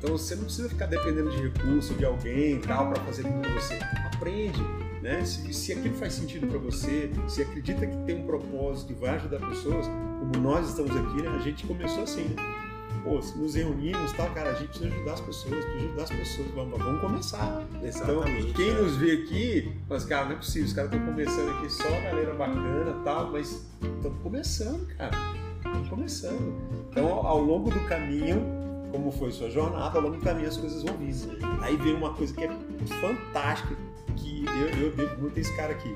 Então 0.00 0.16
você 0.16 0.34
não 0.34 0.44
precisa 0.44 0.66
ficar 0.66 0.86
dependendo 0.86 1.30
de 1.30 1.42
recurso, 1.42 1.92
de 1.92 2.06
alguém 2.06 2.56
e 2.56 2.58
tal, 2.60 2.90
para 2.90 3.04
fazer 3.04 3.22
tudo 3.22 3.48
você. 3.50 3.78
Aprende, 4.14 4.62
né? 5.02 5.22
Se, 5.26 5.52
se 5.52 5.72
aquilo 5.72 5.94
faz 5.94 6.14
sentido 6.14 6.46
para 6.46 6.58
você, 6.58 7.10
se 7.28 7.42
acredita 7.42 7.86
que 7.86 7.96
tem 8.04 8.22
um 8.22 8.26
propósito 8.26 8.92
e 8.92 8.94
vai 8.94 9.10
ajudar 9.16 9.38
pessoas, 9.46 9.86
como 9.86 10.42
nós 10.42 10.70
estamos 10.70 10.90
aqui, 10.96 11.22
né? 11.22 11.28
A 11.28 11.38
gente 11.40 11.66
começou 11.66 12.02
assim, 12.02 12.24
né? 12.24 12.36
Pô, 13.04 13.20
nos 13.36 13.54
reunimos, 13.54 14.12
tal, 14.12 14.30
cara, 14.30 14.50
a 14.50 14.54
gente 14.54 14.68
precisa 14.68 14.90
ajudar 14.94 15.12
as 15.12 15.20
pessoas, 15.20 15.64
precisa 15.64 15.84
ajudar 15.84 16.02
as 16.02 16.10
pessoas, 16.10 16.48
vamos, 16.54 16.78
vamos 16.78 17.00
começar. 17.00 17.62
Exatamente. 17.82 18.40
Então, 18.40 18.52
quem 18.54 18.70
é. 18.70 18.72
nos 18.72 18.96
vê 18.96 19.12
aqui, 19.12 19.72
mas, 19.88 20.04
cara, 20.04 20.26
não 20.26 20.32
é 20.32 20.36
possível, 20.36 20.66
os 20.66 20.72
caras 20.72 20.92
estão 20.92 21.06
começando 21.06 21.50
aqui, 21.50 21.70
só 21.70 21.88
a 21.88 22.00
galera 22.00 22.34
bacana 22.34 23.02
tal, 23.04 23.30
mas 23.32 23.66
estão 23.82 24.14
começando, 24.22 24.86
cara. 24.96 25.16
Estão 25.58 25.84
começando. 25.88 26.54
Então, 26.90 27.06
ao 27.06 27.40
longo 27.40 27.70
do 27.70 27.80
caminho, 27.80 28.59
como 28.90 29.10
foi 29.10 29.30
sua 29.32 29.50
jornada, 29.50 29.98
ao 29.98 30.02
longo 30.02 30.16
do 30.16 30.22
caminho 30.22 30.48
as 30.48 30.56
coisas 30.56 30.82
vão 30.82 30.96
vir. 30.96 31.14
Aí 31.62 31.76
vem 31.76 31.94
uma 31.94 32.12
coisa 32.14 32.34
que 32.34 32.44
é 32.44 32.50
fantástica, 33.00 33.76
que 34.16 34.44
eu, 34.44 34.84
eu 34.84 34.92
devo 34.92 35.20
muito 35.20 35.36
a 35.36 35.40
esse 35.40 35.54
cara 35.56 35.72
aqui. 35.72 35.94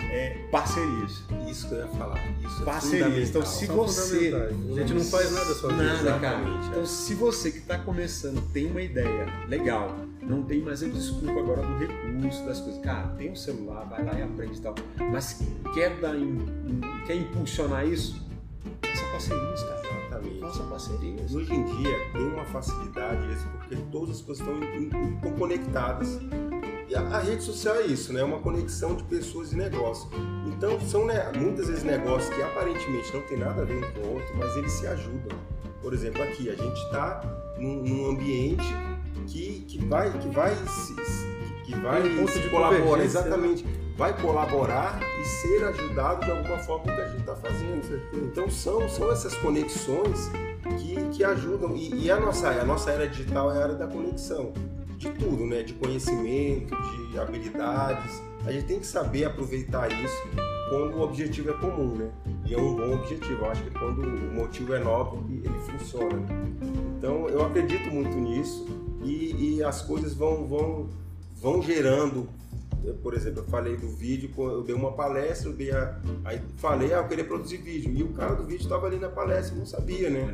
É 0.00 0.46
parcerias. 0.50 1.24
Isso 1.48 1.68
que 1.68 1.74
eu 1.74 1.78
ia 1.78 1.88
falar. 1.88 2.18
Isso 2.40 2.62
é 2.62 2.64
parcerias. 2.64 3.28
então, 3.28 3.44
se 3.44 3.66
você. 3.66 4.32
A 4.34 4.74
gente 4.80 4.94
não 4.94 5.04
faz 5.04 5.32
nada 5.32 5.54
sozinho. 5.54 5.82
Nada, 5.82 6.18
cara. 6.18 6.42
Então, 6.68 6.86
se 6.86 7.14
você 7.14 7.50
que 7.50 7.58
está 7.58 7.78
começando 7.78 8.40
tem 8.52 8.70
uma 8.70 8.80
ideia 8.80 9.26
legal, 9.48 9.96
não 10.22 10.42
tem 10.42 10.60
mais 10.60 10.82
a 10.82 10.88
desculpa 10.88 11.38
agora 11.38 11.62
do 11.62 11.78
recurso, 11.78 12.44
das 12.46 12.60
coisas. 12.60 12.80
Cara, 12.82 13.08
tem 13.18 13.30
um 13.30 13.36
celular, 13.36 13.84
vai 13.84 14.04
lá 14.04 14.18
e 14.18 14.22
aprende 14.22 14.58
e 14.58 14.62
tal. 14.62 14.74
Mas 15.10 15.42
quer, 15.74 15.98
dar, 16.00 16.14
quer 17.06 17.16
impulsionar 17.16 17.86
isso? 17.86 18.24
Faça 18.82 19.04
parcerias, 19.12 19.62
cara. 19.62 19.85
Exatamente. 20.46 20.58
Faça 20.58 20.62
parcerias. 20.64 21.34
Hoje 21.34 21.52
em 21.52 21.64
dia 21.64 22.12
tem 22.12 22.22
uma 22.22 22.44
facilidade 22.44 23.26
porque 23.52 23.76
todas 23.90 24.16
as 24.16 24.22
coisas 24.22 24.46
estão, 24.46 24.60
estão 24.62 25.32
conectadas. 25.32 26.18
E 26.88 26.94
a, 26.94 27.00
a, 27.00 27.18
rede 27.18 27.42
social 27.42 27.74
é 27.76 27.86
isso, 27.86 28.12
né? 28.12 28.20
É 28.20 28.24
uma 28.24 28.38
conexão 28.38 28.94
de 28.94 29.02
pessoas 29.04 29.52
e 29.52 29.56
negócios. 29.56 30.08
Então 30.46 30.80
são 30.80 31.04
né, 31.04 31.32
muitas 31.36 31.66
vezes 31.66 31.82
negócios 31.82 32.32
que 32.34 32.42
aparentemente 32.42 33.12
não 33.12 33.22
tem 33.22 33.38
nada 33.38 33.62
a 33.62 33.64
ver 33.64 33.76
um 33.76 33.92
com 33.92 34.00
o 34.00 34.14
outro, 34.14 34.36
mas 34.36 34.56
eles 34.56 34.72
se 34.72 34.86
ajudam. 34.86 35.36
Por 35.82 35.92
exemplo, 35.92 36.22
aqui 36.22 36.48
a 36.48 36.54
gente 36.54 36.78
está 36.84 37.20
num, 37.58 37.82
num, 37.82 38.10
ambiente 38.10 38.66
que, 39.26 39.64
que 39.68 39.84
vai 39.84 40.10
que 40.18 40.28
vai 40.28 40.54
se, 40.54 40.94
que 41.64 41.74
vai 41.76 42.02
se 42.28 42.48
colaborar 42.48 43.04
exatamente 43.04 43.64
vai 43.96 44.14
colaborar 44.20 45.00
e 45.20 45.24
ser 45.24 45.64
ajudado 45.64 46.24
de 46.24 46.30
alguma 46.30 46.58
forma 46.58 46.84
com 46.84 46.90
o 46.90 46.94
que 46.94 47.00
a 47.00 47.08
gente 47.08 47.20
está 47.20 47.34
fazendo. 47.34 48.02
Então 48.12 48.50
são, 48.50 48.86
são 48.88 49.10
essas 49.10 49.34
conexões 49.36 50.30
que, 50.78 51.16
que 51.16 51.24
ajudam. 51.24 51.74
E, 51.74 52.04
e, 52.04 52.10
a, 52.10 52.20
nossa, 52.20 52.48
a 52.48 52.64
nossa 52.64 52.90
era 52.90 53.08
digital 53.08 53.50
é 53.52 53.58
a 53.58 53.60
era 53.62 53.74
da 53.74 53.86
conexão. 53.86 54.52
De 54.98 55.10
tudo, 55.10 55.46
né? 55.46 55.62
De 55.62 55.74
conhecimento, 55.74 56.74
de 57.10 57.18
habilidades. 57.18 58.22
A 58.46 58.52
gente 58.52 58.66
tem 58.66 58.80
que 58.80 58.86
saber 58.86 59.24
aproveitar 59.24 59.90
isso 59.90 60.22
quando 60.68 60.96
o 60.96 61.02
objetivo 61.02 61.50
é 61.50 61.52
comum, 61.54 61.94
né? 61.94 62.10
E 62.46 62.54
é 62.54 62.58
um 62.58 62.74
bom 62.74 62.94
objetivo. 62.94 63.44
Eu 63.44 63.50
acho 63.50 63.62
que 63.62 63.70
quando 63.70 64.02
o 64.02 64.34
motivo 64.34 64.74
é 64.74 64.78
nobre, 64.78 65.42
ele 65.42 65.58
funciona. 65.60 66.22
Então 66.98 67.28
eu 67.28 67.44
acredito 67.44 67.90
muito 67.90 68.16
nisso 68.16 68.66
e, 69.02 69.56
e 69.56 69.64
as 69.64 69.82
coisas 69.82 70.14
vão, 70.14 70.46
vão, 70.46 70.88
vão 71.34 71.62
gerando 71.62 72.28
por 72.94 73.14
exemplo, 73.14 73.40
eu 73.40 73.44
falei 73.44 73.76
do 73.76 73.88
vídeo, 73.88 74.30
eu 74.36 74.62
dei 74.62 74.74
uma 74.74 74.92
palestra, 74.92 75.50
eu 75.50 75.54
dei 75.54 75.70
a, 75.72 75.98
aí 76.24 76.40
falei, 76.56 76.92
ah, 76.92 76.98
eu 76.98 77.08
queria 77.08 77.24
produzir 77.24 77.58
vídeo. 77.58 77.92
E 77.92 78.02
o 78.02 78.08
cara 78.08 78.34
do 78.34 78.44
vídeo 78.44 78.62
estava 78.62 78.86
ali 78.86 78.98
na 78.98 79.08
palestra, 79.08 79.56
não 79.56 79.66
sabia, 79.66 80.10
né? 80.10 80.24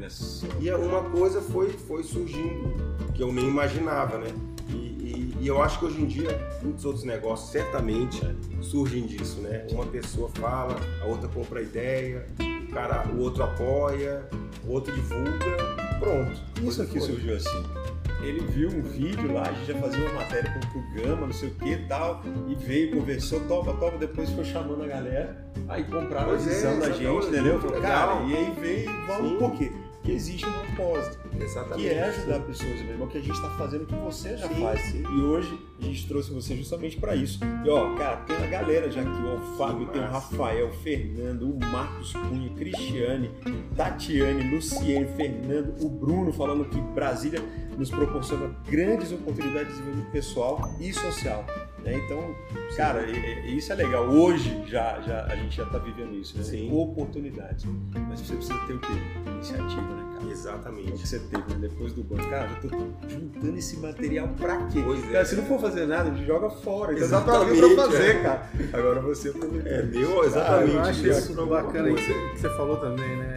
E 0.61 0.71
uma 0.73 1.03
coisa 1.11 1.41
foi, 1.41 1.71
foi 1.71 2.03
surgindo 2.03 2.75
que 3.15 3.23
eu 3.23 3.33
nem 3.33 3.47
imaginava, 3.47 4.19
né? 4.19 4.29
E, 4.69 4.75
e, 4.75 5.37
e, 5.41 5.49
eu 5.49 5.61
acho 5.61 5.79
que 5.79 5.85
hoje 5.85 6.01
em 6.01 6.07
dia 6.07 6.31
muitos 6.63 6.85
outros 6.85 7.05
negócios 7.05 7.51
certamente 7.51 8.21
surgem 8.61 9.07
disso, 9.07 9.41
né? 9.41 9.67
Uma 9.71 9.87
pessoa 9.87 10.29
fala, 10.31 10.77
a 11.03 11.07
outra 11.07 11.29
compra 11.29 11.61
a 11.61 11.63
ideia, 11.63 12.27
o, 12.39 12.73
cara, 12.73 13.07
o 13.09 13.21
outro 13.21 13.43
apoia, 13.43 14.27
o 14.67 14.73
outro 14.73 14.95
divulga, 14.95 15.57
pronto. 15.99 16.41
Isso 16.63 16.83
aqui 16.83 17.01
surgiu 17.01 17.37
assim. 17.37 17.82
Ele 18.23 18.41
viu 18.41 18.69
um 18.69 18.83
vídeo 18.83 19.33
lá, 19.33 19.43
a 19.43 19.53
gente 19.53 19.73
já 19.73 19.79
fazia 19.79 20.05
uma 20.05 20.15
matéria 20.21 20.53
com 20.73 20.79
o 20.79 20.83
Gama, 20.95 21.27
não 21.27 21.33
sei 21.33 21.49
o 21.49 21.55
que 21.55 21.71
e 21.71 21.87
tal, 21.87 22.23
e 22.49 22.55
veio, 22.55 22.97
conversou, 22.97 23.41
topa, 23.41 23.73
topa, 23.75 23.99
depois 23.99 24.31
foi 24.31 24.45
chamando 24.45 24.85
a 24.85 24.87
galera, 24.87 25.45
aí 25.69 25.85
compraram 25.85 26.29
Pois 26.29 26.47
a 26.47 26.51
é, 26.51 26.55
visão 26.55 26.79
da 26.79 26.87
essa 26.87 26.95
gente, 26.95 27.27
entendeu? 27.27 27.59
cara, 27.81 28.23
e 28.23 28.37
aí 28.37 28.55
veio, 28.61 28.91
vamos 29.07 29.39
por 29.39 29.53
quê? 29.53 29.73
Porque 30.03 30.17
existe 30.17 30.45
um 30.45 30.53
propósito, 30.53 31.17
Exatamente. 31.41 31.81
que 31.81 31.95
é 31.95 32.03
ajudar 32.03 32.41
pessoas, 32.41 32.83
mesmo, 32.83 33.05
é 33.05 33.07
o 33.07 33.09
que 33.09 33.19
a 33.19 33.21
gente 33.21 33.37
está 33.37 33.51
fazendo, 33.51 33.87
que 33.87 33.95
você 33.95 34.37
já 34.37 34.49
Sim, 34.49 34.61
faz. 34.61 34.81
sim. 34.81 35.03
E 35.05 35.23
hoje 35.23 35.61
a 35.81 35.85
gente 35.85 36.09
trouxe 36.09 36.33
você 36.33 36.57
justamente 36.57 36.97
para 36.97 37.15
isso. 37.15 37.39
E 37.65 37.71
ó, 37.71 37.95
cara, 37.95 38.17
tem 38.17 38.37
a 38.37 38.47
galera 38.49 38.91
já 38.91 39.01
aqui, 39.01 39.23
ó, 39.25 39.37
o 39.37 39.57
Fábio, 39.57 39.87
tem 39.87 40.03
o. 40.03 40.07
Rafael, 40.09 40.67
o 40.67 40.73
Fernando, 40.73 41.49
o 41.49 41.57
Marcos 41.67 42.13
Cunha, 42.15 42.51
Cristiane, 42.51 43.31
Tatiane, 43.77 44.51
Luciene, 44.53 45.07
Fernando, 45.17 45.81
o 45.81 45.89
Bruno 45.89 46.33
falando 46.33 46.65
que 46.65 46.81
Brasília 46.81 47.41
nos 47.79 47.89
proporciona 47.89 48.57
grandes 48.69 49.13
oportunidades 49.13 49.69
de 49.69 49.75
desenvolvimento 49.75 50.11
pessoal 50.11 50.75
e 50.81 50.93
social. 50.93 51.47
Né? 51.85 52.01
Então, 52.05 52.35
cara, 52.77 53.03
e- 53.07 53.51
e- 53.51 53.57
isso 53.59 53.73
é 53.73 53.77
legal. 53.77 54.05
Hoje 54.09 54.63
já, 54.67 55.01
já 55.01 55.25
a 55.27 55.37
gente 55.37 55.57
já 55.57 55.65
está 55.65 55.79
vivendo 55.79 56.15
isso, 56.15 56.37
né? 56.39 56.45
Sim. 56.45 56.71
Oportunidades. 56.73 57.65
Mas 58.09 58.21
você 58.21 58.35
precisa 58.35 58.59
ter 58.67 58.73
o 58.75 58.79
quê? 58.79 58.93
Iniciativa, 59.27 59.83
né, 59.83 60.03
cara? 60.15 60.27
O 60.27 60.31
Exatamente. 60.31 60.93
que 60.93 61.09
você 61.09 61.19
teve 61.19 61.43
né? 61.55 61.59
depois 61.69 61.93
do 61.93 62.03
banco. 62.05 62.29
Cara, 62.31 62.49
eu 62.63 62.69
tô 62.71 62.77
juntando 63.09 63.59
esse 63.59 63.77
material 63.79 64.29
pra 64.39 64.67
quê? 64.69 64.81
Pois 64.85 65.03
é. 65.05 65.13
Cara, 65.13 65.25
se 65.25 65.35
não 65.37 65.45
for 65.45 65.61
fazer 65.61 65.87
nada, 65.87 66.11
a 66.11 66.15
gente 66.15 66.27
joga 66.27 66.49
fora. 66.51 66.93
Então 66.95 67.09
dá 67.09 67.21
pra 67.21 67.35
Exatamente, 67.35 67.75
pra 67.75 67.85
fazer, 67.85 68.17
é. 68.17 68.23
cara. 68.23 68.51
Agora 68.73 69.01
você 69.01 69.29
aproveitou. 69.31 69.73
É, 69.73 69.83
Ah, 69.83 70.27
exatamente. 70.27 70.75
eu 70.75 70.81
acho 70.83 71.07
isso 71.09 71.47
bacana 71.47 71.91
você, 71.91 72.13
que 72.13 72.39
você 72.41 72.49
falou 72.51 72.77
também, 72.77 73.17
né? 73.17 73.32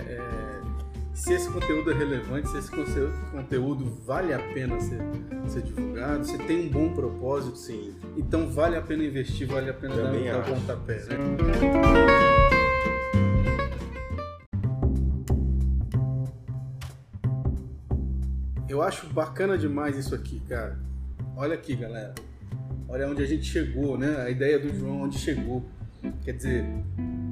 Se 1.15 1.31
esse 1.33 1.49
conteúdo 1.49 1.91
é 1.91 1.93
relevante, 1.93 2.49
se 2.49 2.57
esse 2.57 2.69
conteúdo, 3.31 3.85
vale 4.05 4.33
a 4.33 4.39
pena 4.53 4.77
ser, 4.81 4.99
ser 5.47 5.61
divulgado, 5.61 6.25
se 6.25 6.37
tem 6.39 6.67
um 6.67 6.69
bom 6.69 6.93
propósito, 6.93 7.57
Sim. 7.57 7.95
então 8.17 8.49
vale 8.51 8.75
a 8.75 8.81
pena 8.81 9.01
investir, 9.05 9.47
vale 9.47 9.69
a 9.69 9.73
pena 9.73 9.95
dar, 9.95 10.03
Também 10.03 10.25
dar 10.25 10.41
acho. 10.41 10.53
pontapé, 10.53 10.97
né? 11.05 11.15
Eu 18.67 18.81
acho 18.81 19.07
bacana 19.07 19.57
demais 19.57 19.97
isso 19.97 20.13
aqui, 20.13 20.41
cara. 20.49 20.77
Olha 21.37 21.53
aqui, 21.53 21.77
galera. 21.77 22.13
Olha 22.89 23.07
onde 23.07 23.23
a 23.23 23.25
gente 23.25 23.45
chegou, 23.45 23.97
né? 23.97 24.17
A 24.21 24.29
ideia 24.29 24.59
do 24.59 24.77
João, 24.77 25.03
onde 25.03 25.17
chegou. 25.17 25.63
Quer 26.25 26.33
dizer, 26.33 26.65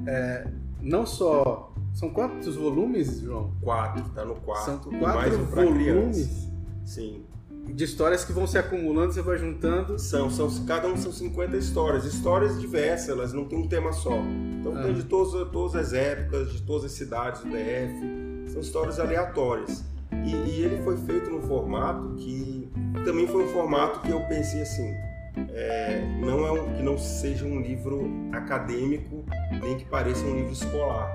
é, 0.06 0.46
não 0.80 1.04
só. 1.04 1.73
São 1.94 2.10
quantos 2.10 2.56
volumes, 2.56 3.20
João? 3.20 3.52
Quatro, 3.62 4.04
tá 4.10 4.24
no 4.24 4.34
quarto. 4.34 4.64
São 4.64 4.78
quatro 4.78 5.00
mais 5.00 5.34
um 5.34 5.44
volumes 5.44 6.50
Sim. 6.84 7.24
de 7.68 7.84
histórias 7.84 8.24
que 8.24 8.32
vão 8.32 8.46
se 8.48 8.58
acumulando, 8.58 9.12
você 9.12 9.22
vai 9.22 9.38
juntando. 9.38 9.96
São, 9.98 10.28
são, 10.28 10.48
cada 10.66 10.88
um 10.88 10.96
são 10.96 11.12
50 11.12 11.56
histórias. 11.56 12.04
Histórias 12.04 12.60
diversas, 12.60 13.08
elas 13.08 13.32
não 13.32 13.44
têm 13.44 13.60
um 13.60 13.68
tema 13.68 13.92
só. 13.92 14.16
Então 14.60 14.76
Ah. 14.76 14.82
tem 14.82 14.92
de 14.94 15.04
todas, 15.04 15.48
todas 15.52 15.76
as 15.76 15.92
épocas, 15.92 16.52
de 16.52 16.62
todas 16.62 16.86
as 16.86 16.92
cidades 16.92 17.42
do 17.42 17.48
DF. 17.50 18.50
São 18.50 18.60
histórias 18.60 18.98
aleatórias. 18.98 19.84
E, 20.24 20.30
e 20.34 20.62
ele 20.62 20.82
foi 20.82 20.96
feito 20.96 21.30
num 21.30 21.42
formato 21.42 22.14
que 22.16 22.68
também 23.04 23.26
foi 23.28 23.44
um 23.44 23.48
formato 23.48 24.00
que 24.00 24.10
eu 24.10 24.20
pensei 24.26 24.62
assim. 24.62 24.92
é, 25.36 26.00
não 26.20 26.44
é 26.46 26.52
um, 26.52 26.74
que 26.76 26.82
não 26.82 26.96
seja 26.98 27.44
um 27.44 27.60
livro 27.60 28.08
acadêmico, 28.32 29.24
nem 29.62 29.76
que 29.76 29.84
pareça 29.84 30.24
um 30.24 30.36
livro 30.36 30.52
escolar. 30.52 31.08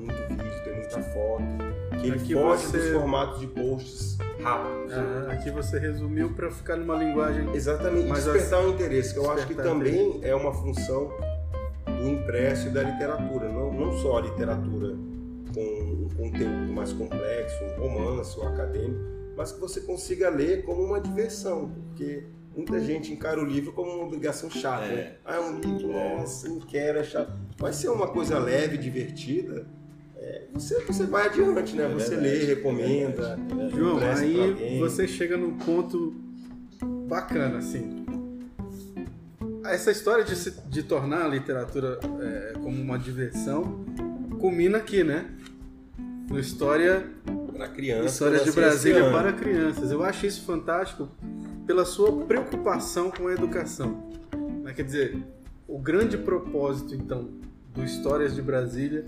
muito 0.03 0.27
vídeo, 0.29 0.63
tem 0.63 0.73
muita 0.75 1.01
foto, 1.01 1.43
que 1.99 2.07
ele 2.07 2.15
Aqui 2.15 2.33
foge 2.33 2.65
você- 2.67 2.77
dos 2.77 2.89
formatos 2.89 3.39
de 3.39 3.47
posts 3.47 4.17
rápidos. 4.41 4.93
Ah, 4.93 5.27
aqui 5.31 5.49
você 5.51 5.79
resumiu 5.79 6.33
para 6.33 6.49
ficar 6.51 6.75
numa 6.75 6.95
linguagem. 6.95 7.49
Exatamente, 7.53 8.05
e 8.07 8.09
Mas 8.09 8.23
despertar 8.25 8.63
o 8.65 8.69
interesse, 8.69 9.13
que 9.13 9.19
eu 9.19 9.31
acho 9.31 9.47
que 9.47 9.55
também 9.55 10.19
é 10.23 10.35
uma 10.35 10.53
função 10.53 11.11
do 11.85 12.09
impresso 12.09 12.67
e 12.67 12.71
da 12.71 12.83
literatura, 12.83 13.47
não, 13.49 13.71
não 13.73 13.97
só 13.99 14.17
a 14.17 14.21
literatura 14.21 14.95
com 15.53 15.61
um 15.61 16.09
conteúdo 16.17 16.73
mais 16.73 16.91
complexo, 16.93 17.63
um 17.63 17.81
romance 17.81 18.37
ou 18.39 18.47
acadêmico, 18.47 18.99
mas 19.37 19.51
que 19.51 19.59
você 19.59 19.81
consiga 19.81 20.29
ler 20.29 20.63
como 20.65 20.81
uma 20.83 20.99
diversão, 20.99 21.71
porque 21.89 22.23
muita 22.55 22.79
gente 22.79 23.11
encara 23.13 23.39
o 23.39 23.45
livro 23.45 23.71
como 23.71 23.91
uma 23.91 24.03
obrigação 24.05 24.49
chata. 24.49 24.85
É. 24.85 24.95
né? 24.95 25.15
Ah, 25.23 25.35
é 25.35 25.39
um 25.39 25.59
livro, 25.59 25.91
nossa, 25.91 26.49
não 26.49 26.59
quero, 26.59 26.99
é 26.99 27.03
chato. 27.03 27.31
Vai 27.57 27.71
ser 27.73 27.89
uma 27.89 28.07
coisa 28.07 28.37
leve, 28.39 28.77
divertida, 28.77 29.65
é, 29.65 29.82
você, 30.53 30.79
você 30.81 31.05
vai 31.05 31.25
adiante, 31.25 31.75
né? 31.75 31.85
É 31.85 31.87
você 31.89 32.15
verdade, 32.15 32.37
lê, 32.37 32.43
é 32.43 32.55
recomenda. 32.55 33.35
verdade. 33.35 33.75
João, 33.75 33.99
aí 33.99 34.79
você 34.79 35.07
chega 35.07 35.35
num 35.35 35.57
ponto 35.57 36.13
bacana, 37.07 37.57
assim. 37.57 38.05
Essa 39.65 39.91
história 39.91 40.23
de, 40.23 40.35
se, 40.35 40.51
de 40.69 40.83
tornar 40.83 41.25
a 41.25 41.27
literatura 41.27 41.99
é, 42.21 42.53
como 42.61 42.81
uma 42.81 42.99
diversão 42.99 43.83
culmina 44.39 44.77
aqui, 44.77 45.03
né? 45.03 45.25
No 46.29 46.39
História, 46.39 47.05
Para 47.55 47.67
criança. 47.69 48.07
Histórias 48.07 48.43
de 48.43 48.49
esse 48.49 48.59
Brasília 48.59 49.11
para 49.11 49.33
crianças. 49.33 49.91
Eu 49.91 50.03
acho 50.03 50.25
isso 50.25 50.43
fantástico 50.45 51.09
pela 51.65 51.85
sua 51.85 52.11
preocupação 52.25 53.09
com 53.09 53.27
a 53.27 53.33
educação. 53.33 54.09
Né? 54.63 54.73
Quer 54.73 54.83
dizer, 54.83 55.17
o 55.67 55.79
grande 55.79 56.17
propósito, 56.17 56.93
então, 56.93 57.29
do 57.73 57.83
Histórias 57.83 58.35
de 58.35 58.41
Brasília 58.41 59.05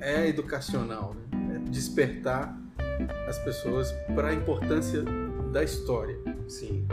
é 0.00 0.28
educacional, 0.28 1.14
né? 1.32 1.56
é 1.56 1.70
despertar 1.70 2.56
as 3.28 3.38
pessoas 3.38 3.92
para 4.14 4.28
a 4.28 4.34
importância 4.34 5.02
da 5.52 5.62
história. 5.62 6.16
Sim. 6.46 6.86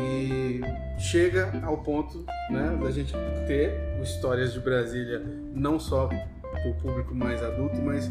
E 0.00 0.60
chega 0.98 1.52
ao 1.62 1.78
ponto 1.82 2.24
né, 2.50 2.78
da 2.82 2.90
gente 2.90 3.12
ter 3.46 3.92
Histórias 4.02 4.52
de 4.52 4.60
Brasília 4.60 5.22
não 5.54 5.78
só 5.78 6.08
para 6.08 6.70
o 6.70 6.74
público 6.74 7.14
mais 7.14 7.42
adulto, 7.42 7.80
mas 7.80 8.10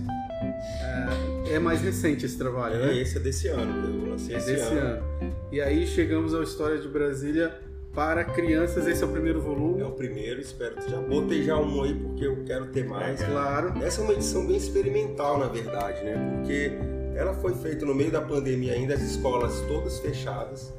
é, 1.50 1.56
é 1.56 1.60
mais 1.60 1.82
recente 1.82 2.26
esse 2.26 2.38
trabalho, 2.38 2.78
né? 2.80 2.94
É, 2.94 3.02
esse 3.02 3.18
é 3.18 3.20
desse 3.20 3.48
ano, 3.50 3.88
eu 3.88 4.12
lancei 4.12 4.36
esse 4.36 4.54
desse 4.54 4.74
ano. 4.74 5.04
E 5.52 5.60
aí 5.60 5.86
chegamos 5.86 6.34
ao 6.34 6.44
História 6.44 6.78
de 6.78 6.88
Brasília 6.88 7.54
para 7.94 8.24
crianças. 8.24 8.88
Esse 8.88 9.04
é 9.04 9.06
o 9.06 9.10
primeiro 9.10 9.42
volume. 9.42 9.82
É 9.82 9.86
o 9.86 9.92
primeiro, 9.92 10.40
espero 10.42 10.76
que 10.76 10.90
já 10.90 11.00
botei 11.02 11.44
já 11.44 11.58
um 11.58 11.84
aí 11.84 11.94
porque 11.94 12.26
eu 12.26 12.44
quero 12.46 12.68
ter 12.68 12.86
mais. 12.88 13.22
Claro. 13.24 13.74
Essa 13.84 14.02
é 14.02 14.04
uma 14.04 14.14
edição 14.14 14.46
bem 14.46 14.58
experimental, 14.58 15.38
na 15.38 15.48
verdade, 15.48 16.04
né? 16.04 16.16
Porque 16.38 16.72
ela 17.16 17.34
foi 17.36 17.54
feita 17.56 17.86
no 17.86 17.94
meio 17.94 18.12
da 18.12 18.22
pandemia 18.22 18.74
ainda, 18.74 18.94
as 18.94 19.02
escolas 19.02 19.60
todas 19.68 20.00
fechadas. 20.00 20.74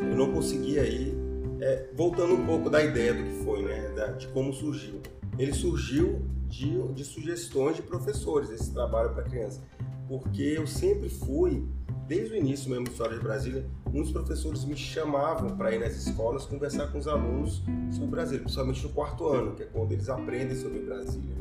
Eu 0.00 0.16
não 0.16 0.32
consegui 0.32 0.78
aí, 0.78 1.14
é, 1.60 1.86
voltando 1.94 2.34
um 2.34 2.44
pouco 2.44 2.68
da 2.68 2.82
ideia 2.82 3.14
do 3.14 3.22
que 3.22 3.44
foi, 3.44 3.62
né? 3.62 3.92
Da- 3.96 4.08
de 4.08 4.26
como 4.28 4.52
surgiu. 4.52 5.00
Ele 5.38 5.52
surgiu 5.52 6.20
de, 6.48 6.82
de 6.92 7.04
sugestões 7.04 7.76
de 7.76 7.82
professores, 7.82 8.50
esse 8.50 8.72
trabalho 8.72 9.10
para 9.10 9.22
criança. 9.22 9.60
Porque 10.08 10.42
eu 10.42 10.66
sempre 10.66 11.08
fui, 11.08 11.64
desde 12.06 12.34
o 12.34 12.36
início 12.36 12.70
mesmo 12.70 12.86
História 12.86 13.16
de 13.16 13.22
Brasília, 13.22 13.64
muitos 13.90 14.12
professores 14.12 14.64
me 14.64 14.76
chamavam 14.76 15.56
para 15.56 15.74
ir 15.74 15.80
nas 15.80 15.94
escolas 15.96 16.46
conversar 16.46 16.86
com 16.88 16.98
os 16.98 17.08
alunos 17.08 17.62
sobre 17.90 18.06
Brasília, 18.06 18.40
principalmente 18.40 18.82
no 18.84 18.88
quarto 18.90 19.26
ano, 19.28 19.54
que 19.54 19.62
é 19.64 19.66
quando 19.66 19.92
eles 19.92 20.08
aprendem 20.08 20.56
sobre 20.56 20.80
Brasília. 20.80 21.34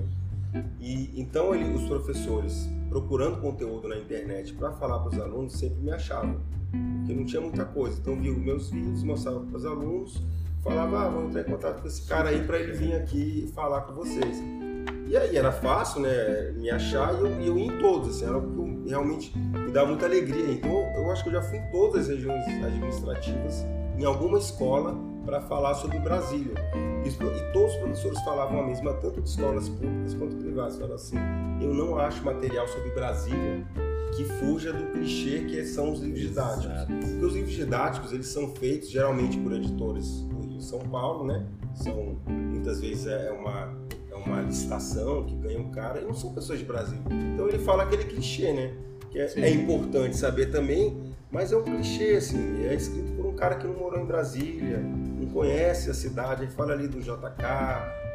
Né? 0.53 0.65
E 0.79 1.19
então 1.19 1.53
ele, 1.53 1.75
os 1.75 1.87
professores 1.87 2.67
procurando 2.89 3.41
conteúdo 3.41 3.87
na 3.87 3.97
internet 3.97 4.53
para 4.53 4.71
falar 4.71 4.99
para 4.99 5.13
os 5.13 5.19
alunos 5.19 5.53
sempre 5.53 5.79
me 5.81 5.91
achavam, 5.91 6.39
porque 6.99 7.13
não 7.13 7.25
tinha 7.25 7.41
muita 7.41 7.65
coisa. 7.65 7.99
Então 7.99 8.15
viu 8.15 8.37
meus 8.37 8.69
vídeos, 8.69 9.03
mostrava 9.03 9.41
para 9.41 9.57
os 9.57 9.65
alunos, 9.65 10.21
falava, 10.63 11.05
ah, 11.05 11.09
vou 11.09 11.25
entrar 11.25 11.41
em 11.41 11.45
contato 11.45 11.81
com 11.81 11.87
esse 11.87 12.07
cara 12.07 12.29
aí 12.29 12.43
para 12.43 12.59
ele 12.59 12.73
vir 12.73 12.95
aqui 12.95 13.51
falar 13.53 13.81
com 13.81 13.93
vocês. 13.93 14.41
E 15.07 15.15
aí 15.15 15.35
era 15.35 15.51
fácil, 15.51 16.01
né, 16.01 16.51
me 16.53 16.69
achar 16.71 17.13
e 17.13 17.19
eu, 17.19 17.27
eu 17.27 17.57
ia 17.57 17.65
em 17.65 17.77
todos, 17.77 18.09
assim, 18.09 18.25
era 18.25 18.37
o 18.37 18.41
realmente 18.87 19.35
me 19.37 19.71
dava 19.71 19.87
muita 19.87 20.05
alegria. 20.05 20.51
Então 20.51 20.71
eu 20.95 21.11
acho 21.11 21.23
que 21.23 21.29
eu 21.29 21.33
já 21.33 21.41
fui 21.41 21.57
em 21.57 21.71
todas 21.71 22.03
as 22.03 22.07
regiões 22.09 22.45
administrativas, 22.63 23.65
em 23.97 24.05
alguma 24.05 24.37
escola, 24.37 24.95
para 25.25 25.41
falar 25.41 25.73
sobre 25.75 25.99
Brasília. 25.99 26.53
E, 27.03 27.09
e 27.09 27.53
todos 27.53 27.73
os 27.73 27.79
professores 27.79 28.19
falavam 28.21 28.61
a 28.61 28.67
mesma, 28.67 28.93
tanto 28.93 29.21
de 29.21 29.29
escolas 29.29 29.67
públicas 29.69 30.13
quanto 30.13 30.35
privadas. 30.37 30.75
Falavam 30.75 30.95
assim, 30.95 31.17
eu 31.61 31.73
não 31.73 31.97
acho 31.97 32.23
material 32.23 32.67
sobre 32.67 32.91
Brasília 32.91 33.65
que 34.15 34.23
fuja 34.23 34.71
do 34.71 34.91
clichê 34.93 35.45
que 35.45 35.65
são 35.65 35.91
os 35.91 35.99
livros 35.99 36.21
didáticos. 36.21 36.85
Porque 36.85 37.25
os 37.25 37.33
livros 37.33 37.53
didáticos, 37.53 38.13
eles 38.13 38.27
são 38.27 38.55
feitos 38.55 38.89
geralmente 38.89 39.37
por 39.37 39.51
editores 39.51 40.21
do 40.21 40.47
Rio 40.47 40.61
São 40.61 40.79
Paulo, 40.79 41.25
né? 41.25 41.45
São, 41.73 42.17
muitas 42.25 42.79
vezes 42.79 43.07
é 43.07 43.31
uma, 43.31 43.75
é 43.84 43.84
uma 44.35 44.43
licitação 44.43 45.25
que 45.25 45.35
ganha 45.35 45.59
um 45.59 45.71
cara, 45.71 46.01
e 46.01 46.05
não 46.05 46.13
são 46.13 46.33
pessoas 46.33 46.59
de 46.59 46.65
Brasil. 46.65 46.99
Então 47.33 47.47
ele 47.47 47.59
fala 47.59 47.83
aquele 47.83 48.03
clichê, 48.05 48.53
né? 48.53 48.73
Que 49.11 49.19
é, 49.19 49.31
é 49.37 49.49
importante 49.49 50.17
saber 50.17 50.47
também, 50.47 51.13
mas 51.31 51.51
é 51.51 51.57
um 51.57 51.63
clichê, 51.63 52.15
assim, 52.15 52.65
é 52.65 52.73
escrito 52.73 53.11
por 53.13 53.25
um 53.25 53.35
cara 53.35 53.55
que 53.55 53.65
não 53.65 53.75
morou 53.75 53.99
em 53.99 54.05
Brasília, 54.05 54.77
não 54.79 55.27
conhece 55.27 55.89
a 55.89 55.93
cidade, 55.93 56.43
ele 56.43 56.51
fala 56.51 56.73
ali 56.73 56.87
do 56.87 56.99
JK, 56.99 57.43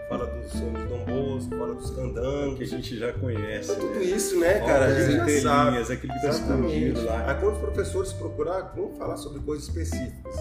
fala 0.09 0.27
do 0.27 0.49
sonho 0.49 0.73
de 0.73 0.85
Dom 0.87 1.05
Bosco, 1.05 1.57
fala 1.57 1.75
dos 1.75 1.91
candangos. 1.91 2.59
Que 2.59 2.65
a 2.65 2.67
gente 2.67 2.99
já 2.99 3.13
conhece. 3.13 3.75
Tudo 3.75 3.95
né? 3.95 4.03
isso, 4.03 4.39
né, 4.39 4.61
cara? 4.61 4.87
a 4.87 5.01
gente 5.01 5.41
já 5.41 5.41
sabe. 5.43 5.79
aquilo 5.79 6.13
que 6.13 6.23
tá 6.23 6.29
escondido 6.29 7.05
lá. 7.05 7.31
Aí 7.31 7.41
quando 7.41 7.55
os 7.55 7.61
professores 7.61 8.13
procuraram, 8.13 8.71
vamos 8.75 8.99
falar 8.99 9.17
sobre 9.17 9.41
coisas 9.41 9.69
específicas. 9.69 10.37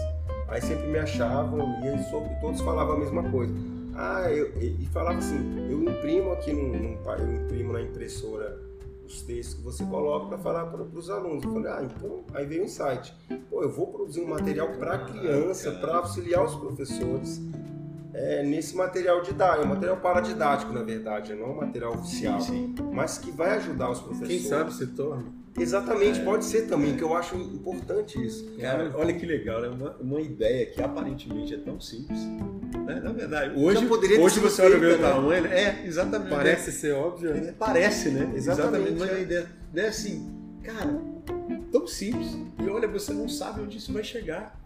Aí 0.48 0.60
sempre 0.60 0.88
me 0.88 0.98
achavam 0.98 1.60
e 1.84 2.10
sobre, 2.10 2.28
todos 2.40 2.60
falavam 2.60 2.96
a 2.96 2.98
mesma 2.98 3.30
coisa. 3.30 3.79
Ah, 3.94 4.30
eu, 4.30 4.52
e 4.60 4.86
falava 4.92 5.18
assim, 5.18 5.70
eu 5.70 5.82
imprimo 5.82 6.32
aqui 6.32 6.52
num, 6.52 6.68
num 6.68 7.10
eu 7.18 7.44
imprimo 7.44 7.72
na 7.72 7.82
impressora 7.82 8.60
os 9.04 9.22
textos 9.22 9.54
que 9.54 9.62
você 9.62 9.84
coloca 9.84 10.26
para 10.28 10.38
falar 10.38 10.66
para 10.66 10.82
os 10.82 11.10
alunos. 11.10 11.42
Eu 11.44 11.52
falei, 11.52 11.70
ah, 11.70 11.82
então 11.82 12.24
aí 12.32 12.46
veio 12.46 12.60
o 12.60 12.64
um 12.64 12.66
insight. 12.66 13.14
Pô, 13.48 13.62
eu 13.62 13.70
vou 13.70 13.88
produzir 13.88 14.20
um 14.20 14.28
material 14.28 14.68
para 14.78 14.98
criança, 14.98 15.72
para 15.72 15.96
auxiliar 15.96 16.44
os 16.44 16.54
professores 16.54 17.40
é, 18.12 18.42
nesse 18.42 18.76
material 18.76 19.22
didático, 19.22 19.62
é 19.62 19.66
um 19.66 19.68
material 19.68 19.96
paradidático, 19.98 20.72
na 20.72 20.82
verdade, 20.82 21.34
não 21.34 21.46
é 21.46 21.48
um 21.48 21.56
material 21.56 21.94
oficial, 21.94 22.40
sim, 22.40 22.74
sim. 22.76 22.90
mas 22.92 23.18
que 23.18 23.30
vai 23.30 23.56
ajudar 23.56 23.90
os 23.90 24.00
professores. 24.00 24.40
Quem 24.40 24.48
sabe 24.48 24.74
se 24.74 24.86
torna. 24.88 25.24
Exatamente, 25.58 26.20
é. 26.20 26.24
pode 26.24 26.44
ser 26.44 26.68
também, 26.68 26.96
que 26.96 27.02
eu 27.02 27.14
acho 27.14 27.34
importante 27.36 28.24
isso. 28.24 28.50
Cara, 28.60 28.92
olha 28.94 29.12
que 29.12 29.26
legal, 29.26 29.60
né? 29.60 29.68
Uma, 29.68 29.96
uma 29.96 30.20
ideia 30.20 30.66
que 30.66 30.80
aparentemente 30.80 31.54
é 31.54 31.58
tão 31.58 31.80
simples. 31.80 32.18
Né? 32.86 33.00
Na 33.02 33.12
verdade, 33.12 33.58
hoje, 33.58 33.86
hoje 34.18 34.40
você 34.40 34.62
olha 34.62 34.76
o 34.76 34.80
meu 34.80 34.96
né? 34.96 35.08
tamanho, 35.08 35.46
é, 35.46 35.84
exatamente. 35.84 36.30
Parece 36.30 36.72
ser 36.72 36.92
óbvio. 36.92 37.34
Né? 37.34 37.54
Parece, 37.58 38.10
né? 38.10 38.32
Exatamente. 38.34 38.88
exatamente 38.88 38.98
mas 38.98 39.10
é. 39.10 39.14
a 39.14 39.20
ideia 39.20 39.48
é 39.74 39.88
assim, 39.88 40.30
cara, 40.62 41.00
tão 41.72 41.86
simples. 41.86 42.28
E 42.58 42.68
olha, 42.68 42.86
você 42.86 43.12
não 43.12 43.28
sabe 43.28 43.60
onde 43.60 43.78
isso 43.78 43.92
vai 43.92 44.04
chegar. 44.04 44.58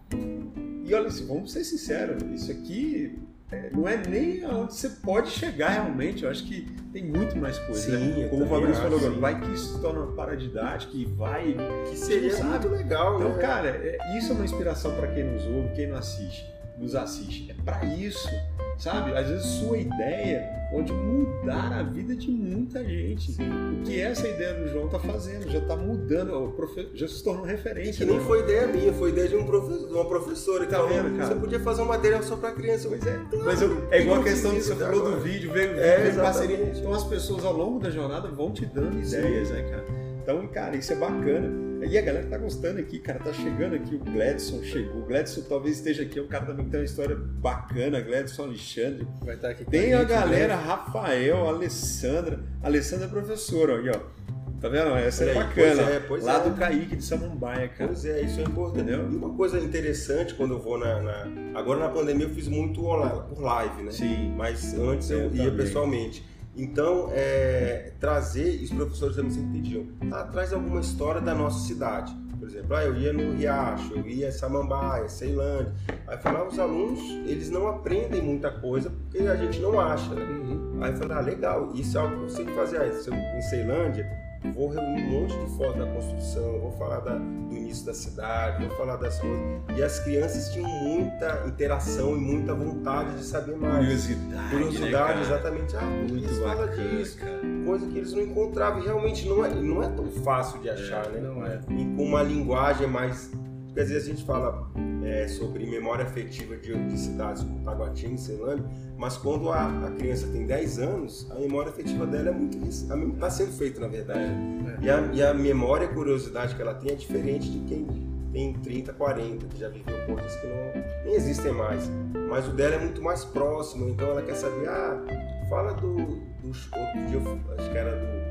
E 0.83 0.93
olha, 0.93 1.07
assim, 1.07 1.25
vamos 1.25 1.51
ser 1.51 1.63
sinceros, 1.63 2.21
isso 2.39 2.51
aqui 2.51 3.15
é, 3.15 3.34
não 3.71 3.87
é 3.87 3.97
nem 3.97 4.43
aonde 4.43 4.73
você 4.73 4.89
pode 4.89 5.29
chegar 5.29 5.69
realmente. 5.69 6.23
Eu 6.23 6.29
acho 6.29 6.43
que 6.45 6.61
tem 6.91 7.03
muito 7.05 7.35
mais 7.37 7.57
coisa. 7.59 7.97
Sim, 7.97 8.21
né? 8.21 8.27
Como 8.27 8.45
o 8.45 8.47
Fabrício 8.47 8.81
falou 8.81 8.97
agora, 8.97 9.13
vai 9.13 9.39
que 9.39 9.51
isso 9.51 9.75
se 9.75 9.81
torna 9.81 10.05
paradidática 10.13 10.95
e 10.95 11.05
vai. 11.05 11.55
Que 11.89 11.97
seria 11.97 12.43
muito 12.43 12.67
legal, 12.69 13.17
então, 13.17 13.35
né? 13.35 13.41
cara, 13.41 13.69
é, 13.69 14.17
isso 14.17 14.31
é 14.31 14.35
uma 14.35 14.45
inspiração 14.45 14.95
para 14.95 15.07
quem 15.07 15.23
nos 15.23 15.45
ouve, 15.45 15.73
quem 15.75 15.87
não 15.87 15.97
assiste, 15.97 16.45
nos 16.77 16.95
assiste. 16.95 17.51
É 17.51 17.53
para 17.63 17.85
isso 17.85 18.29
sabe? 18.77 19.15
Às 19.15 19.27
vezes 19.27 19.45
sua 19.45 19.77
ideia 19.77 20.55
pode 20.71 20.91
mudar 20.91 21.79
a 21.79 21.83
vida 21.83 22.15
de 22.15 22.29
muita 22.29 22.83
gente. 22.83 23.31
O 23.41 23.83
que 23.83 23.99
essa 23.99 24.27
ideia 24.27 24.53
do 24.53 24.67
João 24.67 24.85
está 24.87 24.99
fazendo, 24.99 25.49
já 25.49 25.59
está 25.59 25.75
mudando, 25.75 26.53
já 26.93 27.07
se 27.07 27.23
tornou 27.23 27.45
referência. 27.45 28.03
E 28.03 28.05
que 28.05 28.05
nem 28.05 28.17
né? 28.17 28.25
foi 28.25 28.39
ideia 28.41 28.67
minha, 28.67 28.93
foi 28.93 29.09
ideia 29.09 29.27
de, 29.27 29.35
um 29.35 29.45
professor, 29.45 29.87
de 29.87 29.93
uma 29.93 30.05
professora. 30.05 30.65
Tá 30.65 30.81
vendo, 30.83 31.17
cara? 31.17 31.33
Você 31.33 31.39
podia 31.39 31.59
fazer 31.59 31.81
um 31.81 31.85
material 31.85 32.23
só 32.23 32.35
para 32.35 32.51
criança. 32.51 32.89
Pois 32.89 33.05
é, 33.05 33.19
claro, 33.29 33.45
Mas 33.45 33.61
eu, 33.61 33.87
é 33.91 34.01
igual 34.01 34.19
a 34.19 34.23
questão 34.23 34.53
que 34.53 34.61
você 34.61 34.75
falou 34.75 35.11
do 35.11 35.19
vídeo, 35.21 35.51
veio, 35.51 35.79
é, 35.79 36.09
veio 36.09 36.15
parceria. 36.15 36.73
Então 36.75 36.93
as 36.93 37.03
pessoas 37.03 37.45
ao 37.45 37.53
longo 37.53 37.79
da 37.79 37.89
jornada 37.89 38.27
vão 38.29 38.51
te 38.51 38.65
dando 38.65 38.99
ideias, 38.99 39.49
né, 39.51 39.63
cara? 39.69 39.85
Então, 40.23 40.47
cara, 40.47 40.75
isso 40.75 40.91
é 40.91 40.95
bacana. 40.95 41.64
E 41.83 41.97
a 41.97 42.01
galera 42.01 42.27
tá 42.27 42.37
gostando 42.37 42.79
aqui, 42.79 42.99
cara, 42.99 43.19
tá 43.19 43.33
chegando 43.33 43.75
aqui, 43.75 43.95
o 43.95 43.99
Gladson 43.99 44.63
chegou. 44.63 45.01
O 45.01 45.05
Gladson 45.05 45.41
talvez 45.41 45.77
esteja 45.77 46.03
aqui, 46.03 46.19
é 46.19 46.21
um 46.21 46.27
cara 46.27 46.45
também 46.45 46.65
que 46.65 46.71
tem 46.71 46.79
uma 46.79 46.85
história 46.85 47.15
bacana, 47.15 48.01
Gladson 48.01 48.43
Alexandre. 48.43 49.07
Vai 49.21 49.35
estar 49.35 49.47
tá 49.49 49.53
aqui 49.53 49.65
Tem 49.65 49.93
a, 49.93 50.03
galera, 50.03 50.55
né? 50.55 50.63
Rafael, 50.63 51.47
Alessandra. 51.47 52.39
Alessandra 52.63 53.05
é 53.05 53.09
professora, 53.09 53.77
aí, 53.77 53.89
ó. 53.89 54.25
Tá 54.61 54.69
vendo? 54.69 54.95
Essa 54.95 55.25
é, 55.25 55.29
é 55.29 55.33
bacana. 55.33 55.83
Pois 55.83 55.95
é, 55.95 55.99
pois 55.99 56.23
Lá 56.23 56.37
é. 56.37 56.49
do 56.49 56.55
Kaique 56.55 56.95
de 56.95 57.03
Samambaia, 57.03 57.67
cara. 57.67 57.87
Pois 57.87 58.05
é, 58.05 58.21
isso 58.21 58.39
é 58.39 58.43
importante. 58.43 58.81
Entendeu? 58.81 59.11
E 59.11 59.15
uma 59.15 59.33
coisa 59.35 59.59
interessante 59.59 60.33
quando 60.33 60.55
eu 60.55 60.59
vou 60.59 60.79
na, 60.79 61.01
na, 61.01 61.59
Agora 61.59 61.81
na 61.81 61.89
pandemia 61.89 62.25
eu 62.25 62.29
fiz 62.29 62.47
muito 62.47 62.81
por 62.81 63.41
live, 63.41 63.83
né? 63.83 63.91
Sim. 63.91 64.33
Mas 64.35 64.73
antes 64.73 65.11
eu, 65.11 65.19
eu 65.19 65.35
ia 65.35 65.51
pessoalmente. 65.51 66.25
Então, 66.57 67.09
é, 67.11 67.91
trazer, 67.99 68.63
os 68.63 68.69
professores 68.69 69.15
também 69.15 69.31
sempre 69.31 69.59
pediam, 69.59 69.87
ah, 70.11 70.23
traz 70.23 70.53
alguma 70.53 70.79
história 70.79 71.19
da 71.19 71.35
nossa 71.35 71.67
cidade. 71.67 72.15
Por 72.39 72.47
exemplo, 72.47 72.75
ah, 72.75 72.83
eu 72.83 72.95
ia 72.95 73.11
no 73.11 73.33
Riacho, 73.33 73.93
eu 73.93 74.07
ia 74.07 74.27
em 74.27 74.31
Samambaia, 74.31 75.09
Ceilândia. 75.09 75.73
Aí 76.07 76.17
falar, 76.17 76.47
os 76.47 76.59
alunos, 76.59 76.99
eles 77.25 77.49
não 77.49 77.67
aprendem 77.67 78.21
muita 78.21 78.51
coisa 78.51 78.89
porque 78.89 79.27
a 79.27 79.35
gente 79.35 79.59
não 79.59 79.79
acha, 79.79 80.13
né? 80.13 80.23
Uhum. 80.23 80.77
Aí 80.81 80.95
falei, 80.95 81.17
ah, 81.17 81.21
legal, 81.21 81.71
isso 81.73 81.97
é 81.97 82.01
algo 82.01 82.17
que 82.17 82.23
eu 82.23 82.29
sei 82.29 82.45
fazer. 82.47 82.77
Eu, 82.77 83.13
em 83.13 83.41
Ceilândia, 83.41 84.07
vou 84.53 84.69
reunir 84.69 85.03
um 85.03 85.21
monte 85.21 85.37
de 85.37 85.57
fotos 85.57 85.77
da 85.77 85.91
construção, 85.91 86.59
vou 86.59 86.71
falar 86.73 86.99
da, 86.99 87.15
do 87.15 87.55
início 87.55 87.85
da 87.85 87.93
cidade, 87.93 88.65
vou 88.65 88.77
falar 88.77 88.97
das 88.97 89.19
coisas. 89.19 89.61
E 89.75 89.83
as 89.83 89.99
crianças 89.99 90.51
tinham 90.51 90.69
muita 90.69 91.43
interação 91.47 92.15
e 92.15 92.19
muita 92.19 92.53
vontade 92.53 93.17
de 93.17 93.23
saber 93.23 93.55
mais. 93.55 93.77
Curiosidade. 93.77 94.49
Curiosidade, 94.49 95.19
né, 95.19 95.25
exatamente. 95.25 95.75
Ah, 95.75 95.81
Muito 95.81 96.41
fala 96.41 96.67
disso. 96.67 97.17
Cara. 97.17 97.39
Coisa 97.65 97.87
que 97.87 97.97
eles 97.97 98.13
não 98.13 98.21
encontravam. 98.21 98.81
E 98.81 98.85
realmente 98.85 99.27
não 99.27 99.45
é, 99.45 99.49
não 99.49 99.83
é 99.83 99.89
tão 99.89 100.05
fácil 100.23 100.59
de 100.61 100.69
achar, 100.69 101.05
é, 101.07 101.09
né? 101.09 101.19
Não 101.21 101.45
é. 101.45 101.59
E 101.69 101.85
com 101.95 102.03
uma 102.03 102.23
linguagem 102.23 102.87
mais 102.87 103.31
porque 103.75 103.81
às 103.81 103.89
vezes 103.89 104.07
a 104.07 104.11
gente 104.11 104.23
fala 104.23 104.71
é, 105.03 105.27
sobre 105.27 105.65
memória 105.65 106.05
afetiva 106.05 106.55
de, 106.55 106.73
de 106.73 106.97
cidades 106.97 107.43
como 107.43 107.59
Taguatinga 107.59 108.15
e 108.15 108.17
Celândia, 108.17 108.65
mas 108.97 109.17
quando 109.17 109.51
a, 109.51 109.65
a, 109.85 109.91
criança 109.91 110.27
tem 110.27 110.45
10 110.45 110.79
anos, 110.79 111.29
a 111.29 111.35
memória 111.35 111.71
afetiva 111.71 112.07
dela 112.07 112.29
é 112.29 112.31
muito 112.31 112.57
está 112.65 113.29
sendo 113.29 113.51
feita 113.51 113.81
na 113.81 113.89
verdade. 113.89 114.21
É. 114.21 114.85
E, 114.85 114.89
a, 114.89 115.01
e 115.13 115.21
a 115.21 115.33
memória 115.33 115.83
e 115.83 115.89
a 115.89 115.93
curiosidade 115.93 116.55
que 116.55 116.61
ela 116.61 116.73
tem 116.73 116.93
é 116.93 116.95
diferente 116.95 117.51
de 117.51 117.59
quem 117.67 117.85
tem 118.31 118.53
30, 118.53 118.93
40, 118.93 119.45
que 119.47 119.59
já 119.59 119.67
viveu 119.67 120.05
coisas 120.05 120.33
que 120.37 120.47
não 120.47 121.03
nem 121.03 121.13
existem 121.13 121.51
mais. 121.51 121.83
Mas 122.29 122.47
o 122.47 122.51
dela 122.53 122.75
é 122.75 122.79
muito 122.79 123.01
mais 123.01 123.25
próximo, 123.25 123.89
então 123.89 124.07
ela 124.07 124.21
quer 124.21 124.35
saber, 124.35 124.69
ah, 124.69 125.03
fala 125.49 125.73
do, 125.73 125.95
do 125.95 126.47
outro 126.47 127.05
dia, 127.09 127.19
acho 127.57 127.71
que 127.71 127.77
era 127.77 127.91
do 127.91 128.24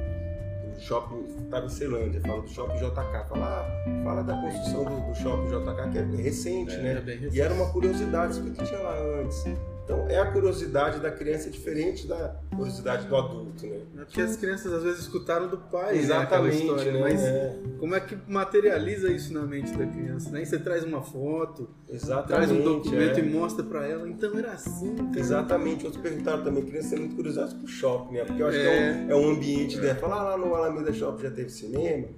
shopping, 0.85 1.25
estava 1.45 1.67
em 1.67 1.69
Ceilândia, 1.69 2.21
fala 2.21 2.43
do 2.43 2.49
shopping 2.49 2.77
JK, 2.77 3.29
fala, 3.29 3.67
fala 4.05 4.23
da 4.23 4.37
construção 4.41 4.85
do, 4.85 5.09
do 5.09 5.15
shopping 5.15 5.49
JK, 5.49 5.91
que 5.91 5.99
é 5.99 6.23
recente, 6.23 6.75
é, 6.75 6.79
né? 6.79 7.05
É. 7.07 7.29
E 7.33 7.41
era 7.41 7.55
uma 7.55 7.71
curiosidade, 7.71 8.39
o 8.39 8.53
que 8.53 8.65
tinha 8.65 8.81
lá 8.81 8.95
antes. 9.21 9.45
Então 9.85 10.07
é 10.09 10.19
a 10.19 10.33
curiosidade 10.33 10.99
da 10.99 11.11
criança 11.11 11.51
diferente 11.51 12.07
da 12.07 12.37
curiosidade 12.57 13.07
do 13.07 13.15
adulto, 13.15 13.67
né? 13.67 13.81
É 13.99 14.05
porque 14.05 14.21
as 14.23 14.35
crianças 14.35 14.73
às 14.73 14.83
vezes 14.83 15.01
escutaram 15.01 15.47
do 15.47 15.59
pai, 15.59 15.99
Exatamente, 15.99 16.57
né, 16.57 16.63
história, 16.63 16.93
né? 16.93 17.01
mas 17.01 17.23
é. 17.23 17.59
como 17.79 17.95
é 17.95 18.01
que 18.01 18.17
materializa 18.27 19.13
isso 19.13 19.33
na 19.35 19.43
mente 19.43 19.77
da 19.77 19.87
criança? 19.87 20.31
Né? 20.31 20.43
você 20.43 20.59
traz 20.59 20.85
uma 20.85 21.03
foto, 21.03 21.69
Exatamente, 21.87 22.29
traz 22.29 22.51
um 22.51 22.63
documento 22.63 23.19
é. 23.19 23.21
e 23.21 23.31
mostra 23.31 23.63
para 23.63 23.87
ela, 23.87 24.09
então 24.09 24.39
era 24.39 24.53
assim. 24.53 24.97
Cara. 24.97 25.19
Exatamente, 25.19 25.85
outros 25.85 26.03
perguntaram 26.03 26.43
também, 26.43 26.65
criança 26.65 26.89
ser 26.89 26.99
muito 26.99 27.17
curiosa 27.17 27.55
pro 27.55 27.67
shopping, 27.67 28.15
né? 28.15 28.25
Porque 28.25 28.43
eu 28.43 28.47
acho 28.47 28.59
que 28.59 28.67
é 28.67 29.07
um, 29.07 29.11
é 29.11 29.17
um 29.17 29.31
ambiente, 29.33 29.77
né? 29.77 29.95
Falar 29.95 30.21
ah, 30.21 30.25
lá 30.31 30.39
no 30.39 30.55
Alameda 30.55 30.93
Shopping 30.95 31.23
já 31.23 31.31
teve 31.31 31.51
cinema, 31.51 32.09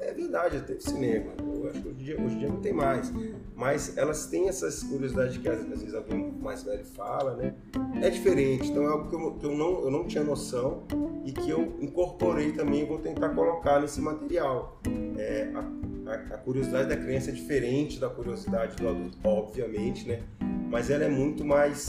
é 0.00 0.14
verdade, 0.14 0.56
já 0.56 0.64
teve 0.64 0.80
cinema. 0.80 1.32
Acho 1.70 1.80
que 1.82 1.88
hoje 1.88 2.00
em 2.00 2.04
dia, 2.04 2.20
hoje 2.20 2.34
em 2.34 2.38
dia 2.38 2.48
não 2.48 2.60
tem 2.60 2.72
mais. 2.72 3.12
Mas 3.54 3.96
elas 3.96 4.26
têm 4.26 4.48
essas 4.48 4.82
curiosidades 4.82 5.36
que 5.36 5.48
às, 5.48 5.64
vezes 5.64 5.94
alguém 5.94 6.32
mais 6.40 6.62
velho 6.62 6.84
fala, 6.84 7.36
né? 7.36 7.54
É 8.02 8.10
diferente. 8.10 8.70
Então 8.70 8.84
é 8.84 8.88
algo 8.88 9.08
que 9.08 9.14
eu, 9.14 9.32
que 9.34 9.46
eu, 9.46 9.56
não, 9.56 9.84
eu 9.84 9.90
não 9.90 10.06
tinha 10.06 10.24
noção 10.24 10.84
e 11.24 11.32
que 11.32 11.50
eu 11.50 11.76
incorporei 11.80 12.52
também 12.52 12.82
e 12.82 12.84
vou 12.84 12.98
tentar 12.98 13.30
colocar 13.30 13.80
nesse 13.80 14.00
material. 14.00 14.80
É, 15.16 15.50
a, 15.54 16.10
a, 16.10 16.14
a 16.34 16.38
curiosidade 16.38 16.88
da 16.88 16.96
criança 16.96 17.30
é 17.30 17.32
diferente 17.32 18.00
da 18.00 18.08
curiosidade 18.08 18.76
do 18.76 18.88
adulto, 18.88 19.18
obviamente, 19.22 20.08
né? 20.08 20.22
Mas 20.70 20.90
ela 20.90 21.04
é 21.04 21.08
muito 21.08 21.44
mais 21.44 21.86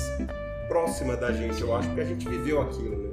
próxima 0.67 1.15
da 1.17 1.31
gente, 1.31 1.61
eu 1.61 1.75
acho, 1.75 1.87
porque 1.89 2.01
a 2.01 2.05
gente 2.05 2.27
viveu 2.27 2.61
aquilo, 2.61 2.97
né? 2.97 3.10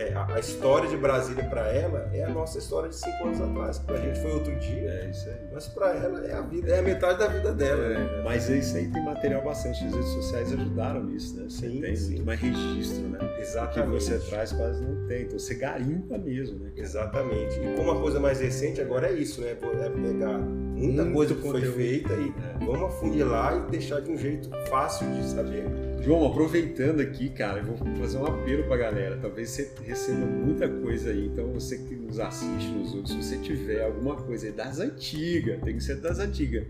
É, 0.00 0.14
a, 0.14 0.34
a, 0.34 0.40
história 0.40 0.88
de 0.88 0.96
Brasília 0.96 1.44
para 1.44 1.68
ela 1.68 2.10
é 2.12 2.24
a 2.24 2.30
nossa 2.30 2.58
história 2.58 2.88
de 2.88 2.96
cinco 2.96 3.24
anos 3.24 3.40
atrás. 3.40 3.78
Para 3.78 3.96
a 3.96 4.00
gente 4.00 4.20
foi 4.20 4.32
outro 4.32 4.54
dia. 4.58 4.90
É 4.90 5.10
isso 5.10 5.28
aí. 5.28 5.48
Mas 5.52 5.68
para 5.68 5.94
ela 5.94 6.26
é 6.26 6.32
a 6.32 6.40
vida, 6.40 6.72
é 6.72 6.78
a 6.78 6.82
metade 6.82 7.18
da 7.18 7.28
vida 7.28 7.52
dela. 7.52 7.84
É, 7.84 7.98
né? 7.98 8.22
Mas 8.24 8.48
isso 8.48 8.76
aí 8.76 8.88
tem 8.90 9.04
material 9.04 9.42
bastante. 9.42 9.84
As 9.84 9.94
redes 9.94 10.08
sociais 10.10 10.52
ajudaram 10.52 11.04
nisso, 11.04 11.36
né? 11.36 11.44
Você 11.48 11.68
sim, 11.68 11.80
tem 11.80 11.96
sim. 11.96 12.08
muito 12.08 12.24
mais 12.24 12.40
registro, 12.40 13.08
né? 13.08 13.18
Exatamente. 13.38 13.92
Que 13.92 14.04
você 14.04 14.18
traz 14.30 14.52
quase 14.52 14.82
não 14.82 15.06
tem. 15.06 15.22
Então 15.22 15.38
você 15.38 15.54
garimpa 15.54 16.18
mesmo, 16.18 16.58
né? 16.58 16.72
Exatamente. 16.76 17.60
E 17.60 17.76
como 17.76 17.90
a 17.90 18.00
coisa 18.00 18.18
mais 18.18 18.40
recente 18.40 18.80
agora 18.80 19.08
é 19.08 19.12
isso, 19.12 19.40
né? 19.40 19.50
É 19.50 19.54
pegar 19.54 20.40
muita 20.80 21.04
coisa 21.06 21.34
foi 21.34 21.60
feita 21.60 22.12
e 22.14 22.28
é. 22.28 22.64
vamos 22.64 22.82
afunilar 22.82 23.66
e 23.66 23.70
deixar 23.70 24.00
de 24.00 24.10
um 24.10 24.16
jeito 24.16 24.48
fácil 24.68 25.06
de 25.12 25.28
saber 25.28 25.64
João, 26.02 26.26
aproveitando 26.26 27.00
aqui, 27.00 27.28
cara, 27.28 27.58
eu 27.58 27.64
vou 27.64 27.76
fazer 27.96 28.16
um 28.16 28.24
apelo 28.24 28.64
pra 28.64 28.76
galera. 28.78 29.18
Talvez 29.20 29.50
você 29.50 29.70
receba 29.84 30.24
muita 30.24 30.66
coisa 30.66 31.10
aí. 31.10 31.26
Então, 31.26 31.52
você 31.52 31.76
que 31.76 31.94
nos 31.94 32.18
assiste, 32.18 32.70
nos 32.70 32.94
outros, 32.94 33.10
se 33.12 33.22
você 33.22 33.36
tiver 33.36 33.84
alguma 33.84 34.16
coisa 34.16 34.46
aí 34.46 34.52
das 34.52 34.80
antigas, 34.80 35.60
tem 35.62 35.76
que 35.76 35.82
ser 35.82 35.96
das 35.96 36.18
antigas, 36.18 36.66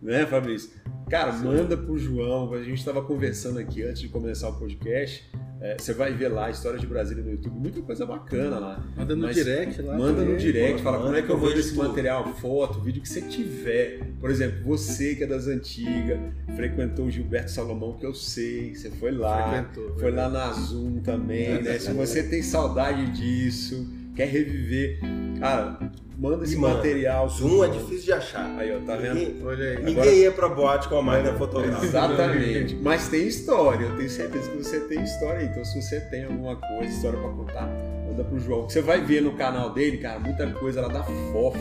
né, 0.00 0.26
Fabrício? 0.26 0.70
Cara, 1.08 1.32
manda 1.32 1.76
pro 1.76 1.96
João. 1.96 2.52
A 2.54 2.62
gente 2.62 2.78
estava 2.78 3.02
conversando 3.02 3.60
aqui 3.60 3.84
antes 3.84 4.00
de 4.00 4.08
começar 4.08 4.48
o 4.48 4.58
podcast. 4.58 5.30
É, 5.62 5.76
você 5.78 5.94
vai 5.94 6.12
ver 6.12 6.26
lá 6.26 6.50
Histórias 6.50 6.80
de 6.80 6.88
Brasília 6.88 7.22
no 7.22 7.30
YouTube, 7.30 7.54
muita 7.54 7.80
coisa 7.82 8.04
bacana 8.04 8.58
lá. 8.58 8.84
Manda 8.96 9.14
no 9.14 9.22
Mas 9.22 9.36
direct 9.36 9.80
lá. 9.80 9.96
Manda 9.96 10.24
no 10.24 10.36
direct, 10.36 10.82
fala 10.82 10.98
como 11.00 11.14
é 11.14 11.22
que 11.22 11.30
eu 11.30 11.38
vejo 11.38 11.60
esse 11.60 11.72
tudo. 11.72 11.86
material, 11.88 12.34
foto, 12.34 12.80
vídeo 12.80 13.00
que 13.00 13.08
você 13.08 13.22
tiver. 13.22 14.00
Por 14.18 14.28
exemplo, 14.28 14.58
você 14.64 15.14
que 15.14 15.22
é 15.22 15.26
das 15.26 15.46
antigas, 15.46 16.18
frequentou 16.56 17.06
o 17.06 17.10
Gilberto 17.12 17.52
Salomão, 17.52 17.92
que 17.92 18.04
eu 18.04 18.12
sei, 18.12 18.74
você 18.74 18.90
foi 18.90 19.12
lá. 19.12 19.62
Frequentou, 19.62 19.98
Foi 20.00 20.10
lá 20.10 20.28
na 20.28 20.50
Zoom 20.52 20.98
também, 20.98 21.62
né? 21.62 21.78
Se 21.78 21.92
você 21.92 22.24
tem 22.24 22.42
saudade 22.42 23.12
disso, 23.12 23.88
quer 24.16 24.26
reviver, 24.26 24.98
cara, 25.38 25.78
manda 26.22 26.44
esse 26.44 26.56
material. 26.56 27.28
Zoom 27.28 27.64
é 27.64 27.68
difícil 27.68 28.04
de 28.04 28.12
achar. 28.12 28.46
Aí, 28.56 28.72
ó, 28.74 28.78
tá 28.86 28.94
vendo? 28.94 29.14
Ninguém, 29.16 29.36
Olha 29.44 29.64
aí. 29.70 29.82
ninguém 29.82 30.18
ia 30.20 30.30
pra 30.30 30.48
boate 30.48 30.88
com 30.88 30.96
a 30.98 31.02
máquina 31.02 31.32
fotográfica. 31.34 31.84
Exatamente. 31.84 32.76
Mas 32.80 33.08
tem 33.08 33.26
história, 33.26 33.86
eu 33.86 33.96
tenho 33.96 34.08
certeza 34.08 34.48
que 34.48 34.56
você 34.56 34.78
tem 34.80 35.02
história 35.02 35.40
aí. 35.40 35.46
Então, 35.46 35.64
se 35.64 35.82
você 35.82 36.00
tem 36.00 36.24
alguma 36.24 36.54
coisa, 36.54 36.92
história 36.92 37.18
pra 37.18 37.28
contar, 37.30 37.66
manda 38.08 38.22
pro 38.22 38.38
João. 38.38 38.68
Você 38.68 38.80
vai 38.80 39.00
ver 39.04 39.20
no 39.20 39.32
canal 39.32 39.70
dele, 39.74 39.98
cara, 39.98 40.20
muita 40.20 40.48
coisa 40.52 40.80
lá 40.82 40.88
da 40.88 41.02
FOF, 41.02 41.58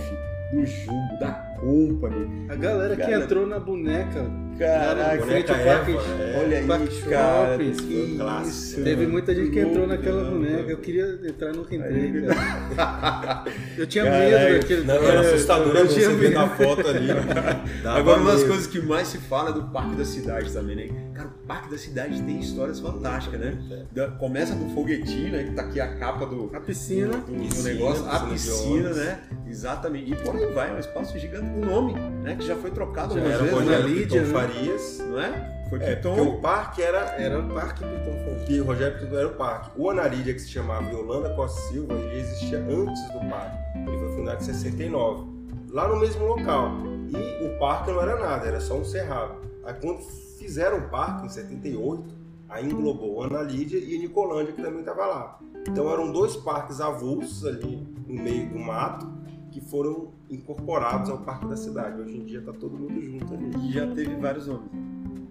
do 0.54 0.64
Jumbo, 0.64 1.20
da 1.20 1.51
Company. 1.62 2.48
A 2.50 2.56
galera 2.56 2.96
que 2.96 3.12
entrou 3.12 3.46
na 3.48 3.60
boneca. 3.60 4.42
Caraca, 4.60 5.26
frente 5.26 5.50
ao 5.52 5.58
parque, 5.58 5.92
é. 5.92 6.40
olha 6.44 6.58
aí, 6.60 6.68
Parque 6.68 7.02
cara. 7.10 7.58
Shopping. 7.58 8.18
Clássico. 8.18 8.50
isso, 8.50 8.76
Teve 8.84 8.96
mano. 8.98 9.10
muita 9.14 9.34
gente 9.34 9.50
que 9.50 9.60
entrou 9.60 9.88
naquela 9.88 10.24
boneca. 10.30 10.70
Eu 10.72 10.78
queria 10.78 11.20
entrar, 11.26 11.52
nunca 11.54 11.74
entrei, 11.76 12.12
Aí, 12.12 12.76
cara. 12.76 13.46
Eu 13.76 13.88
tinha 13.88 14.04
Caraca. 14.04 14.24
medo 14.30 14.60
daquele. 14.60 14.84
Não, 14.84 14.96
era 15.04 15.20
assustador 15.22 15.76
Eu 15.76 15.88
você 15.88 15.94
tinha 15.96 16.10
ver 16.10 16.30
medo. 16.30 16.34
na 16.36 16.50
foto 16.50 16.88
ali. 16.88 17.08
Dava 17.82 17.98
Agora, 18.00 18.22
uma 18.22 18.32
das 18.34 18.44
coisas 18.44 18.68
que 18.68 18.80
mais 18.82 19.08
se 19.08 19.18
fala 19.18 19.50
é 19.50 19.54
do 19.54 19.64
Parque 19.64 19.96
da 19.96 20.06
Cidade 20.06 20.54
também, 20.54 20.76
né? 20.76 20.90
Cara, 21.16 21.30
o 21.30 21.48
Parque 21.48 21.72
da 21.72 21.78
Cidade 21.80 22.22
tem 22.22 22.40
histórias 22.40 22.80
fantásticas, 22.80 23.40
né? 23.40 23.58
Da- 23.92 24.10
começa 24.10 24.54
do 24.54 24.70
foguetinho, 24.76 25.32
né? 25.32 25.44
Que 25.46 25.52
tá 25.56 25.64
aqui 25.64 25.80
a 25.80 25.96
capa 25.96 26.26
do, 26.28 26.52
A 26.54 26.60
piscina. 26.60 27.08
do, 27.18 27.34
do 27.34 27.50
Piscina, 27.50 27.70
negócio, 27.74 28.06
a 28.08 28.20
piscina 28.28 28.90
né? 28.92 29.20
Exatamente. 29.52 30.12
E 30.12 30.16
por 30.16 30.36
aí 30.36 30.46
vai, 30.54 30.74
um 30.76 30.80
espaço 30.80 31.18
gigante 31.20 31.46
com 31.52 31.66
nome, 31.66 31.94
né? 31.94 32.36
Que 32.36 32.46
já 32.46 32.56
foi 32.56 32.72
trocado 32.72 33.14
Já 33.14 33.20
algumas 33.20 33.34
era 33.36 33.44
o 33.44 33.46
vezes, 33.46 33.60
Rogério 33.60 33.88
né? 33.88 33.94
Lídia, 33.94 34.22
Piton 34.22 34.34
né? 34.34 34.48
Farias. 34.48 35.00
Não 35.00 35.20
é? 35.22 35.62
Foi 35.70 35.84
É, 35.84 35.96
Piton. 35.96 36.16
porque 36.16 36.30
o 36.30 36.42
parque 36.42 36.82
era 36.82 37.00
Era 37.18 37.40
o 37.40 37.48
Parque 37.54 37.84
Piton 37.84 38.26
Fogo. 38.26 38.46
que 38.46 38.60
Rogério 38.60 39.00
Piton 39.00 39.16
era 39.18 39.28
o 39.28 39.36
parque. 39.36 39.72
O 39.76 39.90
Anarídia, 39.90 40.34
que 40.34 40.40
se 40.40 40.50
chamava 40.50 40.90
Yolanda 40.90 41.30
Costa 41.36 41.60
Silva, 41.70 41.94
ele 41.94 42.20
existia 42.20 42.60
antes 42.60 43.04
do 43.12 43.20
parque. 43.30 43.58
Ele 43.88 43.98
foi 44.00 44.16
fundado 44.16 44.42
em 44.42 44.46
69, 44.46 45.26
lá 45.70 45.88
no 45.88 45.98
mesmo 46.00 46.26
local. 46.26 46.72
E 47.10 47.46
o 47.46 47.60
parque 47.60 47.92
não 47.92 48.02
era 48.02 48.18
nada, 48.18 48.48
era 48.48 48.60
só 48.62 48.76
um 48.76 48.86
cerrado. 48.86 49.36
Aí 49.66 49.74
quando 49.76 50.00
fizeram 50.40 50.78
o 50.80 50.90
parque, 50.90 51.26
em 51.28 51.30
78, 51.30 52.04
aí 52.50 52.66
englobou 52.66 53.22
Ana 53.24 53.42
Lídia 53.42 53.78
e 53.78 53.98
Nicolândia, 53.98 54.54
que 54.54 54.62
também 54.62 54.80
estava 54.80 55.06
lá. 55.06 55.40
Então 55.68 55.92
eram 55.92 56.12
dois 56.12 56.36
parques 56.38 56.82
avulsos 56.82 57.46
ali 57.46 57.88
no 58.08 58.22
meio 58.22 58.50
do 58.50 58.58
mato, 58.58 59.08
que 59.52 59.60
foram 59.60 60.14
incorporados 60.30 61.10
ao 61.10 61.20
Parque 61.20 61.46
da 61.46 61.58
Cidade. 61.58 62.02
Hoje 62.02 62.18
em 62.18 62.26
dia 62.26 62.40
está 62.40 62.54
todo 62.54 62.78
mundo 62.78 63.00
junto 63.02 63.34
ali. 63.34 63.52
E 63.68 63.74
já 63.74 63.86
teve 63.88 64.16
vários 64.16 64.48
nomes. 64.48 64.72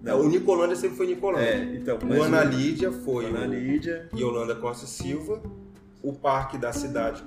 É, 0.04 0.14
o 0.14 0.28
Nicolândia 0.28 0.76
sempre 0.76 0.96
foi 0.96 1.06
Nicolândia. 1.06 1.48
É, 1.48 1.76
então. 1.76 1.98
O 1.98 2.22
Ana 2.22 2.44
Lídia 2.44 2.92
foi 2.92 3.26
Ana 3.26 3.46
Lídia. 3.46 4.08
Yolanda 4.14 4.54
Costa 4.54 4.86
Silva. 4.86 5.42
O 6.02 6.12
Parque 6.12 6.56
da 6.56 6.72
Cidade 6.72 7.22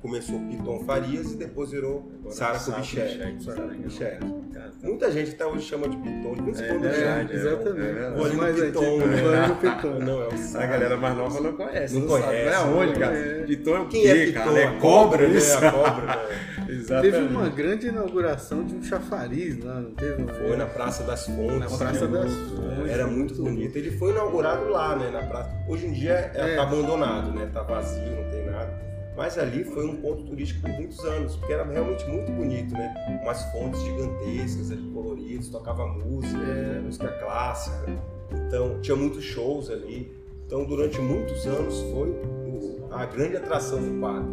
começou 0.00 0.38
Piton 0.48 0.80
Farias 0.84 1.32
e 1.32 1.36
depois 1.36 1.70
virou 1.70 2.10
Sara 2.30 2.58
Kubitschek. 2.58 3.18
Kubitschek. 3.44 4.18
Cara, 4.52 4.72
Muita 4.82 5.10
gente 5.10 5.30
até 5.32 5.46
hoje 5.46 5.64
chama 5.64 5.88
de 5.88 5.96
Piton, 5.96 6.34
de 6.34 6.42
vez 6.42 6.60
em 6.60 6.64
É 6.64 6.68
quando 6.68 6.86
é. 6.86 7.26
Exatamente. 7.32 8.32
No 8.32 8.34
Mais 8.36 8.60
Piton, 8.60 8.96
né? 8.98 9.38
ali 9.38 9.48
no 9.48 9.56
Piton. 9.56 9.98
Não, 10.00 10.22
é 10.22 10.26
o 10.28 10.32
A 10.32 10.36
Sara. 10.36 10.66
galera 10.66 10.96
mais 10.96 11.16
nova 11.16 11.40
não 11.40 11.52
conhece. 11.52 11.98
Não 11.98 12.06
conhece, 12.06 12.26
Não 12.44 12.52
é 12.52 12.54
aonde, 12.54 12.92
não 12.92 13.00
cara? 13.00 13.44
Piton 13.46 13.76
é 13.76 13.80
o 13.80 13.86
Quem 13.88 14.02
quê, 14.02 14.08
é 14.08 14.26
Piton? 14.26 14.38
cara? 14.44 14.58
É 14.60 14.64
A 14.66 14.78
cobra, 14.78 15.28
né? 15.28 15.34
isso? 15.36 15.56
A 15.58 15.70
cobra, 15.72 16.06
né? 16.06 16.16
Exatamente. 16.72 17.12
Teve 17.12 17.26
uma 17.34 17.48
grande 17.50 17.86
inauguração 17.88 18.64
de 18.64 18.74
um 18.74 18.82
chafariz 18.82 19.62
lá, 19.62 19.74
não 19.80 19.90
teve? 19.92 20.24
Foi 20.32 20.56
na 20.56 20.64
Praça 20.66 21.02
das 21.02 21.26
Fontes. 21.26 21.58
Na 21.70 21.78
Praça 21.78 22.06
né? 22.08 22.18
das 22.20 22.32
Fontes. 22.32 22.90
Era 22.90 23.06
muito 23.06 23.34
bonito. 23.34 23.76
Ele 23.76 23.90
foi 23.90 24.10
inaugurado 24.12 24.68
lá, 24.70 24.96
né? 24.96 25.10
Na 25.10 25.22
praça. 25.22 25.50
Hoje 25.68 25.86
em 25.86 25.92
dia 25.92 26.12
é, 26.34 26.52
É. 26.52 26.56
tá 26.56 26.62
abandonado, 26.62 27.30
né? 27.32 27.50
Tá 27.52 27.62
vazio, 27.62 28.02
não 28.10 28.30
tem 28.30 28.46
nada. 28.46 28.91
Mas 29.16 29.36
ali 29.36 29.62
foi 29.64 29.86
um 29.86 29.96
ponto 29.96 30.22
turístico 30.24 30.62
por 30.62 30.70
muitos 30.70 30.98
anos, 31.04 31.36
porque 31.36 31.52
era 31.52 31.64
realmente 31.64 32.04
muito 32.08 32.32
bonito, 32.32 32.72
né? 32.72 33.20
Umas 33.22 33.42
fontes 33.52 33.80
gigantescas 33.82 34.70
ali, 34.70 34.90
coloridas, 34.90 35.48
tocava 35.48 35.86
música, 35.86 36.38
É. 36.42 36.80
música 36.80 37.08
clássica. 37.08 37.92
Então, 38.46 38.80
tinha 38.80 38.96
muitos 38.96 39.22
shows 39.22 39.70
ali. 39.70 40.10
Então, 40.46 40.64
durante 40.64 40.98
muitos 41.00 41.46
anos 41.46 41.80
foi 41.92 42.14
a 42.90 43.04
grande 43.06 43.36
atração 43.36 43.78
do 43.80 44.00
parque. 44.00 44.28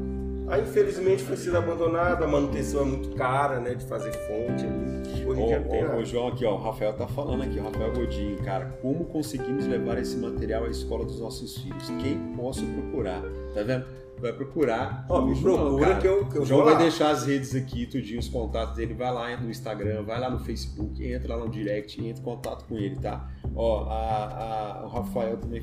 Aí, 0.47 0.63
infelizmente, 0.63 1.21
foi 1.23 1.37
sendo 1.37 1.57
abandonado, 1.57 2.23
a 2.23 2.27
manutenção 2.27 2.81
é 2.81 2.85
muito 2.85 3.09
cara, 3.15 3.59
né? 3.59 3.75
De 3.75 3.85
fazer 3.85 4.11
fonte 4.11 4.65
ali. 4.65 5.25
Hoje 5.27 5.41
Ô, 5.41 5.95
ô, 5.95 5.99
ô, 5.99 6.05
João, 6.05 6.27
aqui, 6.29 6.43
ó, 6.43 6.55
o 6.55 6.57
Rafael 6.57 6.93
tá 6.93 7.07
falando 7.07 7.43
aqui, 7.43 7.59
o 7.59 7.63
Rafael 7.63 7.93
Godinho, 7.93 8.37
cara, 8.43 8.65
como 8.81 9.05
conseguimos 9.05 9.67
levar 9.67 9.99
esse 9.99 10.17
material 10.17 10.63
à 10.65 10.69
escola 10.69 11.05
dos 11.05 11.19
nossos 11.19 11.57
filhos? 11.59 11.89
Quem 12.01 12.17
posso 12.35 12.65
procurar? 12.65 13.21
Tá 13.53 13.61
vendo? 13.61 13.85
Vai 14.21 14.33
procurar. 14.33 15.05
Ó, 15.09 15.21
me 15.21 15.39
procura 15.39 15.87
cara. 15.87 16.01
que 16.01 16.07
eu, 16.07 16.25
que 16.25 16.37
eu 16.37 16.45
João 16.45 16.61
vou 16.61 16.65
vai 16.65 16.73
lá. 16.75 16.81
deixar 16.81 17.11
as 17.11 17.25
redes 17.25 17.55
aqui, 17.55 17.85
tudinho, 17.85 18.19
os 18.19 18.27
contatos 18.27 18.75
dele. 18.75 18.93
Vai 18.93 19.13
lá 19.13 19.37
no 19.37 19.49
Instagram, 19.49 20.03
vai 20.03 20.19
lá 20.19 20.29
no 20.29 20.39
Facebook, 20.39 21.05
entra 21.05 21.35
lá 21.35 21.43
no 21.45 21.49
direct, 21.49 21.99
entra 22.05 22.21
em 22.21 22.25
contato 22.25 22.65
com 22.65 22.75
ele, 22.77 22.95
tá? 22.97 23.29
Ó, 23.55 23.85
a, 23.89 24.79
a- 24.81 24.85
o 24.85 24.89
Rafael 24.89 25.37
também. 25.37 25.61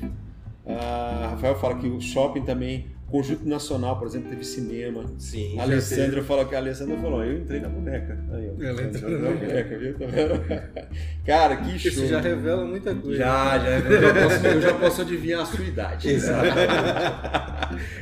A 0.65 1.27
Rafael 1.31 1.55
fala 1.55 1.75
que 1.75 1.87
o 1.87 2.01
shopping 2.01 2.41
também, 2.41 2.87
Conjunto 3.09 3.47
Nacional, 3.47 3.97
por 3.97 4.05
exemplo, 4.07 4.29
teve 4.29 4.43
cinema. 4.43 5.05
Sim, 5.17 5.57
A 5.57 5.63
Alessandra 5.63 6.21
falou 6.21 6.45
que 6.45 6.55
a 6.55 6.57
Alessandra 6.57 6.97
falou, 6.97 7.23
eu 7.23 7.39
entrei 7.39 7.61
na 7.61 7.69
boneca. 7.69 8.17
Aí, 8.33 8.49
ó. 8.49 8.61
Ela 8.61 8.83
entrou 8.83 9.09
na 9.09 9.29
boneca, 9.31 9.77
viu? 9.77 9.93
Tá? 9.97 10.85
Cara, 11.25 11.55
que 11.55 11.79
show. 11.79 11.91
Isso 11.91 12.07
já 12.07 12.19
revela 12.19 12.65
muita 12.65 12.93
coisa. 12.93 13.17
Já, 13.17 13.59
já, 13.59 13.79
eu 13.79 14.01
já 14.01 14.13
posso, 14.13 14.47
eu 14.47 14.61
já 14.61 14.73
posso 14.73 15.01
adivinhar 15.01 15.41
a 15.41 15.45
sua 15.45 15.63
idade. 15.65 16.09
Exatamente. 16.11 16.73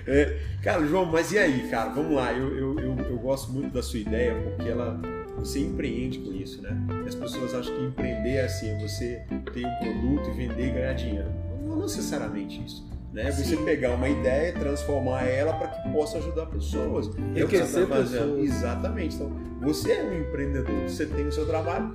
É, 0.08 0.38
cara, 0.64 0.86
João, 0.88 1.06
mas 1.06 1.32
e 1.32 1.38
aí, 1.38 1.68
cara? 1.70 1.90
Vamos 1.90 2.16
lá. 2.16 2.34
Eu, 2.34 2.58
eu, 2.58 2.80
eu, 2.80 2.98
eu 2.98 3.18
gosto 3.18 3.52
muito 3.52 3.74
da 3.74 3.84
sua 3.84 4.00
ideia 4.00 4.34
porque 4.34 4.70
ela 4.70 5.00
você 5.38 5.60
empreende 5.60 6.20
com 6.20 6.32
isso, 6.34 6.62
né? 6.62 6.76
As 7.06 7.14
pessoas 7.14 7.54
acham 7.54 7.76
que 7.76 7.84
empreender 7.84 8.38
é 8.38 8.46
assim, 8.46 8.70
é 8.70 8.80
você 8.80 9.22
ter 9.54 9.66
um 9.66 9.76
produto 9.76 10.30
e 10.30 10.34
vender 10.34 10.70
e 10.70 10.72
ganhar 10.72 10.94
dinheiro. 10.94 11.30
Não 11.64 11.82
necessariamente 11.82 12.64
isso. 12.66 12.95
Né? 13.16 13.32
Você 13.32 13.56
pegar 13.56 13.92
uma 13.92 14.10
ideia, 14.10 14.52
transformar 14.54 15.24
ela 15.24 15.54
para 15.54 15.70
que 15.70 15.90
possa 15.90 16.18
ajudar 16.18 16.48
pessoas. 16.48 17.08
É 17.08 17.10
o 17.10 17.48
que 17.48 17.58
você 17.58 17.80
Enriquecer 17.80 17.88
tá 17.88 17.96
fazendo. 17.96 18.36
pessoas. 18.36 18.44
Exatamente. 18.44 19.16
Então, 19.16 19.32
você 19.62 19.92
é 19.94 20.04
um 20.04 20.20
empreendedor, 20.20 20.82
você 20.86 21.06
tem 21.06 21.26
o 21.26 21.32
seu 21.32 21.46
trabalho. 21.46 21.94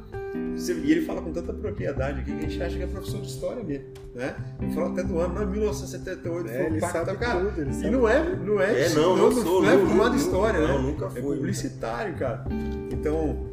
você- 0.56 0.74
e 0.74 0.92
ele 0.92 1.04
fala 1.04 1.20
com 1.20 1.32
tanta 1.32 1.52
propriedade 1.52 2.20
aqui 2.20 2.30
que 2.32 2.38
a 2.46 2.48
gente 2.48 2.62
acha 2.62 2.76
que 2.76 2.82
é 2.84 2.86
professor 2.86 3.20
de 3.20 3.26
história 3.26 3.64
mesmo. 3.64 3.86
Né? 4.14 4.32
Ele 4.62 4.72
falou 4.72 4.92
até 4.92 5.02
do 5.02 5.18
ano, 5.18 5.34
não, 5.34 5.46
1978, 5.50 6.48
É, 6.48 6.52
foi 6.56 6.66
ele 6.66 6.76
o 6.76 6.80
pacto, 6.80 7.04
sabe 7.04 7.18
cara. 7.18 7.40
tudo, 7.40 7.60
ele 7.60 7.70
E 7.70 7.74
sabe 7.74 7.90
não 7.90 8.08
é, 8.08 8.36
não 8.36 8.60
é, 8.60 8.80
É, 8.82 8.88
não, 8.90 9.16
não 9.16 9.32
sou, 9.32 9.62
não 9.62 9.70
é 9.70 9.76
não, 9.76 9.86
formado 9.88 10.06
em 10.14 10.18
não, 10.18 10.24
história, 10.24 10.60
não, 10.60 10.82
né? 10.82 10.88
nunca 10.92 11.06
É 11.06 11.10
fui. 11.20 11.36
publicitário, 11.36 12.14
cara. 12.16 12.44
Então, 12.92 13.46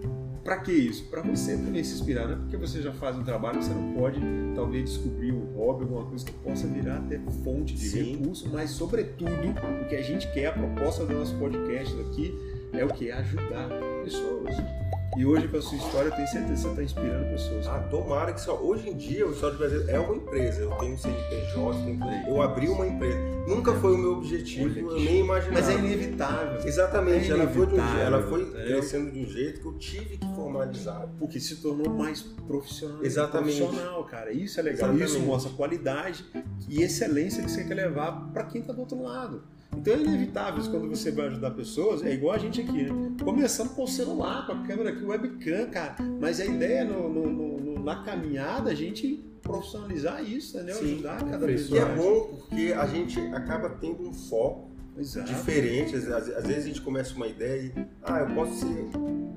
pra 0.48 0.60
que 0.60 0.72
isso? 0.72 1.04
Pra 1.10 1.22
você 1.22 1.58
também 1.58 1.84
se 1.84 1.95
inspirar, 1.95 2.26
não 2.26 2.36
é 2.36 2.38
porque 2.38 2.56
você 2.56 2.82
já 2.82 2.93
faz 2.93 3.18
um 3.18 3.24
trabalho 3.24 3.60
que 3.60 3.66
você 3.66 3.74
não 3.74 3.91
pode, 3.91 4.18
talvez, 4.56 4.91
descobrir 4.91 5.34
um 5.34 5.43
hobby, 5.58 5.84
alguma 5.84 6.06
coisa 6.06 6.24
que 6.24 6.32
possa 6.32 6.66
virar 6.68 7.00
até 7.00 7.20
fonte 7.43 7.74
de 7.74 7.89
Sim. 7.89 8.14
recurso, 8.14 8.50
mas, 8.50 8.70
sobretudo, 8.70 9.30
o 9.30 9.89
que 9.89 9.95
a 9.98 10.02
gente 10.02 10.26
quer, 10.32 10.45
a 10.45 10.52
proposta 10.54 11.06
do 11.06 11.16
nosso 11.16 11.36
podcast 11.36 11.93
aqui, 12.00 12.34
é 12.72 12.86
o 12.86 12.88
que? 12.88 13.10
É 13.10 13.14
ajudar 13.16 13.68
pessoas. 14.06 14.56
E 15.18 15.26
hoje, 15.26 15.47
com 15.47 15.57
a 15.57 15.61
sua 15.63 15.80
história, 15.80 16.09
eu 16.09 16.15
tenho 16.15 16.28
certeza 16.28 16.53
que 16.53 16.59
você 16.59 16.68
está 16.70 16.84
inspirando 16.84 17.26
pessoas. 17.32 17.65
Ah, 17.68 17.80
tomara 17.89 18.32
que 18.34 18.39
só. 18.39 18.55
Hoje 18.55 18.88
em 18.88 18.95
dia, 18.95 19.26
o 19.28 19.32
História 19.32 19.57
do 19.57 19.59
Brasil 19.59 19.89
é 19.89 19.99
uma 19.99 20.15
empresa. 20.15 20.61
Eu 20.61 20.70
tenho 20.76 20.93
um 20.93 20.97
CNPJ, 20.97 21.86
tenho... 21.86 22.28
eu 22.28 22.39
abri 22.39 22.70
uma 22.70 22.86
empresa. 22.86 23.18
Nunca 23.47 23.74
foi 23.74 23.95
o 23.95 23.97
meu 23.97 24.11
objetivo, 24.11 24.78
eu 24.78 24.93
nem 24.99 25.22
imaginava. 25.22 25.59
Mas 25.59 25.70
é 25.70 25.80
inevitável. 25.80 26.68
Exatamente, 26.68 27.32
É 27.32 27.34
ela 27.34 27.47
foi, 27.47 27.65
um, 27.65 27.80
ela 27.97 28.22
foi 28.22 28.41
entendeu? 28.43 28.65
crescendo 28.68 29.11
de 29.11 29.20
um 29.20 29.26
jeito 29.26 29.59
que 29.61 29.65
eu 29.65 29.74
tive 29.80 30.18
que 30.18 30.36
formalizar. 30.36 31.09
Porque 31.18 31.39
se 31.39 31.55
tornou 31.55 31.89
mais 31.91 32.22
profissional. 32.22 33.03
Exatamente. 33.03 33.57
Profissional, 33.59 34.03
cara. 34.03 34.32
Isso 34.32 34.59
é 34.59 34.63
legal. 34.63 34.89
Exatamente. 34.91 35.03
Isso 35.03 35.20
mostra 35.22 35.51
qualidade 35.53 36.26
e 36.70 36.84
excelência 36.84 37.41
que 37.41 37.49
você 37.49 37.63
quer 37.63 37.74
levar 37.74 38.30
para 38.32 38.43
quem 38.43 38.61
tá 38.61 38.72
do 38.72 38.82
outro 38.82 39.01
lado. 39.01 39.41
Então 39.76 39.93
é 39.93 39.97
inevitável 39.97 40.63
quando 40.72 40.89
você 40.89 41.11
vai 41.11 41.28
ajudar 41.28 41.51
pessoas, 41.51 42.03
é 42.03 42.13
igual 42.13 42.34
a 42.34 42.38
gente 42.38 42.61
aqui, 42.61 42.84
né? 42.84 43.11
Começando 43.24 43.70
com 43.76 43.84
o 43.84 43.88
celular, 43.88 44.45
com 44.45 44.53
a 44.53 44.63
câmera 44.63 44.89
aqui, 44.91 45.03
webcam, 45.03 45.70
cara. 45.70 45.95
Mas 46.20 46.39
a 46.39 46.45
ideia 46.45 46.84
no, 46.86 47.09
no, 47.09 47.30
no, 47.32 47.84
na 47.84 48.03
caminhada, 48.03 48.72
a 48.72 48.74
gente 48.76 49.24
profissionalizar 49.41 50.24
isso, 50.24 50.57
entendeu? 50.57 50.76
Sim, 50.76 50.93
Ajudar 50.95 51.24
cada 51.24 51.45
vez 51.45 51.70
E 51.70 51.78
é 51.78 51.86
bom 51.86 52.22
porque 52.38 52.74
a 52.74 52.86
gente 52.86 53.20
acaba 53.34 53.70
tendo 53.70 54.07
um 54.07 54.13
foco 54.13 54.70
Exato. 54.97 55.28
diferente. 55.28 55.95
Às, 55.95 56.07
às- 56.09 56.30
às 56.30 56.45
vezes 56.47 56.63
a 56.65 56.68
gente 56.68 56.82
começa 56.82 57.13
uma 57.15 57.28
ideia 57.28 57.61
e, 57.61 57.86
ah, 58.03 58.20
eu 58.20 58.36
posso 58.36 58.55
ser 58.59 58.88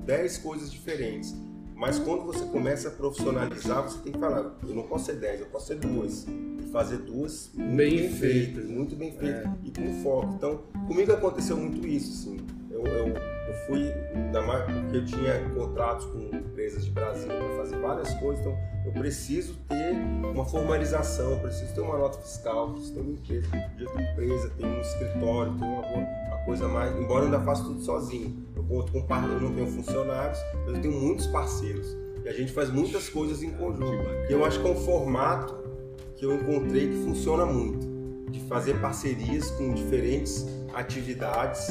10 0.05 0.37
coisas 0.39 0.71
diferentes. 0.71 1.33
Mas 1.81 1.97
quando 1.97 2.25
você 2.25 2.45
começa 2.45 2.89
a 2.89 2.91
profissionalizar, 2.91 3.81
você 3.81 3.97
tem 4.03 4.13
que 4.13 4.19
falar, 4.19 4.55
eu 4.61 4.75
não 4.75 4.83
posso 4.83 5.05
ser 5.05 5.15
10, 5.15 5.39
eu 5.39 5.45
posso 5.47 5.65
ser 5.65 5.79
duas. 5.79 6.27
E 6.27 6.69
fazer 6.71 6.97
duas 6.99 7.49
muito 7.55 7.75
Bem 7.75 7.97
bem, 7.97 8.11
feitas. 8.11 8.19
feitas, 8.19 8.69
muito 8.69 8.95
bem 8.95 9.11
feitas 9.17 9.51
e 9.63 9.71
com 9.71 10.03
foco. 10.03 10.35
Então, 10.35 10.59
comigo 10.87 11.11
aconteceu 11.11 11.57
muito 11.57 11.87
isso, 11.87 12.11
assim. 12.11 12.37
Eu, 12.85 13.07
eu, 13.07 13.07
eu 13.07 13.53
fui, 13.67 13.91
ainda 14.15 14.41
mais 14.41 14.63
porque 14.65 14.97
eu 14.97 15.05
tinha 15.05 15.39
contratos 15.55 16.05
com 16.07 16.19
empresas 16.35 16.85
de 16.85 16.91
Brasília 16.91 17.35
para 17.37 17.57
fazer 17.57 17.77
várias 17.79 18.13
coisas, 18.15 18.39
então 18.45 18.57
eu 18.85 18.91
preciso 18.93 19.55
ter 19.67 19.91
uma 20.25 20.45
formalização, 20.45 21.37
preciso 21.39 21.73
ter 21.73 21.81
uma 21.81 21.97
nota 21.97 22.17
fiscal, 22.19 22.71
preciso 22.71 22.93
ter 22.95 23.01
uma 23.01 23.11
empresa, 23.11 23.47
eu 23.79 23.89
tenho 23.91 24.11
empresa, 24.11 24.49
tenho 24.57 24.69
um 24.77 24.81
escritório, 24.81 25.53
tenho 25.59 25.71
uma, 25.71 25.87
uma 26.27 26.37
coisa 26.45 26.67
mais. 26.67 26.95
Embora 26.97 27.21
eu 27.21 27.25
ainda 27.25 27.41
faça 27.41 27.63
tudo 27.63 27.81
sozinho, 27.81 28.45
eu 28.55 28.63
conto 28.63 28.91
com 28.91 29.01
par- 29.05 29.27
eu 29.29 29.39
não 29.39 29.53
tenho 29.53 29.67
funcionários, 29.67 30.39
mas 30.65 30.75
eu 30.75 30.81
tenho 30.81 30.93
muitos 30.99 31.27
parceiros 31.27 31.95
e 32.23 32.29
a 32.29 32.33
gente 32.33 32.51
faz 32.51 32.69
muitas 32.69 33.09
coisas 33.09 33.43
em 33.43 33.51
conjunto. 33.51 34.07
E 34.29 34.31
eu 34.33 34.43
acho 34.45 34.59
que 34.59 34.67
é 34.67 34.71
um 34.71 34.75
formato 34.75 35.55
que 36.15 36.25
eu 36.25 36.33
encontrei 36.35 36.87
que 36.89 36.95
funciona 37.03 37.45
muito, 37.45 37.87
de 38.31 38.39
fazer 38.41 38.79
parcerias 38.79 39.51
com 39.51 39.73
diferentes 39.73 40.45
atividades. 40.73 41.67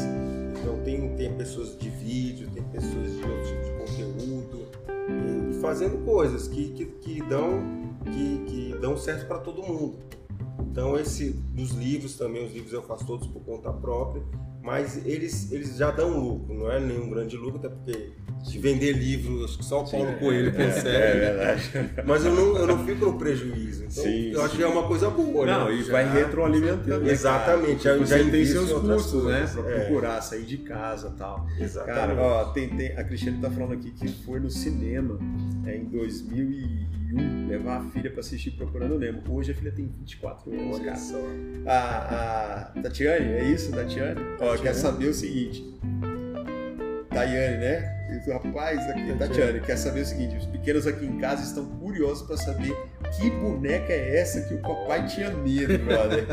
Então 0.60 0.78
tem, 0.82 1.16
tem 1.16 1.34
pessoas 1.34 1.78
de 1.78 1.88
vídeo, 1.88 2.48
tem 2.52 2.62
pessoas 2.64 3.12
de 3.12 3.22
outro 3.22 3.46
tipo 3.46 3.64
de 3.64 3.70
conteúdo, 3.78 4.68
e, 5.08 5.56
e 5.56 5.60
fazendo 5.60 6.04
coisas 6.04 6.46
que, 6.48 6.70
que, 6.70 6.86
que 6.86 7.22
dão, 7.22 7.62
que, 8.04 8.44
que 8.46 8.78
dão 8.80 8.96
certo 8.96 9.26
para 9.26 9.38
todo 9.38 9.62
mundo. 9.62 9.98
Então 10.60 10.98
esse 10.98 11.30
dos 11.30 11.70
livros 11.70 12.16
também, 12.16 12.44
os 12.44 12.52
livros 12.52 12.72
eu 12.72 12.82
faço 12.82 13.06
todos 13.06 13.26
por 13.26 13.42
conta 13.42 13.72
própria, 13.72 14.22
mas 14.62 15.04
eles, 15.06 15.50
eles 15.52 15.76
já 15.76 15.90
dão 15.90 16.18
lucro, 16.18 16.54
não 16.54 16.70
é 16.70 16.78
nenhum 16.80 17.08
grande 17.10 17.36
lucro, 17.36 17.58
até 17.58 17.68
porque 17.68 18.12
de 18.42 18.58
vender 18.58 18.92
livro, 18.92 19.44
acho 19.44 19.58
que 19.58 19.64
só 19.66 19.82
o 19.84 19.90
Paulo 19.90 20.14
Coelho 20.14 20.50
consegue. 20.52 20.88
É 20.88 21.12
verdade. 21.34 21.70
Mas 22.06 22.24
eu 22.24 22.32
não, 22.34 22.56
eu 22.56 22.66
não 22.66 22.86
fico 22.86 23.04
no 23.04 23.18
prejuízo. 23.18 23.84
Então, 23.84 24.02
Sim, 24.02 24.30
eu 24.32 24.40
acho 24.40 24.52
sim. 24.52 24.56
que 24.56 24.62
é 24.62 24.66
uma 24.66 24.86
coisa 24.88 25.10
boa. 25.10 25.44
Não, 25.44 25.66
né? 25.68 25.74
e 25.74 25.82
Já- 25.82 25.92
vai 25.92 26.10
retroalimentando. 26.10 27.04
né, 27.04 27.10
Exatamente, 27.12 27.82
cara? 27.84 27.98
já- 27.98 28.04
já 28.16 28.24
Você 28.24 28.30
tem 28.30 28.46
seus 28.46 28.72
custos, 28.72 29.24
né? 29.26 29.46
Pra 29.52 29.70
É. 29.70 29.80
procurar 29.80 30.22
sair 30.22 30.44
de 30.44 30.56
casa 30.56 31.12
e 31.14 31.18
tal. 31.18 31.46
Exatamente. 31.58 31.94
Cara, 31.98 32.18
ó, 32.22 32.44
tem, 32.46 32.68
tem- 32.70 32.96
a 32.96 33.04
Cristiane 33.04 33.42
tá 33.42 33.50
falando 33.50 33.74
aqui 33.74 33.90
que 33.90 34.08
foi 34.24 34.40
no 34.40 34.50
cinema 34.50 35.18
é, 35.66 35.76
em 35.76 35.84
2001 37.10 37.48
levar 37.48 37.78
a 37.78 37.90
filha 37.90 38.10
pra 38.10 38.20
assistir 38.20 38.52
Procurando 38.52 38.98
Nemo. 38.98 39.22
Hoje 39.28 39.52
a 39.52 39.54
filha 39.54 39.72
tem 39.72 39.86
24 39.86 40.52
anos, 40.52 40.76
Olha 40.76 40.84
cara. 40.84 40.96
só. 40.96 41.18
A, 41.66 42.60
a 42.76 42.82
Tatiane, 42.82 43.26
é 43.32 43.44
isso, 43.44 43.72
Tatiane? 43.72 44.20
Ó, 44.40 44.56
quer 44.56 44.74
saber 44.74 45.08
o 45.08 45.14
seguinte. 45.14 45.64
Tayane, 47.10 47.56
né? 47.58 48.00
Diz, 48.10 48.26
Rapaz, 48.26 48.78
aqui, 48.90 49.14
Tatiane, 49.18 49.60
quer 49.60 49.76
saber 49.76 50.02
o 50.02 50.06
seguinte: 50.06 50.36
os 50.36 50.46
pequenos 50.46 50.86
aqui 50.86 51.04
em 51.04 51.18
casa 51.18 51.42
estão 51.42 51.66
curiosos 51.78 52.26
para 52.26 52.36
saber 52.36 52.74
que 53.16 53.30
boneca 53.30 53.92
é 53.92 54.18
essa 54.18 54.42
que 54.42 54.54
o 54.54 54.62
papai 54.62 55.06
tinha 55.06 55.30
medo, 55.30 55.78
brother. 55.84 56.26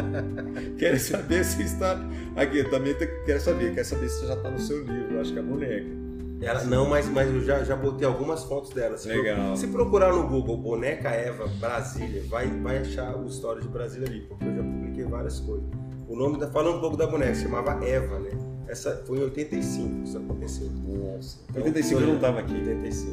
Querem 0.78 1.00
saber 1.00 1.44
se 1.44 1.64
está. 1.64 2.00
Aqui, 2.36 2.64
também 2.66 2.96
quero 3.26 3.40
saber, 3.40 3.74
quer 3.74 3.84
saber 3.84 4.10
se 4.10 4.28
já 4.28 4.36
está 4.36 4.50
no 4.50 4.60
seu 4.60 4.84
livro, 4.84 5.20
acho 5.20 5.34
que 5.34 5.40
é 5.40 5.42
a 5.42 5.46
boneca. 5.46 6.07
Ela, 6.42 6.64
não, 6.66 6.88
mas, 6.88 7.10
mas 7.10 7.34
eu 7.34 7.42
já, 7.42 7.64
já 7.64 7.76
botei 7.76 8.08
algumas 8.08 8.44
fotos 8.44 8.72
dela. 8.72 8.98
Se, 8.98 9.08
Legal. 9.08 9.56
se 9.56 9.68
procurar 9.68 10.14
no 10.14 10.28
Google 10.28 10.58
Boneca 10.58 11.10
Eva 11.10 11.48
Brasília, 11.60 12.24
vai, 12.28 12.48
vai 12.48 12.78
achar 12.80 13.16
o 13.18 13.26
História 13.26 13.62
de 13.62 13.68
Brasília 13.68 14.08
ali, 14.08 14.22
porque 14.22 14.46
eu 14.46 14.56
já 14.56 14.62
publiquei 14.62 15.04
várias 15.06 15.40
coisas. 15.40 15.68
O 16.08 16.16
nome 16.16 16.38
da. 16.38 16.48
Falando 16.48 16.78
um 16.78 16.80
pouco 16.80 16.96
da 16.96 17.08
boneca, 17.08 17.34
se 17.36 17.44
chamava 17.44 17.84
Eva, 17.84 18.20
né? 18.20 18.32
Essa 18.68 19.04
foi 19.06 19.20
em 19.20 19.24
85 19.24 19.96
que 19.96 20.10
isso 20.10 20.18
aconteceu. 20.18 20.70
Nossa. 20.70 21.40
Então, 21.50 21.64
85 21.64 22.02
eu 22.02 22.08
não 22.08 22.16
estava 22.16 22.40
aqui. 22.40 22.54
85. 22.54 23.12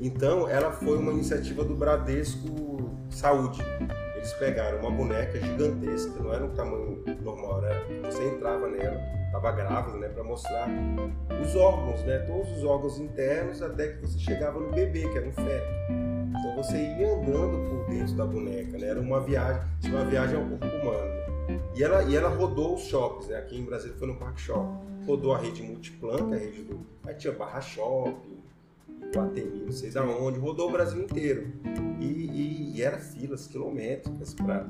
Então, 0.00 0.48
ela 0.48 0.72
foi 0.72 0.98
uma 0.98 1.12
iniciativa 1.12 1.64
do 1.64 1.74
Bradesco 1.74 2.90
Saúde. 3.08 3.60
Eles 4.22 4.34
pegaram 4.34 4.78
uma 4.78 4.90
boneca 4.92 5.36
gigantesca, 5.40 6.22
não 6.22 6.32
era 6.32 6.44
um 6.44 6.54
tamanho 6.54 7.02
normal, 7.22 7.64
era 7.64 7.84
você 8.08 8.22
entrava 8.28 8.68
nela, 8.68 8.96
estava 9.26 9.50
grávida, 9.50 9.98
né, 9.98 10.08
para 10.10 10.22
mostrar 10.22 10.68
os 11.42 11.56
órgãos, 11.56 12.04
né, 12.04 12.20
todos 12.20 12.48
os 12.56 12.62
órgãos 12.62 13.00
internos 13.00 13.60
até 13.60 13.88
que 13.88 14.00
você 14.06 14.20
chegava 14.20 14.60
no 14.60 14.70
bebê, 14.70 15.08
que 15.08 15.18
era 15.18 15.26
um 15.26 15.32
feto. 15.32 15.66
Então 16.38 16.54
você 16.54 16.76
ia 16.76 17.16
andando 17.16 17.68
por 17.68 17.90
dentro 17.92 18.14
da 18.14 18.24
boneca, 18.24 18.78
né, 18.78 18.86
era 18.86 19.00
uma 19.00 19.18
viagem, 19.20 19.60
uma 19.86 20.04
viagem 20.04 20.36
ao 20.36 20.44
corpo 20.44 20.66
humano. 20.66 21.22
E 21.74 21.82
ela, 21.82 22.04
e 22.04 22.14
ela 22.14 22.28
rodou 22.28 22.76
os 22.76 22.82
shoppings, 22.82 23.26
né? 23.26 23.38
Aqui 23.38 23.58
em 23.58 23.64
Brasília 23.64 23.96
foi 23.98 24.06
no 24.06 24.14
Parque 24.14 24.40
Shopping. 24.40 25.04
Rodou 25.04 25.34
a 25.34 25.38
rede 25.38 25.64
Multiplan, 25.64 26.28
que 26.28 26.34
é 26.34 26.36
a 26.36 26.40
rede 26.40 26.62
do. 26.62 26.86
Aí 27.04 27.14
tinha 27.16 27.32
Barra 27.32 27.60
Shopping, 27.60 28.38
Guatemi, 29.12 29.64
não 29.64 29.72
sei 29.72 29.90
da 29.90 30.04
onde, 30.04 30.38
rodou 30.38 30.68
o 30.68 30.72
Brasil 30.72 31.02
inteiro. 31.02 31.48
E, 31.98 32.04
e- 32.04 32.61
e 32.72 32.82
era 32.82 32.98
filas 32.98 33.46
quilométricas 33.46 34.34
para 34.34 34.66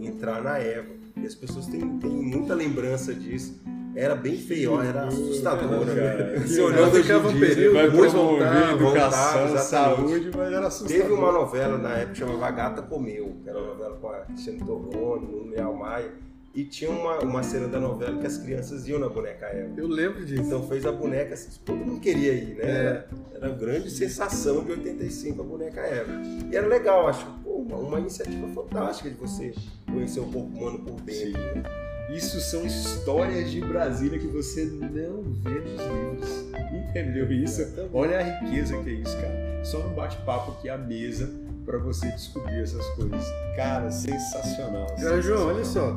entrar 0.00 0.42
na 0.42 0.58
Eva. 0.58 0.88
E 1.16 1.26
as 1.26 1.34
pessoas 1.34 1.66
têm, 1.66 1.98
têm 1.98 2.10
muita 2.10 2.54
lembrança 2.54 3.14
disso. 3.14 3.60
Era 3.94 4.14
bem 4.14 4.38
feio, 4.38 4.72
ó, 4.72 4.82
era 4.82 5.06
assustador. 5.06 5.84
né? 5.84 6.38
Você 6.46 6.60
Ela 6.62 6.68
olhando 6.70 6.94
ficava 6.94 7.28
um 7.28 7.38
período, 7.38 7.74
Vai 7.74 7.88
voltava, 7.90 8.72
educação, 8.72 9.44
exatamente. 9.54 9.60
saúde, 9.68 10.30
mas 10.34 10.52
era 10.52 10.66
assustador. 10.66 11.02
Teve 11.02 11.12
uma 11.12 11.30
novela 11.32 11.76
na 11.76 11.90
época 11.96 12.12
que 12.12 12.18
chamava 12.20 12.46
A 12.46 12.50
Gata 12.50 12.82
Comeu, 12.82 13.36
que 13.42 13.50
era 13.50 13.58
uma 13.58 13.74
novela 13.74 13.96
com 13.96 14.08
a 14.08 14.20
Cristiane 14.20 14.60
Torrone, 14.60 15.26
o 15.26 15.46
Leal 15.50 15.74
Maia, 15.76 16.10
e 16.54 16.64
tinha 16.64 16.90
uma, 16.90 17.18
uma 17.20 17.42
cena 17.42 17.66
da 17.66 17.80
novela 17.80 18.18
que 18.18 18.26
as 18.26 18.36
crianças 18.36 18.86
iam 18.86 18.98
na 18.98 19.08
boneca 19.08 19.46
Eva. 19.46 19.72
Eu 19.76 19.88
lembro 19.88 20.24
disso. 20.24 20.42
Então 20.42 20.66
fez 20.68 20.84
a 20.84 20.92
boneca, 20.92 21.32
assim, 21.34 21.48
todo 21.64 21.78
mundo 21.78 22.00
queria 22.00 22.32
ir, 22.34 22.56
né? 22.56 22.62
Era, 22.64 23.08
era 23.34 23.48
uma 23.48 23.56
grande 23.56 23.90
sensação 23.90 24.62
de 24.64 24.72
85 24.72 25.40
a 25.40 25.44
boneca 25.44 25.80
Eva. 25.80 26.12
E 26.50 26.54
era 26.54 26.66
legal, 26.66 27.08
acho, 27.08 27.24
pô, 27.42 27.50
uma, 27.50 27.76
uma 27.76 28.00
iniciativa 28.00 28.46
fantástica 28.48 29.08
de 29.08 29.16
você 29.16 29.54
conhecer 29.90 30.20
o 30.20 30.24
corpo 30.24 30.48
humano 30.58 30.78
por 30.80 31.00
dentro. 31.00 31.40
né? 31.40 31.62
Isso 32.10 32.38
são 32.40 32.66
histórias 32.66 33.50
de 33.50 33.60
Brasília 33.60 34.18
que 34.18 34.26
você 34.26 34.64
não 34.64 35.22
vê 35.22 35.60
nos 35.60 35.78
livros. 35.78 36.44
Entendeu 36.90 37.32
isso? 37.32 37.62
Olha 37.94 38.18
a 38.18 38.22
riqueza 38.22 38.76
que 38.82 38.90
é 38.90 38.92
isso, 38.92 39.16
cara. 39.16 39.64
Só 39.64 39.78
no 39.78 39.94
bate-papo 39.94 40.52
aqui 40.52 40.68
à 40.68 40.76
mesa 40.76 41.32
para 41.64 41.78
você 41.78 42.08
descobrir 42.10 42.60
essas 42.60 42.84
coisas. 42.90 43.24
Cara, 43.56 43.90
sensacional. 43.90 44.86
Cara, 45.00 45.22
João, 45.22 45.46
olha 45.48 45.64
só. 45.64 45.96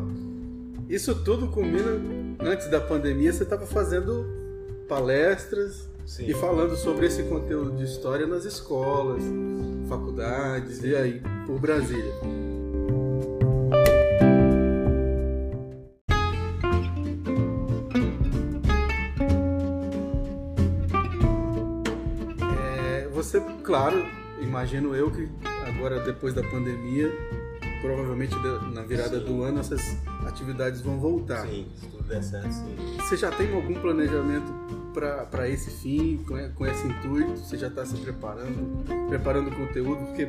Isso 0.88 1.16
tudo 1.24 1.48
culmina 1.48 2.00
antes 2.40 2.70
da 2.70 2.80
pandemia, 2.80 3.34
você 3.34 3.44
estava 3.44 3.66
fazendo 3.66 4.26
palestras 4.88 5.90
Sim. 6.06 6.28
e 6.28 6.34
falando 6.36 6.76
sobre 6.76 7.08
esse 7.08 7.24
conteúdo 7.24 7.76
de 7.76 7.84
história 7.84 8.28
nas 8.28 8.46
escolas, 8.46 9.24
faculdades 9.90 10.84
e 10.84 10.96
aí 10.96 11.22
por 11.48 11.60
Brasília. 11.60 12.14
É, 22.60 23.08
você, 23.12 23.42
claro, 23.64 24.06
imagino 24.40 24.96
eu 24.96 25.10
que 25.10 25.28
agora 25.68 26.00
depois 26.02 26.36
da 26.36 26.44
pandemia, 26.44 27.12
provavelmente 27.86 28.36
na 28.74 28.82
virada 28.82 29.20
Sim. 29.20 29.26
do 29.26 29.44
ano 29.44 29.60
essas 29.60 29.98
atividades 30.26 30.82
vão 30.82 31.00
voltar. 31.00 31.46
Sim, 31.48 31.68
se 31.76 31.88
tudo 31.88 32.04
der 32.04 32.24
certo, 32.24 32.52
sim. 32.52 32.76
Você 32.98 33.18
já 33.18 33.32
tem 33.32 33.54
algum 33.54 33.76
planejamento 33.76 34.52
para 35.30 35.48
esse 35.50 35.70
fim, 35.70 36.24
com, 36.28 36.36
com 36.54 36.66
esse 36.66 36.88
intuito? 36.88 37.38
Você 37.38 37.58
já 37.58 37.68
está 37.68 37.86
se 37.86 37.96
preparando, 37.98 38.84
preparando 39.10 39.52
conteúdo? 39.52 40.06
Porque 40.06 40.28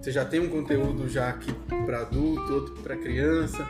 você 0.00 0.12
já 0.12 0.24
tem 0.24 0.40
um 0.40 0.48
conteúdo 0.48 1.08
já 1.08 1.30
aqui 1.30 1.52
para 1.86 2.00
adulto, 2.00 2.52
outro 2.52 2.74
para 2.82 2.96
criança. 2.96 3.66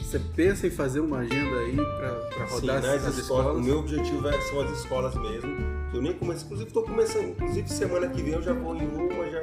Você 0.00 0.18
pensa 0.36 0.66
em 0.66 0.70
fazer 0.70 1.00
uma 1.00 1.18
agenda 1.18 1.56
aí 1.60 1.74
para 1.76 2.46
Sim, 2.46 2.54
rodar 2.54 2.82
nas 2.82 3.04
as 3.06 3.18
escolas, 3.18 3.18
escolas? 3.18 3.56
O 3.56 3.60
meu 3.62 3.78
objetivo 3.78 4.28
é- 4.28 4.40
são 4.42 4.60
as 4.60 4.70
escolas 4.78 5.14
mesmo. 5.14 5.69
Eu 5.92 6.00
nem 6.00 6.12
comecei, 6.12 6.44
inclusive 6.44 6.68
estou 6.68 6.84
começando, 6.84 7.30
inclusive 7.30 7.68
semana 7.68 8.08
que 8.08 8.22
vem 8.22 8.34
eu 8.34 8.42
já 8.42 8.52
vou 8.52 8.76
em 8.76 8.86
uma, 8.86 9.28
já, 9.30 9.40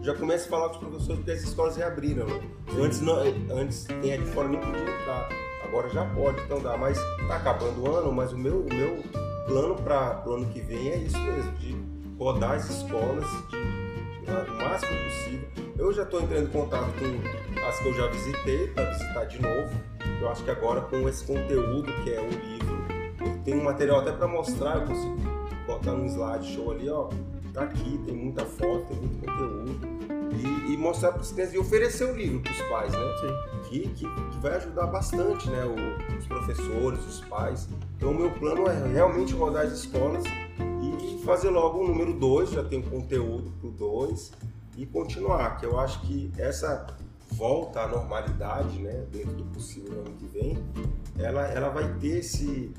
já 0.00 0.14
começo 0.14 0.46
a 0.46 0.48
falar 0.48 0.68
com 0.68 0.74
os 0.74 0.80
professores 0.80 1.16
porque 1.16 1.30
as 1.32 1.42
escolas 1.42 1.76
reabriram. 1.76 2.26
Né? 2.26 2.40
Antes, 2.80 3.00
não, 3.00 3.16
antes 3.50 3.86
quem 3.86 4.12
é 4.12 4.16
de 4.16 4.26
fora 4.26 4.48
nem 4.48 4.60
podia 4.60 4.80
entrar, 4.80 5.28
agora 5.64 5.88
já 5.88 6.04
pode, 6.14 6.40
então 6.42 6.60
dá. 6.60 6.76
Mas 6.76 6.98
tá 7.26 7.36
acabando 7.36 7.82
o 7.82 7.96
ano, 7.96 8.12
mas 8.12 8.32
o 8.32 8.38
meu, 8.38 8.60
o 8.60 8.74
meu 8.74 9.02
plano 9.46 9.74
para 9.76 10.22
o 10.26 10.34
ano 10.34 10.46
que 10.46 10.60
vem 10.60 10.88
é 10.90 10.96
isso 10.98 11.18
mesmo, 11.18 11.52
de 11.52 11.76
rodar 12.18 12.52
as 12.52 12.70
escolas 12.70 13.26
de, 13.50 13.56
o 14.30 14.56
máximo 14.56 14.92
possível 15.04 15.68
eu 15.78 15.92
já 15.92 16.02
estou 16.02 16.20
entrando 16.20 16.48
em 16.48 16.50
contato 16.50 16.90
com 16.98 17.66
as 17.66 17.78
que 17.78 17.88
eu 17.88 17.94
já 17.94 18.06
visitei, 18.08 18.66
para 18.68 18.90
visitar 18.90 19.24
de 19.24 19.40
novo. 19.40 19.70
Eu 20.20 20.28
acho 20.28 20.42
que 20.42 20.50
agora 20.50 20.80
com 20.80 21.08
esse 21.08 21.24
conteúdo 21.24 21.92
que 22.02 22.12
é 22.12 22.20
o 22.20 22.28
livro, 22.28 22.78
eu 23.20 23.38
tenho 23.44 23.62
material 23.62 24.00
até 24.00 24.10
para 24.10 24.26
mostrar, 24.26 24.76
eu 24.76 24.86
consigo 24.86 25.16
botar 25.78 25.92
num 25.92 26.06
slide 26.06 26.46
show 26.46 26.70
ali, 26.70 26.88
ó, 26.88 27.08
tá 27.52 27.62
aqui, 27.62 27.98
tem 28.04 28.14
muita 28.14 28.44
foto, 28.44 28.86
tem 28.86 28.96
muito 28.96 29.18
conteúdo. 29.20 29.98
E, 30.30 30.72
e 30.72 30.76
mostrar 30.76 31.12
para 31.12 31.22
as 31.22 31.32
crianças 31.32 31.54
e 31.54 31.58
oferecer 31.58 32.04
o 32.04 32.14
livro 32.14 32.40
para 32.40 32.52
os 32.52 32.62
pais, 32.62 32.92
né? 32.92 32.98
Que, 33.68 33.88
que, 33.88 34.04
que, 34.04 34.38
vai 34.40 34.56
ajudar 34.56 34.86
bastante, 34.86 35.48
né? 35.48 35.64
O, 35.64 36.16
os 36.16 36.26
professores, 36.26 37.04
os 37.06 37.20
pais. 37.22 37.68
Então, 37.96 38.10
o 38.10 38.14
meu 38.14 38.30
plano 38.32 38.66
é 38.68 38.88
realmente 38.92 39.32
rodar 39.32 39.64
as 39.64 39.72
escolas 39.72 40.22
e 40.26 41.24
fazer 41.24 41.50
logo 41.50 41.82
o 41.82 41.88
número 41.88 42.12
2, 42.12 42.50
já 42.50 42.62
tem 42.62 42.82
conteúdo 42.82 43.50
para 43.58 43.68
o 43.68 43.72
2, 43.72 44.32
e 44.76 44.86
continuar, 44.86 45.56
que 45.56 45.66
eu 45.66 45.78
acho 45.78 46.00
que 46.02 46.30
essa 46.38 46.86
volta 47.32 47.80
à 47.80 47.88
normalidade, 47.88 48.78
né, 48.78 49.06
dentro 49.10 49.32
do 49.32 49.44
possível 49.46 49.92
no 49.92 50.00
ano 50.00 50.16
que 50.16 50.26
vem, 50.26 50.58
ela, 51.18 51.46
ela 51.48 51.68
vai 51.68 51.92
ter 51.94 52.18
esse. 52.18 52.72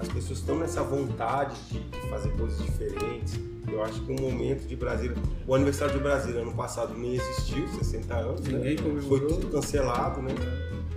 As 0.00 0.08
pessoas 0.08 0.40
estão 0.40 0.58
nessa 0.58 0.82
vontade 0.82 1.56
de, 1.70 1.80
de 1.80 2.10
fazer 2.10 2.30
coisas 2.36 2.58
diferentes. 2.64 3.38
Eu 3.70 3.82
acho 3.82 4.00
que 4.00 4.12
o 4.12 4.20
momento 4.20 4.66
de 4.66 4.74
Brasília. 4.74 5.16
O 5.46 5.54
aniversário 5.54 5.94
de 5.94 6.00
Brasília 6.00 6.40
ano 6.40 6.54
passado 6.54 6.94
nem 6.96 7.14
existiu, 7.14 7.68
60 7.68 8.14
anos. 8.14 8.40
Né? 8.42 8.58
Ninguém 8.58 8.76
né? 8.76 8.82
comemorou. 8.82 9.08
Foi 9.08 9.28
tudo 9.28 9.46
cancelado, 9.48 10.22
né? 10.22 10.34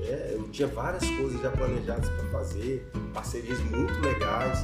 É, 0.04 0.34
eu 0.34 0.48
tinha 0.50 0.68
várias 0.68 1.06
coisas 1.06 1.40
já 1.42 1.52
planejadas 1.52 2.10
para 2.10 2.26
fazer, 2.30 2.90
parcerias 3.14 3.60
muito 3.60 3.94
legais, 4.00 4.64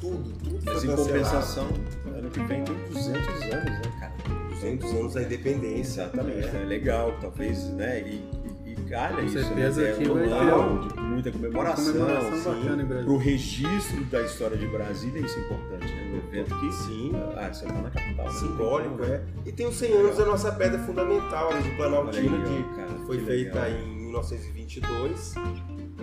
tudo, 0.00 0.32
tudo 0.38 0.60
Mas 0.64 0.84
em 0.84 0.94
compensação, 0.94 1.68
ano 2.06 2.30
que 2.30 2.40
vem 2.40 2.64
tem 2.64 2.74
200 2.88 3.16
anos, 3.42 3.64
né, 3.64 3.96
cara? 3.98 4.14
200 4.50 4.90
anos 4.92 5.14
da 5.14 5.22
independência. 5.22 6.02
Exatamente, 6.02 6.48
é. 6.48 6.52
Né? 6.52 6.64
legal, 6.64 7.16
talvez, 7.20 7.64
né? 7.70 8.00
E, 8.00 8.39
e 8.90 8.92
calha 8.92 9.22
isso, 9.22 9.38
certeza 9.38 9.82
né? 9.82 9.90
É 9.90 10.54
um 10.56 10.80
de 10.80 11.00
muita 11.00 11.30
comemoração. 11.30 11.92
comemoração 11.92 12.54
bacana 12.54 12.82
em 12.82 12.86
Para 12.86 13.12
o 13.12 13.16
registro 13.16 14.04
da 14.06 14.22
história 14.22 14.56
de 14.56 14.66
Brasília, 14.66 15.20
isso 15.24 15.38
é 15.38 15.42
importante, 15.42 15.94
né? 15.94 16.02
Um 16.12 16.28
evento 16.28 16.58
que. 16.58 16.72
Sim. 16.72 17.12
Ah, 17.36 17.52
você 17.52 17.66
está 17.66 17.80
na 17.80 17.90
capital. 17.90 18.26
Né? 18.26 18.32
Simbólico, 18.32 19.04
é. 19.04 19.22
E 19.46 19.52
tem 19.52 19.66
os 19.66 19.76
100 19.76 19.92
anos 19.92 20.16
da 20.16 20.26
nossa 20.26 20.52
pedra 20.52 20.78
fundamental, 20.80 21.52
ali 21.52 21.62
de 21.62 21.76
Planaltina, 21.76 22.38
que 22.44 23.06
foi 23.06 23.18
feita 23.20 23.60
legal. 23.60 23.80
em 23.80 23.96
1922, 24.06 25.34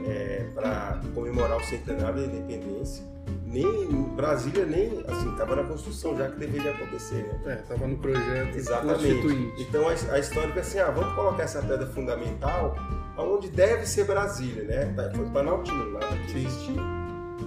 é, 0.07 0.45
para 0.53 1.01
comemorar 1.13 1.57
o 1.57 1.63
centenário 1.65 2.21
da 2.21 2.27
independência 2.27 3.16
nem 3.47 4.03
Brasília 4.15 4.65
nem 4.65 5.03
assim 5.07 5.31
estava 5.31 5.55
na 5.55 5.63
construção 5.63 6.17
já 6.17 6.29
que 6.29 6.37
deveria 6.37 6.71
acontecer, 6.71 7.23
né? 7.23 7.41
É, 7.45 7.61
estava 7.61 7.87
no 7.87 7.97
projeto 7.97 8.55
Exatamente. 8.55 9.53
Então 9.59 9.87
a, 9.87 9.91
a 9.91 10.19
história 10.19 10.53
é 10.53 10.59
assim, 10.59 10.79
ah, 10.79 10.91
vamos 10.91 11.13
colocar 11.15 11.43
essa 11.43 11.61
pedra 11.61 11.87
fundamental 11.87 12.75
aonde 13.15 13.49
deve 13.49 13.85
ser 13.85 14.05
Brasília, 14.05 14.63
né? 14.63 14.93
Tá, 14.95 15.09
foi 15.15 15.25
Planaltino, 15.27 15.93
lá 15.93 15.99
que 15.99 16.37
existia. 16.37 16.97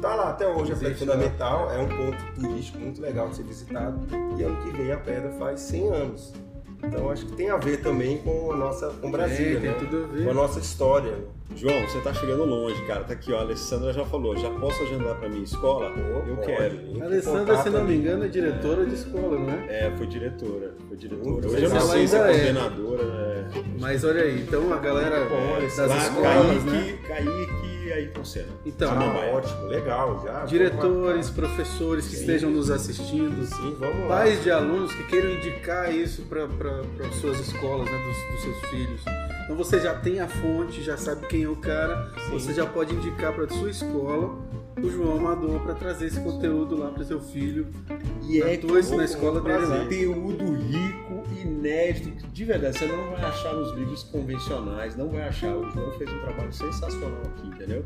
Tá 0.00 0.14
lá 0.14 0.30
até 0.30 0.46
hoje 0.46 0.72
Existe, 0.72 0.72
a 0.72 0.88
pedra 0.88 0.98
fundamental, 0.98 1.68
né? 1.68 1.76
é 1.76 1.78
um 1.78 1.88
ponto 1.88 2.40
turístico 2.40 2.78
muito 2.78 3.02
legal 3.02 3.28
de 3.28 3.36
ser 3.36 3.42
visitado. 3.42 4.00
E 4.38 4.42
ano 4.42 4.56
que 4.62 4.70
vem 4.70 4.92
a 4.92 4.96
pedra 4.96 5.30
faz 5.32 5.60
100 5.60 5.88
anos. 5.90 6.32
Então 6.82 7.10
acho 7.10 7.26
que 7.26 7.32
tem 7.32 7.50
a 7.50 7.56
ver 7.56 7.78
também 7.78 8.18
com 8.18 8.52
a 8.52 8.56
nossa 8.56 8.88
com 8.88 9.10
Brasília, 9.10 9.58
é, 9.58 9.60
né? 9.60 9.76
tudo 9.78 10.04
a 10.04 10.06
ver. 10.06 10.24
Com 10.24 10.30
a 10.30 10.34
nossa 10.34 10.58
história. 10.58 11.14
João, 11.54 11.80
você 11.82 12.00
tá 12.00 12.14
chegando 12.14 12.44
longe, 12.44 12.80
cara. 12.86 13.04
Tá 13.04 13.12
aqui, 13.12 13.32
ó. 13.32 13.38
A 13.38 13.40
Alessandra 13.40 13.92
já 13.92 14.04
falou. 14.04 14.36
Já 14.36 14.50
posso 14.50 14.82
agendar 14.84 15.16
pra 15.16 15.28
minha 15.28 15.42
escola? 15.42 15.92
Oh, 15.96 16.28
eu 16.28 16.36
pode. 16.36 16.46
quero. 16.46 17.02
A 17.02 17.04
Alessandra, 17.04 17.62
se 17.62 17.70
não 17.70 17.84
me 17.84 17.96
engano, 17.96 18.24
é 18.24 18.28
diretora 18.28 18.82
é. 18.82 18.84
de 18.86 18.94
escola, 18.94 19.38
não 19.38 19.50
é? 19.50 19.86
É, 19.86 19.96
foi 19.96 20.06
diretora. 20.06 20.74
Foi 20.86 20.96
diretora. 20.96 21.48
Hoje 21.48 21.64
eu 21.64 21.70
não 21.70 21.80
sei 21.80 22.06
se 22.06 22.16
é 22.16 22.24
coordenadora, 22.24 23.04
né? 23.04 23.50
Mas 23.80 24.04
olha 24.04 24.22
aí, 24.22 24.42
então 24.42 24.72
a 24.72 24.76
galera 24.76 25.26
Bom, 25.28 25.60
das 25.60 25.72
escolas, 25.72 26.64
Kaique, 26.64 26.70
né? 26.70 26.98
Kaique 27.06 27.59
e 27.90 27.92
aí 27.92 28.06
Concena. 28.08 28.46
Então, 28.64 28.90
Ah, 28.92 29.30
ótimo, 29.34 29.66
legal. 29.66 30.22
Já, 30.24 30.44
diretores, 30.44 31.28
professores 31.30 32.06
que 32.06 32.14
Sim. 32.14 32.20
estejam 32.20 32.50
nos 32.50 32.70
assistindo, 32.70 33.44
Sim, 33.46 33.76
vamos 33.78 34.00
lá. 34.02 34.08
pais 34.18 34.42
de 34.42 34.50
alunos 34.50 34.92
que 34.94 35.02
queiram 35.04 35.30
indicar 35.32 35.92
isso 35.94 36.22
para 36.22 36.48
suas 37.20 37.38
escolas, 37.40 37.86
né, 37.90 37.98
dos, 37.98 38.32
dos 38.34 38.42
seus 38.42 38.70
filhos. 38.70 39.00
Então 39.44 39.56
você 39.56 39.80
já 39.80 39.94
tem 39.94 40.20
a 40.20 40.28
fonte, 40.28 40.82
já 40.82 40.96
sabe 40.96 41.26
quem 41.26 41.42
é 41.44 41.48
o 41.48 41.56
cara, 41.56 42.10
Sim. 42.26 42.32
você 42.38 42.54
já 42.54 42.64
pode 42.66 42.94
indicar 42.94 43.32
para 43.32 43.48
sua 43.48 43.68
escola 43.70 44.38
o 44.80 44.88
João 44.88 45.18
Amador 45.18 45.60
para 45.60 45.74
trazer 45.74 46.06
esse 46.06 46.20
conteúdo 46.20 46.78
lá 46.78 46.88
para 46.90 47.04
seu 47.04 47.20
filho. 47.20 47.66
E 48.28 48.40
é 48.40 48.54
Atua 48.54 48.78
isso 48.80 48.96
na 48.96 49.04
escola 49.04 49.40
dele 49.40 49.66
lá. 49.66 49.78
conteúdo 49.80 50.54
rico, 50.54 50.89
inédito, 51.70 52.10
que 52.10 52.26
de 52.26 52.44
verdade 52.44 52.78
você 52.78 52.86
não 52.86 53.10
vai 53.10 53.22
achar 53.22 53.54
nos 53.54 53.72
livros 53.76 54.02
convencionais, 54.02 54.96
não 54.96 55.08
vai 55.08 55.22
achar. 55.22 55.56
O 55.56 55.70
João 55.70 55.92
fez 55.92 56.10
um 56.10 56.18
trabalho 56.20 56.52
sensacional 56.52 57.22
aqui, 57.22 57.46
entendeu? 57.46 57.84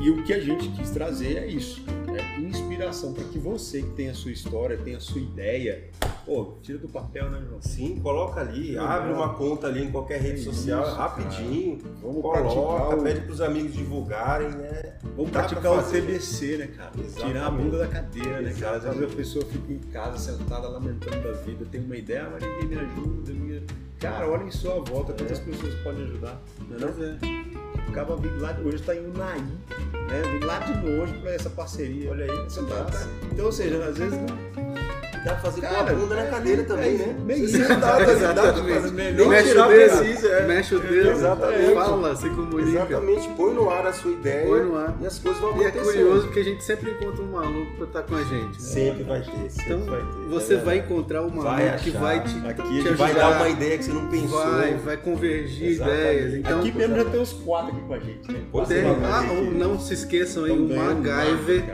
E 0.00 0.10
o 0.10 0.22
que 0.22 0.32
a 0.32 0.40
gente 0.40 0.68
quis 0.68 0.90
trazer 0.90 1.36
é 1.38 1.46
isso, 1.46 1.84
é 2.16 2.40
inspiração 2.40 3.12
para 3.12 3.24
que 3.24 3.38
você 3.38 3.82
que 3.82 3.90
tem 3.90 4.08
a 4.08 4.14
sua 4.14 4.30
história, 4.30 4.76
tem 4.76 4.94
a 4.94 5.00
sua 5.00 5.20
ideia, 5.20 5.84
pô, 6.24 6.54
tira 6.62 6.78
do 6.78 6.88
papel, 6.88 7.30
né, 7.30 7.42
João? 7.48 7.60
Sim, 7.62 8.00
coloca 8.00 8.40
ali, 8.40 8.68
Legal. 8.70 8.86
abre 8.86 9.12
uma 9.12 9.34
conta 9.34 9.66
ali 9.66 9.84
em 9.84 9.90
qualquer 9.90 10.20
rede 10.20 10.40
Isso, 10.40 10.52
social, 10.52 10.82
cara. 10.84 10.94
rapidinho. 10.96 11.78
Vamos 12.02 12.22
Coloca, 12.22 12.40
praticar 12.42 12.98
o- 12.98 13.02
pede 13.02 13.20
pros 13.22 13.40
amigos 13.40 13.72
divulgarem, 13.72 14.48
né? 14.50 14.96
Vamos 15.16 15.30
Dá 15.30 15.40
praticar 15.40 15.62
pra 15.62 15.72
o. 15.86 15.90
TBC, 15.90 16.56
né, 16.56 16.66
cara? 16.68 16.90
Exatamente. 16.98 17.24
Tirar 17.32 17.46
a 17.46 17.50
bunda 17.50 17.78
da 17.78 17.86
cadeira, 17.86 18.40
né, 18.40 18.54
cara? 18.58 18.76
Às 18.78 18.82
vezes 18.84 19.02
a 19.12 19.16
pessoa 19.16 19.44
fica 19.44 19.72
em 19.72 19.78
casa 19.78 20.18
sentada 20.18 20.68
lamentando 20.68 21.20
da 21.22 21.32
vida, 21.32 21.64
tem 21.70 21.80
uma 21.82 21.96
ideia, 21.96 22.28
mas 22.30 22.42
ninguém 22.42 22.68
me 22.68 22.76
ajuda. 22.76 23.32
ninguém- 23.32 23.66
Cara, 24.00 24.28
olha 24.28 24.42
em 24.44 24.50
sua 24.50 24.80
volta 24.80 25.12
quantas 25.14 25.38
pessoas 25.38 25.74
podem 25.76 26.02
ajudar. 26.04 26.38
Não 26.68 26.76
é 26.76 26.80
não? 26.92 27.04
É. 27.04 27.88
Acaba 27.88 28.16
vindo 28.16 28.40
lá 28.40 28.52
de 28.52 28.62
hoje, 28.62 28.76
está 28.76 28.94
em 28.94 29.06
Unai, 29.06 29.38
né? 29.38 30.22
Vem 30.32 30.40
lá 30.40 30.58
de 30.58 30.72
longe 30.86 31.14
para 31.20 31.30
essa 31.32 31.48
parceria. 31.48 32.10
Olha 32.10 32.24
aí, 32.24 32.46
Essa 32.46 32.60
massa. 32.62 33.08
Então, 33.32 33.46
ou 33.46 33.52
seja, 33.52 33.82
às 33.84 33.96
vezes 33.96 34.18
não. 34.18 35.03
Dá 35.24 35.30
pra 35.32 35.40
fazer 35.40 35.60
Cara, 35.62 35.74
com 35.84 35.90
a 35.90 35.94
bunda 35.94 36.14
na 36.16 36.26
cadeira 36.26 36.62
também, 36.64 36.94
é, 36.96 36.98
né? 36.98 37.16
bem 37.20 37.38
Você 37.38 37.44
isso. 37.56 37.56
sentado, 37.66 37.80
dá 37.80 38.04
pra 38.04 38.12
Exatamente. 38.12 38.92
mexe 39.26 39.58
o 39.58 39.68
dedo, 39.68 39.96
precisa, 39.98 40.28
é. 40.28 40.46
mexe 40.46 40.74
o 40.74 40.80
dedo, 40.80 41.08
Exatamente. 41.12 41.74
fala, 41.74 42.16
se 42.16 42.28
comunica. 42.28 42.68
Exatamente, 42.68 43.28
põe 43.34 43.54
no 43.54 43.70
ar 43.70 43.86
a 43.86 43.92
sua 43.94 44.10
ideia 44.12 44.46
Põe 44.46 44.64
no 44.64 44.76
ar. 44.76 44.94
e 45.00 45.06
as 45.06 45.18
coisas 45.18 45.40
vão 45.40 45.56
E 45.56 45.64
é 45.64 45.68
acontecer. 45.68 45.92
curioso 45.92 46.22
porque 46.26 46.40
a 46.40 46.44
gente 46.44 46.62
sempre 46.62 46.90
encontra 46.90 47.22
um 47.22 47.32
maluco 47.32 47.72
pra 47.76 47.86
estar 47.86 48.02
com 48.02 48.14
a 48.16 48.22
gente. 48.22 48.44
né? 48.44 48.52
Sempre 48.58 49.02
vai 49.04 49.20
ter, 49.22 49.50
sempre 49.50 49.62
Então 49.74 49.80
vai 49.86 50.00
ter. 50.00 50.28
você 50.28 50.54
é 50.54 50.56
vai 50.58 50.64
verdade. 50.74 50.92
encontrar 50.92 51.22
um 51.22 51.28
maluco 51.30 51.42
Vai 51.44 51.76
que 51.78 51.90
vai 51.90 52.22
te, 52.22 52.46
Aqui 52.46 52.82
te 52.82 52.88
Vai 52.90 53.14
dar 53.14 53.30
uma 53.30 53.48
ideia 53.48 53.78
que 53.78 53.84
você 53.84 53.92
não 53.92 54.06
pensou. 54.08 54.38
vai, 54.44 54.74
vai 54.74 54.96
convergir 54.98 55.68
Exatamente. 55.70 56.00
ideias. 56.02 56.34
Então, 56.34 56.58
Aqui 56.60 56.72
mesmo 56.72 56.96
já 56.96 57.04
tem 57.06 57.20
uns 57.20 57.32
quatro 57.32 57.70
aqui 57.70 57.80
com 57.86 57.94
a 57.94 57.98
gente, 57.98 58.30
né? 58.30 58.40
Tem, 58.68 58.78
é, 58.78 58.96
ah, 59.10 59.26
ou 59.38 59.44
não 59.52 59.78
se 59.80 59.94
esqueçam 59.94 60.44
aí, 60.44 60.50
o 60.50 60.68
MacGyver. 60.68 61.64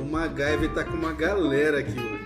O 0.00 0.04
MacGyver 0.04 0.70
tá 0.74 0.82
com 0.82 0.96
uma 0.96 1.12
galera 1.12 1.78
aqui 1.78 1.92
hoje. 1.92 2.17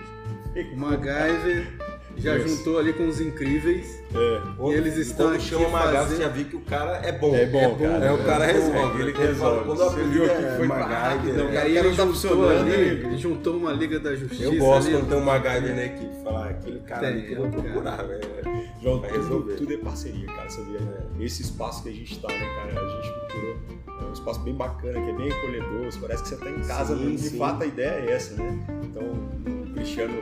O 0.55 0.75
MacGyver 0.77 1.67
já 2.15 2.35
Yes. 2.35 2.47
juntou 2.51 2.77
ali 2.77 2.93
com 2.93 3.07
os 3.07 3.19
incríveis. 3.19 3.99
É. 4.13 4.41
E 4.69 4.73
eles 4.75 4.97
estão 4.97 5.27
quando 5.29 5.35
aqui 5.37 5.45
chama 5.45 6.05
você 6.05 6.15
já 6.17 6.27
viu 6.27 6.45
que 6.45 6.55
o 6.55 6.61
cara 6.61 6.97
é 7.03 7.11
bom. 7.11 7.33
É 7.35 7.45
bom, 7.47 7.75
é 7.79 7.87
cara. 7.87 8.05
É, 8.05 8.11
o 8.11 8.17
cara 8.23 8.45
É 8.45 8.53
bom, 8.53 8.59
resolve. 8.71 9.01
Ele 9.01 9.11
resolve. 9.11 9.27
resolve. 9.33 9.65
Quando 9.65 9.71
o 9.71 9.75
Você 9.83 9.89
apelido 9.95 10.11
viu 10.11 10.25
é 10.25 10.35
que 10.51 10.57
foi 10.57 10.67
MacGyver, 10.67 11.33
Não, 11.33 11.45
O 11.45 11.49
e 11.49 11.53
cara 11.53 11.65
aí 11.65 11.73
tá 11.73 11.79
ele 11.79 11.89
juntou 11.89 12.07
funcionando, 12.07 12.59
ali, 12.61 12.69
né? 12.69 12.77
ele 12.77 13.17
juntou 13.17 13.57
uma 13.57 13.71
Liga 13.73 13.99
da 13.99 14.15
Justiça. 14.15 14.43
Eu 14.43 14.55
gosto 14.57 14.87
ali. 14.89 14.97
quando 14.97 15.09
tem 15.09 15.17
um 15.17 15.25
MacGyver 15.25 15.75
na 15.75 15.85
equipe. 15.85 16.23
Falar, 16.23 16.49
aquele 16.51 16.79
cara 16.81 17.01
Tem, 17.07 17.21
que 17.25 17.31
eu 17.31 17.37
vou 17.37 17.47
é 17.47 17.49
procurar, 17.49 18.03
velho. 18.03 18.21
João, 18.83 18.99
Vai 18.99 19.09
tudo, 19.09 19.21
resolver. 19.23 19.53
tudo 19.55 19.73
é 19.73 19.77
parceria, 19.77 20.27
cara, 20.27 20.49
sabia? 20.51 20.79
Esse 21.19 21.41
espaço 21.41 21.81
que 21.83 21.89
a 21.89 21.93
gente 21.93 22.19
tá, 22.21 22.27
né, 22.27 22.45
cara? 22.55 22.79
A 22.79 22.89
gente 23.01 23.13
procurou 23.19 23.55
é 24.01 24.05
um 24.05 24.13
espaço 24.13 24.39
bem 24.41 24.53
bacana, 24.53 24.93
que 25.01 25.09
é 25.09 25.13
bem 25.13 25.31
acolhedor, 25.31 25.89
parece 26.01 26.23
que 26.23 26.29
você 26.29 26.35
tá 26.37 26.49
em 26.51 26.61
casa 26.61 26.95
Sim, 26.95 27.01
mesmo. 27.05 27.17
De 27.17 27.29
sim. 27.29 27.37
fato, 27.39 27.63
a 27.63 27.65
ideia 27.65 28.05
é 28.07 28.11
essa, 28.11 28.35
né? 28.35 28.59
Então, 28.83 29.03
o 29.03 29.52
Cristiano, 29.83 30.13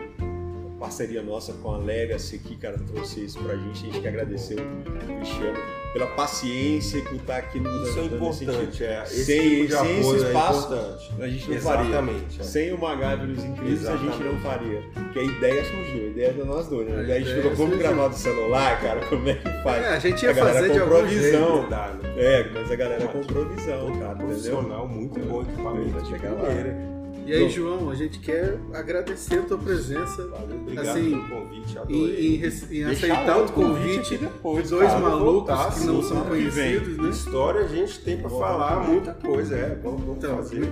parceria 0.80 1.22
nossa 1.22 1.54
com 1.54 1.72
a 1.76 1.78
Legacy 1.78 2.38
aqui, 2.44 2.56
cara, 2.56 2.80
trouxe 2.92 3.24
isso 3.24 3.38
pra 3.40 3.56
gente. 3.56 3.70
A 3.88 3.92
gente 3.92 4.02
quer 4.02 4.08
agradecer 4.10 4.56
o 4.60 5.16
Cristiano 5.20 5.60
pela 5.94 6.08
paciência 6.08 7.00
que 7.02 7.20
tá 7.20 7.38
aqui 7.38 7.60
nos 7.60 7.90
Isso 7.90 8.00
é 8.00 8.04
importante. 8.06 8.84
É. 8.84 9.04
Esse 9.04 9.26
Sem- 9.26 9.40
tipo 9.50 9.68
de 9.68 9.74
sem 9.74 10.00
esse 10.00 10.00
apoio 10.10 10.26
espaço, 10.28 10.74
é. 10.74 11.24
A 11.24 11.28
gente 11.28 11.52
não 11.52 11.58
faria. 11.62 11.86
Exatamente. 11.90 12.42
é. 12.42 12.44
Sem 12.44 12.74
o 12.74 12.78
MacGyver 12.80 13.30
e 13.30 13.32
os 13.34 13.44
incríveis, 13.44 13.88
a 13.88 13.98
gente 13.98 14.24
não 14.24 14.40
faria. 14.40 14.82
Porque 14.94 15.20
a 15.20 15.24
ideia 15.24 15.64
surgiu, 15.66 16.04
a 16.04 16.08
ideia 16.10 16.28
é 16.28 16.34
de 16.34 16.44
nós 16.44 16.68
dois, 16.68 16.88
né? 16.90 16.96
A 16.96 17.00
A 17.00 17.04
gente 17.04 17.22
ideia 17.30 17.36
ficou, 17.44 17.56
vamos 17.56 17.78
gravar 17.78 18.08
do 18.08 18.16
celular, 18.16 18.82
cara, 18.82 19.06
como 19.08 19.30
é 19.30 19.34
que 19.36 19.64
faz? 19.64 19.84
É, 19.84 19.88
a 19.90 20.00
gente 20.00 20.24
ia 20.26 20.32
A 20.32 20.36
fazer 20.36 20.72
de 20.72 20.80
algum 20.80 21.06
visão. 21.06 21.70
né? 21.70 22.00
É, 22.18 22.50
mas 22.54 22.72
a 22.72 22.76
galera 22.76 23.08
comprou 23.08 23.46
visão, 23.50 23.92
cara, 24.00 24.14
entendeu? 24.14 24.28
Profissional, 24.28 24.88
muito 24.88 25.20
bom 25.20 25.42
equipamento 25.44 26.02
de 26.02 26.18
primeira. 26.18 26.91
E 27.26 27.34
aí, 27.34 27.50
João, 27.50 27.90
a 27.90 27.96
gente 27.96 28.20
quer 28.20 28.58
agradecer 28.74 29.40
a 29.40 29.44
tua 29.44 29.58
presença 29.58 30.28
Valeu, 30.28 30.58
obrigado 30.62 30.88
Assim, 30.90 31.10
pelo 31.12 31.30
convite, 31.30 31.74
em, 31.74 31.78
adorei. 31.78 32.28
em, 32.28 32.36
em 32.36 32.40
Deixar 32.40 32.90
aceitar 32.92 33.38
o 33.38 33.52
convite 33.52 33.54
convite 33.54 34.16
aqui 34.16 34.18
depois, 34.26 34.64
de 34.64 34.70
dois 34.72 34.88
cara. 34.88 35.00
malucos 35.00 35.34
voltar, 35.34 35.74
que 35.74 35.80
não 35.86 36.02
sim, 36.02 36.08
são 36.10 36.22
vem. 36.24 36.30
conhecidos, 36.30 36.98
né? 36.98 37.10
História 37.10 37.62
a 37.62 37.68
gente 37.68 38.00
tem 38.00 38.18
pra 38.18 38.28
Vou 38.30 38.40
falar 38.40 38.88
muita 38.88 39.14
coisa, 39.14 39.56
é. 39.56 39.76
Vamos, 39.84 40.02
vamos 40.02 40.18
Então, 40.18 40.36
fazer. 40.38 40.68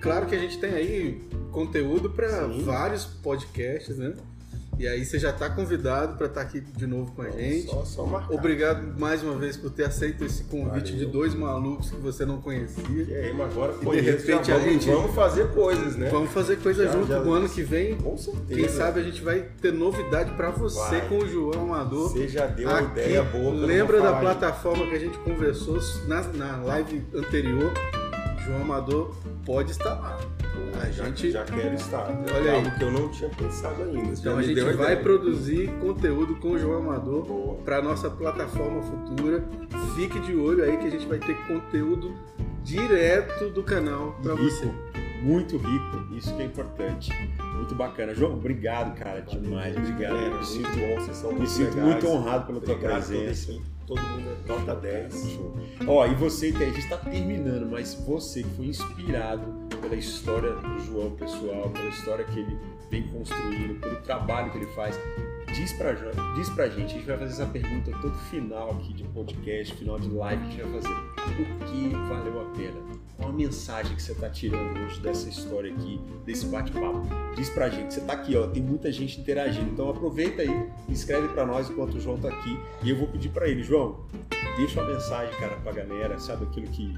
Claro 0.00 0.26
que 0.26 0.34
a 0.34 0.38
gente 0.38 0.58
tem 0.58 0.70
aí 0.72 1.22
conteúdo 1.50 2.08
para 2.10 2.46
vários 2.46 3.04
podcasts, 3.04 3.98
né? 3.98 4.14
E 4.78 4.86
aí 4.86 5.04
você 5.04 5.18
já 5.18 5.30
está 5.30 5.50
convidado 5.50 6.16
para 6.16 6.26
estar 6.26 6.40
tá 6.40 6.46
aqui 6.46 6.60
de 6.60 6.86
novo 6.86 7.10
com 7.12 7.22
a 7.22 7.30
gente. 7.30 7.66
Só, 7.66 7.84
só 7.84 8.06
marcar. 8.06 8.32
Obrigado 8.32 8.98
mais 8.98 9.22
uma 9.24 9.34
vez 9.34 9.56
por 9.56 9.70
ter 9.70 9.84
aceito 9.84 10.24
esse 10.24 10.44
convite 10.44 10.92
Valeu. 10.92 11.06
de 11.06 11.06
dois 11.06 11.34
malucos 11.34 11.90
que 11.90 11.96
você 11.96 12.24
não 12.24 12.40
conhecia. 12.40 12.84
E 12.88 13.14
aí, 13.14 13.34
mas 13.34 13.50
agora 13.50 13.74
e 13.82 13.90
de 13.90 14.00
repente 14.00 14.52
a 14.52 14.58
gente 14.60 14.88
vamos 14.88 15.14
fazer 15.14 15.48
coisas, 15.48 15.96
né? 15.96 16.08
Vamos 16.10 16.30
fazer 16.30 16.58
coisas 16.58 16.92
junto 16.92 17.08
já, 17.08 17.18
no 17.18 17.32
ano 17.32 17.48
que 17.48 17.62
vem. 17.62 17.96
Com 17.96 18.16
certeza. 18.16 18.60
Quem 18.60 18.68
sabe 18.68 19.00
a 19.00 19.02
gente 19.02 19.20
vai 19.20 19.48
ter 19.60 19.72
novidade 19.72 20.30
para 20.36 20.50
você 20.50 21.00
vai. 21.00 21.08
com 21.08 21.18
o 21.18 21.28
João 21.28 21.62
Amador. 21.62 22.10
Você 22.10 22.28
já 22.28 22.46
deu 22.46 22.68
uma 22.68 22.82
ideia 22.82 23.24
boa. 23.24 23.52
Lembra 23.54 24.00
da 24.00 24.12
plataforma 24.20 24.86
que 24.86 24.94
a 24.94 25.00
gente 25.00 25.18
conversou 25.18 25.80
na, 26.06 26.22
na 26.22 26.56
live 26.62 27.02
anterior? 27.14 27.72
João 28.48 28.62
Amador 28.62 29.14
pode 29.44 29.72
estar 29.72 29.94
lá. 29.94 30.18
A 30.80 30.90
gente 30.90 31.30
já 31.30 31.44
quer 31.44 31.74
estar. 31.74 32.08
Olha 32.34 32.54
algo 32.54 32.70
que 32.70 32.82
eu 32.82 32.90
não 32.90 33.10
tinha 33.10 33.28
pensado 33.28 33.82
ainda. 33.82 34.12
Então 34.18 34.38
a 34.38 34.42
gente 34.42 34.60
vai 34.60 34.72
ideia. 34.72 34.96
produzir 34.96 35.70
conteúdo 35.80 36.36
com 36.36 36.52
o 36.52 36.58
João 36.58 36.78
Amador 36.78 37.56
para 37.64 37.82
nossa 37.82 38.08
plataforma 38.08 38.80
futura. 38.82 39.44
Fique 39.94 40.18
de 40.20 40.34
olho 40.34 40.64
aí 40.64 40.78
que 40.78 40.86
a 40.86 40.90
gente 40.90 41.06
vai 41.06 41.18
ter 41.18 41.36
conteúdo 41.46 42.14
direto 42.64 43.50
do 43.50 43.62
canal 43.62 44.18
para 44.22 44.34
você. 44.34 44.72
Muito 45.22 45.58
rico, 45.58 46.14
isso 46.16 46.34
que 46.34 46.42
é 46.42 46.44
importante. 46.46 47.12
Muito 47.56 47.74
bacana. 47.74 48.14
João, 48.14 48.34
obrigado, 48.34 48.96
cara, 48.96 49.20
demais. 49.20 49.76
Obrigado. 49.76 50.16
É, 50.16 50.30
me 50.30 50.44
sinto 50.46 50.70
bom, 50.70 51.00
vocês 51.00 51.16
são 51.16 51.32
Me 51.32 51.46
sinto 51.46 51.76
muito 51.76 52.06
honrado 52.06 52.46
pela 52.46 52.60
tua 52.60 52.76
presença 52.76 53.52
todo 53.88 54.02
mundo 54.02 54.28
é 54.44 54.48
nota 54.48 54.74
10. 54.74 55.38
Ó, 55.86 56.06
e 56.06 56.14
você, 56.14 56.48
a 56.48 56.58
gente 56.58 56.80
está 56.80 56.98
terminando, 56.98 57.66
mas 57.70 57.94
você 57.94 58.42
que 58.42 58.50
foi 58.50 58.66
inspirado 58.66 59.66
pela 59.80 59.96
história 59.96 60.52
do 60.52 60.78
João 60.80 61.10
pessoal, 61.12 61.70
pela 61.70 61.88
história 61.88 62.24
que 62.26 62.38
ele 62.38 62.58
vem 62.90 63.08
construindo, 63.08 63.80
pelo 63.80 63.96
trabalho 64.02 64.52
que 64.52 64.58
ele 64.58 64.66
faz, 64.72 64.94
diz 65.52 65.72
pra, 65.72 65.92
diz 66.34 66.48
pra 66.50 66.68
gente, 66.68 66.94
a 66.94 66.98
gente 66.98 67.06
vai 67.06 67.18
fazer 67.18 67.32
essa 67.32 67.46
pergunta 67.46 67.90
todo 68.00 68.14
final 68.30 68.70
aqui 68.70 68.92
de 68.92 69.04
podcast, 69.04 69.74
final 69.74 69.98
de 69.98 70.08
live, 70.08 70.42
a 70.42 70.46
gente 70.46 70.62
vai 70.62 70.80
fazer. 70.80 70.94
O 71.28 71.64
que 71.66 71.88
valeu 72.08 72.40
a 72.40 72.44
pena? 72.56 72.98
Qual 73.16 73.30
a 73.30 73.32
mensagem 73.32 73.96
que 73.96 74.02
você 74.02 74.12
está 74.12 74.30
tirando 74.30 74.78
hoje 74.78 75.00
dessa 75.00 75.28
história 75.28 75.72
aqui, 75.72 76.00
desse 76.24 76.46
bate-papo? 76.46 77.02
Diz 77.34 77.50
pra 77.50 77.68
gente, 77.68 77.92
você 77.92 78.00
está 78.00 78.12
aqui, 78.12 78.36
ó, 78.36 78.46
tem 78.46 78.62
muita 78.62 78.92
gente 78.92 79.20
interagindo, 79.20 79.70
então 79.70 79.90
aproveita 79.90 80.42
aí, 80.42 80.70
escreve 80.88 81.28
para 81.28 81.44
nós 81.44 81.68
enquanto 81.68 81.94
o 81.94 82.00
João 82.00 82.16
está 82.16 82.28
aqui 82.28 82.58
e 82.82 82.90
eu 82.90 82.96
vou 82.96 83.08
pedir 83.08 83.30
para 83.30 83.48
ele, 83.48 83.62
João, 83.62 84.04
deixa 84.56 84.80
uma 84.80 84.92
mensagem, 84.92 85.34
cara, 85.40 85.56
pra 85.56 85.72
galera, 85.72 86.18
sabe 86.18 86.44
aquilo 86.44 86.68
que 86.68 86.94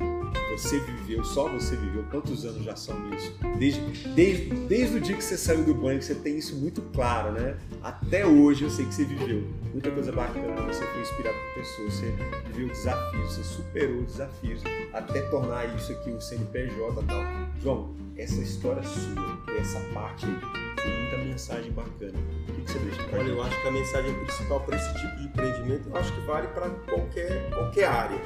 você 0.51 0.79
viveu, 0.81 1.25
só 1.25 1.49
você 1.49 1.77
viveu, 1.77 2.05
quantos 2.11 2.45
anos 2.45 2.65
já 2.65 2.77
são 2.77 2.97
isso? 3.15 3.35
Desde, 3.59 3.81
desde, 4.15 4.55
desde 4.67 4.97
o 4.97 5.01
dia 5.01 5.17
que 5.17 5.25
você 5.25 5.37
saiu 5.37 5.65
do 5.65 5.75
banho, 5.75 5.99
que 5.99 6.05
você 6.05 6.15
tem 6.15 6.39
isso 6.39 6.57
muito 6.57 6.83
claro, 6.93 7.33
né? 7.33 7.57
Até 7.83 8.27
hoje 8.27 8.65
eu 8.65 8.71
sei 8.71 8.85
que 8.87 8.95
você 8.95 9.05
viveu 9.05 9.43
muita 9.73 9.91
coisa 9.91 10.13
bacana, 10.13 10.61
você 10.63 10.85
foi 10.85 11.01
inspirado 11.01 11.37
por 11.37 11.63
pessoas, 11.63 11.95
você 11.95 12.15
viveu 12.49 12.69
desafios, 12.69 13.33
você 13.33 13.45
superou 13.45 14.03
desafios, 14.03 14.63
até 14.93 15.23
tornar 15.23 15.75
isso 15.77 15.93
aqui 15.93 16.11
um 16.11 16.21
CNPJ 16.21 17.03
e 17.03 17.07
tal. 17.07 17.23
João, 17.63 17.95
essa 18.17 18.41
história 18.41 18.83
sua, 18.83 19.57
essa 19.59 19.81
parte 19.95 20.27
aí, 20.27 20.61
tem 20.83 21.01
muita 21.01 21.17
mensagem 21.19 21.73
bacana. 21.73 22.19
O 22.49 22.53
que, 22.53 22.71
você 22.71 22.79
deixa 22.81 23.03
pra 23.05 23.19
Olha, 23.19 23.29
gente? 23.29 23.37
eu 23.37 23.43
acho 23.43 23.63
que 23.63 23.69
a 23.69 23.73
mensagem 23.73 24.15
principal 24.25 24.61
para 24.61 24.77
esse 24.77 24.95
tipo 24.95 25.17
de 25.17 25.25
empreendimento, 25.25 25.89
eu 25.89 25.97
acho 25.97 26.13
que 26.13 26.21
vale 26.27 26.49
para 26.49 26.71
qualquer, 26.71 27.51
qualquer 27.51 27.87
área. 27.87 28.21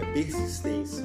É 0.00 0.12
persistência. 0.12 1.04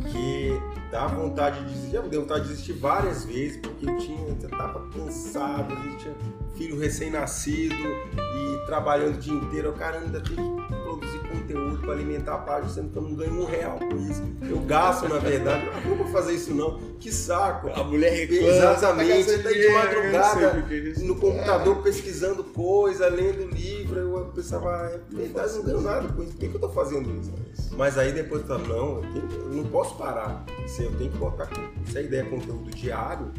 Porque 0.00 0.58
dá 0.90 1.06
vontade 1.06 1.60
de 1.60 1.66
desistir, 1.66 1.92
já 1.92 2.00
deu 2.00 2.22
vontade 2.22 2.42
de 2.42 2.48
desistir 2.48 2.72
várias 2.72 3.24
vezes, 3.24 3.58
porque 3.58 3.88
eu 3.88 3.96
tinha, 3.98 4.28
eu 4.28 4.34
estava 4.34 4.88
cansado, 4.88 5.74
eu 5.74 5.96
tinha 5.98 6.14
filho 6.56 6.78
recém-nascido 6.78 7.74
e 7.74 8.66
trabalhando 8.66 9.16
o 9.16 9.18
dia 9.18 9.34
inteiro, 9.34 9.68
eu, 9.68 9.72
cara, 9.74 9.98
ainda 9.98 10.20
tem 10.20 10.36
que 10.36 10.84
conteúdo 11.30 11.78
para 11.78 11.92
alimentar 11.92 12.34
a 12.34 12.38
página, 12.38 12.68
sendo 12.68 12.90
que 12.90 12.96
eu 12.96 13.02
não 13.02 13.14
ganho 13.14 13.40
um 13.40 13.44
real 13.44 13.78
com 13.78 13.96
isso. 13.96 14.22
Eu 14.42 14.60
gasto, 14.60 15.08
na 15.08 15.18
verdade, 15.18 15.66
eu 15.84 15.90
não 15.90 15.96
vou 15.96 16.06
fazer 16.08 16.34
isso 16.34 16.52
não. 16.54 16.78
Que 16.98 17.12
saco. 17.12 17.68
A 17.68 17.84
mulher 17.84 18.12
reclama. 18.12 18.48
Exatamente, 18.48 19.38
tá 19.42 19.50
de 19.50 19.68
madrugada 19.68 20.64
no 20.98 21.16
computador 21.16 21.78
é. 21.78 21.82
pesquisando 21.82 22.44
coisa, 22.44 23.08
lendo 23.08 23.46
livro, 23.54 23.98
eu 23.98 24.24
pensava, 24.34 24.70
ah, 24.70 24.90
é 24.92 25.16
verdade, 25.16 25.54
não 25.54 25.62
ganho 25.62 25.80
nada 25.80 26.08
com 26.08 26.22
isso, 26.22 26.32
por 26.32 26.38
que, 26.38 26.48
que 26.48 26.54
eu 26.54 26.60
tô 26.60 26.68
fazendo 26.68 27.10
isso? 27.20 27.32
Mas 27.76 27.96
aí 27.96 28.12
depois 28.12 28.48
eu 28.48 28.58
não, 28.58 29.02
eu 29.14 29.50
não 29.50 29.64
posso 29.64 29.96
parar. 29.96 30.44
Se 30.66 30.82
eu 30.82 30.92
tenho 30.96 31.10
que 31.10 31.18
colocar, 31.18 31.48
se 31.86 31.98
a 31.98 32.02
ideia 32.02 32.22
é 32.22 32.24
conteúdo 32.24 32.70
diário, 32.70 33.32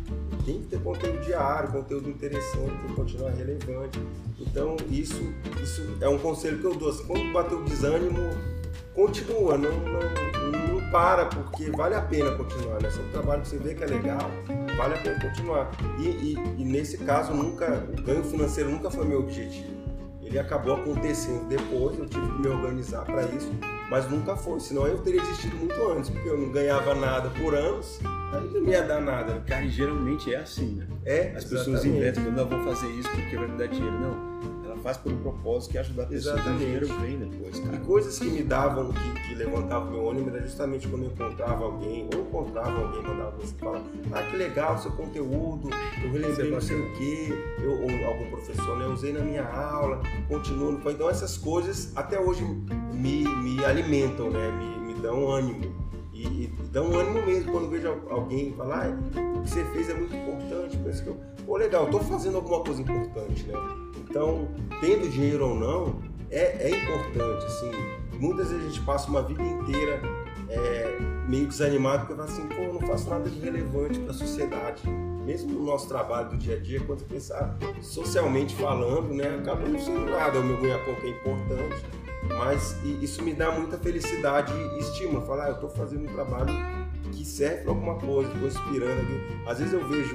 tem 0.45 0.59
que 0.59 0.67
ter 0.67 0.79
conteúdo 0.81 1.19
diário, 1.21 1.71
conteúdo 1.71 2.09
interessante, 2.09 2.71
tem 2.71 2.87
que 2.87 2.93
continuar 2.93 3.31
relevante. 3.31 3.99
Então, 4.39 4.75
isso, 4.89 5.21
isso 5.61 5.97
é 6.01 6.09
um 6.09 6.17
conselho 6.17 6.59
que 6.59 6.65
eu 6.65 6.75
dou. 6.75 6.89
Assim, 6.89 7.03
quando 7.05 7.31
bater 7.31 7.55
o 7.55 7.63
desânimo, 7.63 8.19
continua, 8.93 9.57
não, 9.57 9.71
não, 9.71 10.51
não 10.51 10.91
para, 10.91 11.25
porque 11.25 11.69
vale 11.71 11.95
a 11.95 12.01
pena 12.01 12.31
continuar. 12.31 12.81
Né? 12.81 12.89
Se 12.89 12.99
é 12.99 13.03
um 13.03 13.09
trabalho 13.09 13.41
que 13.41 13.47
você 13.49 13.57
vê 13.57 13.73
que 13.73 13.83
é 13.83 13.87
legal, 13.87 14.29
vale 14.77 14.95
a 14.95 14.97
pena 14.97 15.19
continuar. 15.19 15.71
E, 15.99 16.07
e, 16.07 16.33
e 16.57 16.65
nesse 16.65 16.97
caso, 16.99 17.33
nunca, 17.33 17.87
o 17.97 18.01
ganho 18.01 18.23
financeiro 18.23 18.69
nunca 18.69 18.91
foi 18.91 19.05
meu 19.05 19.19
objetivo. 19.19 19.80
Ele 20.31 20.39
acabou 20.39 20.75
acontecendo 20.75 21.45
depois, 21.49 21.99
eu 21.99 22.05
tive 22.05 22.25
que 22.25 22.41
me 22.41 22.47
organizar 22.47 23.03
para 23.03 23.23
isso, 23.23 23.51
mas 23.89 24.09
nunca 24.09 24.33
foi. 24.37 24.61
Senão 24.61 24.87
eu 24.87 24.97
teria 24.99 25.19
desistido 25.19 25.57
muito 25.57 25.75
antes, 25.89 26.09
porque 26.09 26.29
eu 26.29 26.37
não 26.37 26.49
ganhava 26.49 26.95
nada 26.95 27.29
por 27.31 27.53
anos, 27.53 27.99
aí 28.31 28.61
não 28.61 28.65
ia 28.65 28.81
dar 28.81 29.01
nada. 29.01 29.43
Cara, 29.45 29.65
e 29.65 29.69
geralmente 29.69 30.33
é 30.33 30.37
assim, 30.37 30.75
né? 30.75 30.87
É. 31.03 31.33
As 31.35 31.43
pessoas 31.43 31.83
inventam, 31.83 32.23
não 32.31 32.47
vou 32.47 32.63
fazer 32.63 32.87
isso 32.91 33.09
porque 33.09 33.35
vai 33.35 33.47
me 33.49 33.57
dar 33.57 33.67
dinheiro. 33.67 33.99
Não 33.99 34.50
faz 34.81 34.97
por 34.97 35.11
um 35.11 35.17
propósito 35.17 35.71
que 35.71 35.77
é 35.77 35.81
ajudar 35.81 36.03
a 36.03 36.05
pessoa 36.07 36.35
Exatamente. 36.35 36.63
dinheiro 36.63 36.87
vem 36.99 37.17
depois, 37.17 37.59
cara. 37.59 37.75
E 37.75 37.79
coisas 37.79 38.19
que 38.19 38.25
me 38.25 38.43
davam, 38.43 38.91
que, 38.91 39.27
que 39.27 39.35
levantavam 39.35 39.91
meu 39.91 40.09
ânimo 40.09 40.29
era 40.29 40.41
justamente 40.41 40.87
quando 40.87 41.03
eu 41.03 41.11
encontrava 41.11 41.65
alguém, 41.65 42.09
ou 42.13 42.21
encontrava 42.21 42.81
alguém, 42.81 43.03
mandava 43.03 43.31
você 43.31 43.53
falar, 43.55 43.81
ah, 44.11 44.23
que 44.23 44.37
legal 44.37 44.75
o 44.75 44.79
seu 44.79 44.91
conteúdo, 44.91 45.69
eu 46.03 46.11
relembrei 46.11 46.51
não 46.51 46.61
sei 46.61 46.79
o 46.79 46.93
quê, 46.93 47.29
eu, 47.59 47.71
ou 47.71 48.07
algum 48.07 48.29
professor, 48.29 48.77
né, 48.77 48.85
eu 48.85 48.91
usei 48.91 49.13
na 49.13 49.21
minha 49.21 49.45
aula, 49.45 50.01
continuo. 50.27 50.79
Então 50.89 51.09
essas 51.09 51.37
coisas 51.37 51.91
até 51.95 52.19
hoje 52.19 52.43
me, 52.93 53.23
me 53.23 53.63
alimentam, 53.65 54.29
né, 54.29 54.51
me, 54.51 54.93
me 54.93 55.01
dão 55.01 55.29
ânimo. 55.29 55.81
E, 56.13 56.25
e 56.25 56.53
dão 56.71 56.89
um 56.89 56.99
ânimo 56.99 57.25
mesmo 57.25 57.51
quando 57.51 57.69
vejo 57.69 57.87
alguém 58.09 58.53
falar, 58.53 58.87
ah, 58.87 59.37
o 59.37 59.41
que 59.41 59.49
você 59.49 59.63
fez 59.65 59.89
é 59.89 59.93
muito 59.93 60.15
importante, 60.15 60.77
penso 60.77 61.03
que 61.03 61.09
eu, 61.09 61.17
pô, 61.45 61.57
legal, 61.57 61.85
estou 61.85 61.99
fazendo 62.01 62.37
alguma 62.37 62.63
coisa 62.63 62.81
importante, 62.81 63.43
né? 63.43 63.53
Então, 64.11 64.49
tendo 64.81 65.09
dinheiro 65.09 65.47
ou 65.47 65.55
não, 65.55 66.01
é, 66.29 66.69
é 66.69 66.83
importante, 66.83 67.45
assim. 67.45 67.71
Muitas 68.19 68.49
vezes 68.49 68.65
a 68.65 68.69
gente 68.69 68.81
passa 68.81 69.09
uma 69.09 69.23
vida 69.23 69.41
inteira 69.41 70.01
é, 70.49 70.97
meio 71.29 71.47
desanimado 71.47 71.99
porque 71.99 72.15
fala 72.15 72.27
assim, 72.27 72.45
pô, 72.49 72.61
eu 72.61 72.73
não 72.73 72.81
faço 72.81 73.09
nada 73.09 73.29
de 73.29 73.39
relevante 73.39 73.99
para 73.99 74.11
a 74.11 74.13
sociedade. 74.13 74.83
Mesmo 75.25 75.53
no 75.53 75.65
nosso 75.65 75.87
trabalho 75.87 76.29
do 76.29 76.37
dia 76.37 76.57
a 76.57 76.59
dia, 76.59 76.81
quando 76.81 77.05
pensar 77.05 77.57
socialmente 77.81 78.53
falando, 78.55 79.13
né, 79.13 79.37
acaba 79.39 79.65
não 79.65 79.79
sendo 79.79 80.05
nada. 80.11 80.39
O 80.39 80.43
meu 80.43 80.59
ganha-pão 80.59 80.93
que 80.95 81.07
é 81.07 81.09
importante, 81.11 81.85
mas 82.37 82.75
isso 83.01 83.23
me 83.23 83.33
dá 83.33 83.49
muita 83.51 83.77
felicidade 83.77 84.51
e 84.53 84.79
estima. 84.79 85.21
Falar, 85.21 85.45
ah, 85.45 85.49
eu 85.49 85.53
estou 85.53 85.69
fazendo 85.69 86.03
um 86.03 86.13
trabalho 86.13 86.53
que 87.13 87.23
serve 87.23 87.61
para 87.61 87.71
alguma 87.71 87.95
coisa, 87.95 88.29
estou 88.33 88.47
inspirando. 88.47 89.21
Às 89.47 89.59
vezes 89.59 89.73
eu 89.73 89.87
vejo 89.87 90.13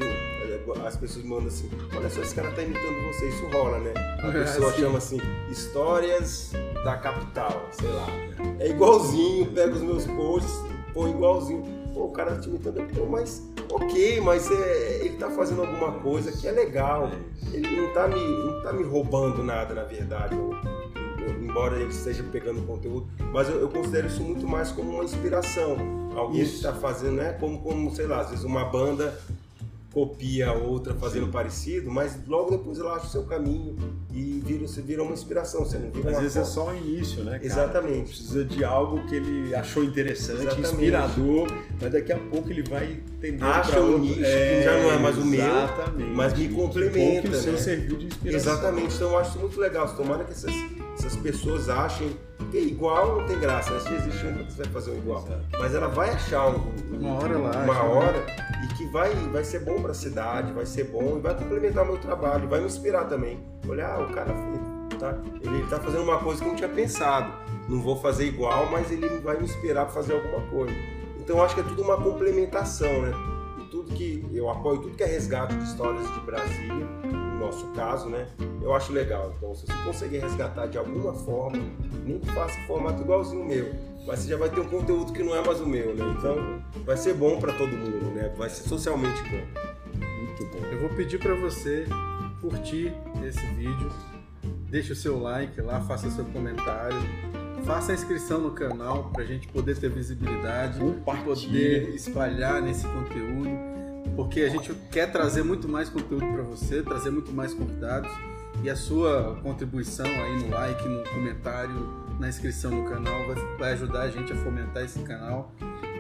as 0.84 0.96
pessoas 0.96 1.24
mandam 1.24 1.48
assim, 1.48 1.70
olha 1.94 2.08
só, 2.10 2.20
esse 2.20 2.34
cara 2.34 2.50
tá 2.52 2.62
imitando 2.62 3.06
você, 3.06 3.28
isso 3.28 3.46
rola, 3.48 3.78
né? 3.78 3.92
A 4.22 4.30
pessoa 4.32 4.72
chama 4.72 4.98
assim, 4.98 5.20
histórias 5.50 6.52
da 6.84 6.96
capital, 6.96 7.68
sei 7.72 7.88
lá. 7.88 8.06
É 8.58 8.68
igualzinho, 8.68 9.46
pega 9.52 9.74
os 9.74 9.82
meus 9.82 10.06
posts, 10.06 10.52
põe 10.92 11.10
igualzinho. 11.10 11.64
Pô, 11.92 12.04
o 12.04 12.10
cara 12.10 12.34
tá 12.34 12.40
te 12.40 12.48
imitando, 12.48 12.82
pô, 12.94 13.06
mas 13.06 13.42
ok, 13.70 14.20
mas 14.20 14.50
é, 14.50 15.04
ele 15.04 15.16
tá 15.16 15.30
fazendo 15.30 15.62
alguma 15.62 15.92
coisa 16.00 16.32
que 16.32 16.46
é 16.46 16.52
legal. 16.52 17.10
Ele 17.52 17.80
não 17.80 17.92
tá 17.92 18.08
me, 18.08 18.20
não 18.20 18.62
tá 18.62 18.72
me 18.72 18.82
roubando 18.82 19.42
nada, 19.42 19.74
na 19.74 19.84
verdade. 19.84 20.34
Eu, 20.34 20.50
eu, 21.24 21.42
embora 21.42 21.76
ele 21.76 21.90
esteja 21.90 22.22
pegando 22.24 22.66
conteúdo, 22.66 23.06
mas 23.32 23.48
eu, 23.48 23.60
eu, 23.60 23.68
considero 23.68 24.06
isso 24.06 24.22
muito 24.22 24.46
mais 24.46 24.70
como 24.70 24.90
uma 24.90 25.04
inspiração. 25.04 25.76
Alguém 26.14 26.42
está 26.42 26.72
fazendo, 26.72 27.16
né? 27.16 27.32
Como, 27.38 27.60
como, 27.60 27.94
sei 27.94 28.06
lá, 28.06 28.20
às 28.20 28.30
vezes 28.30 28.44
uma 28.44 28.64
banda 28.64 29.18
copia 29.96 30.50
a 30.50 30.52
outra 30.52 30.92
fazendo 30.92 31.24
Sim. 31.24 31.32
parecido, 31.32 31.90
mas 31.90 32.18
logo 32.28 32.50
depois 32.50 32.78
ela 32.78 32.96
acha 32.96 33.06
o 33.06 33.08
seu 33.08 33.22
caminho 33.22 33.74
e 34.12 34.42
vira, 34.44 34.68
você 34.68 34.82
vira 34.82 35.02
uma 35.02 35.14
inspiração, 35.14 35.64
você 35.64 35.78
não 35.78 35.90
vira 35.90 36.10
Às 36.10 36.18
vezes 36.18 36.36
é 36.36 36.40
foto. 36.40 36.50
é 36.50 36.52
só 36.52 36.70
o 36.70 36.76
início, 36.76 37.24
né? 37.24 37.30
Cara? 37.32 37.46
Exatamente. 37.46 38.08
Precisa 38.10 38.44
de 38.44 38.62
algo 38.62 39.06
que 39.06 39.14
ele 39.14 39.54
achou 39.54 39.82
interessante, 39.82 40.42
Exatamente. 40.42 40.68
inspirador, 40.68 41.48
mas 41.80 41.92
daqui 41.92 42.12
a 42.12 42.18
pouco 42.18 42.50
ele 42.50 42.62
vai 42.62 42.92
entender. 42.92 43.42
Acha 43.42 43.80
um 43.80 43.96
nicho 43.96 44.20
é, 44.22 44.58
que 44.58 44.64
já 44.64 44.82
não 44.82 44.92
é 44.92 44.98
mais 44.98 45.16
o 45.16 45.24
meu, 45.24 45.46
mas 46.14 46.38
me 46.38 46.48
complementa. 46.50 47.22
Que 47.22 47.28
o 47.28 47.40
seu 47.40 47.52
né? 47.52 47.58
serviu 47.58 47.96
de 47.96 48.06
inspiração. 48.08 48.52
Exatamente, 48.52 48.94
então 48.96 49.08
eu 49.12 49.18
acho 49.18 49.30
isso 49.30 49.38
muito 49.38 49.58
legal. 49.58 49.88
Tomara 49.96 50.24
que 50.24 50.32
essas 50.32 50.52
essas 50.98 51.14
pessoas 51.16 51.68
achem 51.68 52.16
que 52.50 52.58
igual 52.58 53.18
não 53.18 53.26
tem 53.26 53.38
graça, 53.38 53.70
né? 53.70 53.80
Se 53.80 53.94
existe 53.94 54.26
um, 54.26 54.44
você 54.44 54.62
vai 54.62 54.72
fazer 54.72 54.90
um 54.92 54.96
igual. 54.96 55.28
Mas 55.58 55.74
ela 55.74 55.88
vai 55.88 56.10
achar 56.10 56.48
um, 56.48 56.72
uma 56.92 57.14
hora 57.14 57.38
lá, 57.38 57.50
uma 57.64 57.82
hora 57.82 58.26
e 58.64 58.74
que 58.74 58.86
vai, 58.86 59.14
vai 59.14 59.44
ser 59.44 59.60
bom 59.60 59.80
para 59.82 59.90
a 59.90 59.94
cidade, 59.94 60.52
vai 60.52 60.64
ser 60.64 60.84
bom 60.84 61.18
e 61.18 61.20
vai 61.20 61.34
complementar 61.34 61.84
o 61.84 61.86
meu 61.86 61.98
trabalho, 61.98 62.48
vai 62.48 62.60
me 62.60 62.66
inspirar 62.66 63.04
também. 63.04 63.38
Olhar, 63.68 63.90
ah, 63.90 64.04
o 64.04 64.12
cara 64.12 64.32
tá, 64.98 65.18
ele 65.42 65.62
está 65.62 65.78
fazendo 65.78 66.02
uma 66.02 66.18
coisa 66.18 66.40
que 66.40 66.46
eu 66.46 66.48
não 66.48 66.56
tinha 66.56 66.68
pensado. 66.68 67.30
Não 67.68 67.82
vou 67.82 67.96
fazer 67.96 68.26
igual, 68.26 68.70
mas 68.70 68.90
ele 68.90 69.08
vai 69.18 69.36
me 69.36 69.44
inspirar 69.44 69.84
para 69.84 69.94
fazer 69.94 70.14
alguma 70.14 70.40
coisa. 70.48 70.74
Então 71.20 71.36
eu 71.36 71.44
acho 71.44 71.54
que 71.54 71.60
é 71.60 71.64
tudo 71.64 71.82
uma 71.82 71.96
complementação, 71.96 73.02
né? 73.02 73.35
Tudo 73.76 73.92
que 73.92 74.24
eu 74.32 74.48
apoio, 74.48 74.80
tudo 74.80 74.96
que 74.96 75.02
é 75.02 75.06
resgate 75.06 75.54
de 75.54 75.64
histórias 75.64 76.02
de 76.14 76.20
Brasília, 76.20 76.86
no 77.04 77.38
nosso 77.38 77.66
caso, 77.72 78.08
né? 78.08 78.26
Eu 78.62 78.74
acho 78.74 78.90
legal. 78.90 79.34
Então, 79.36 79.54
se 79.54 79.66
você 79.66 79.72
conseguir 79.84 80.18
resgatar 80.20 80.66
de 80.66 80.78
alguma 80.78 81.12
forma, 81.12 81.58
que 81.58 82.30
faça 82.32 82.58
formato 82.66 83.02
igualzinho 83.02 83.42
o 83.42 83.44
meu, 83.44 83.74
mas 84.06 84.20
você 84.20 84.30
já 84.30 84.38
vai 84.38 84.48
ter 84.48 84.60
um 84.60 84.68
conteúdo 84.68 85.12
que 85.12 85.22
não 85.22 85.36
é 85.36 85.44
mais 85.44 85.60
o 85.60 85.66
meu, 85.66 85.94
né? 85.94 86.14
Então, 86.18 86.64
vai 86.86 86.96
ser 86.96 87.12
bom 87.12 87.38
para 87.38 87.52
todo 87.52 87.68
mundo, 87.68 88.14
né? 88.14 88.32
Vai 88.38 88.48
ser 88.48 88.66
socialmente 88.66 89.22
bom. 89.24 89.44
Muito 89.98 90.46
bom. 90.46 90.66
Eu 90.72 90.80
vou 90.80 90.88
pedir 90.96 91.18
para 91.18 91.34
você 91.34 91.84
curtir 92.40 92.94
esse 93.28 93.44
vídeo, 93.48 93.92
deixe 94.70 94.92
o 94.92 94.96
seu 94.96 95.20
like 95.20 95.60
lá, 95.60 95.82
faça 95.82 96.10
seu 96.10 96.24
comentário, 96.24 96.96
faça 97.66 97.90
a 97.90 97.94
inscrição 97.96 98.40
no 98.40 98.52
canal 98.52 99.10
para 99.12 99.24
a 99.24 99.26
gente 99.26 99.48
poder 99.48 99.76
ter 99.76 99.90
visibilidade, 99.90 100.78
poder 101.04 101.88
espalhar 101.88 102.62
nesse 102.62 102.86
conteúdo, 102.86 103.50
porque 104.14 104.42
a 104.42 104.48
gente 104.48 104.72
quer 104.92 105.10
trazer 105.10 105.42
muito 105.42 105.68
mais 105.68 105.88
conteúdo 105.88 106.24
para 106.32 106.42
você, 106.44 106.80
trazer 106.80 107.10
muito 107.10 107.32
mais 107.32 107.52
convidados 107.52 108.10
e 108.62 108.70
a 108.70 108.76
sua 108.76 109.36
contribuição 109.42 110.06
aí 110.06 110.44
no 110.44 110.50
like, 110.50 110.88
no 110.88 111.02
comentário, 111.10 112.06
na 112.20 112.28
inscrição 112.28 112.70
no 112.70 112.88
canal 112.88 113.26
vai, 113.26 113.56
vai 113.58 113.72
ajudar 113.72 114.02
a 114.02 114.10
gente 114.10 114.32
a 114.32 114.36
fomentar 114.36 114.84
esse 114.84 115.00
canal 115.00 115.52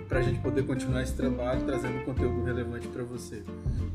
para 0.08 0.20
a 0.20 0.22
gente 0.22 0.38
poder 0.40 0.64
continuar 0.64 1.02
esse 1.02 1.14
trabalho 1.14 1.62
trazendo 1.64 2.04
conteúdo 2.04 2.44
relevante 2.44 2.86
para 2.88 3.02
você. 3.02 3.42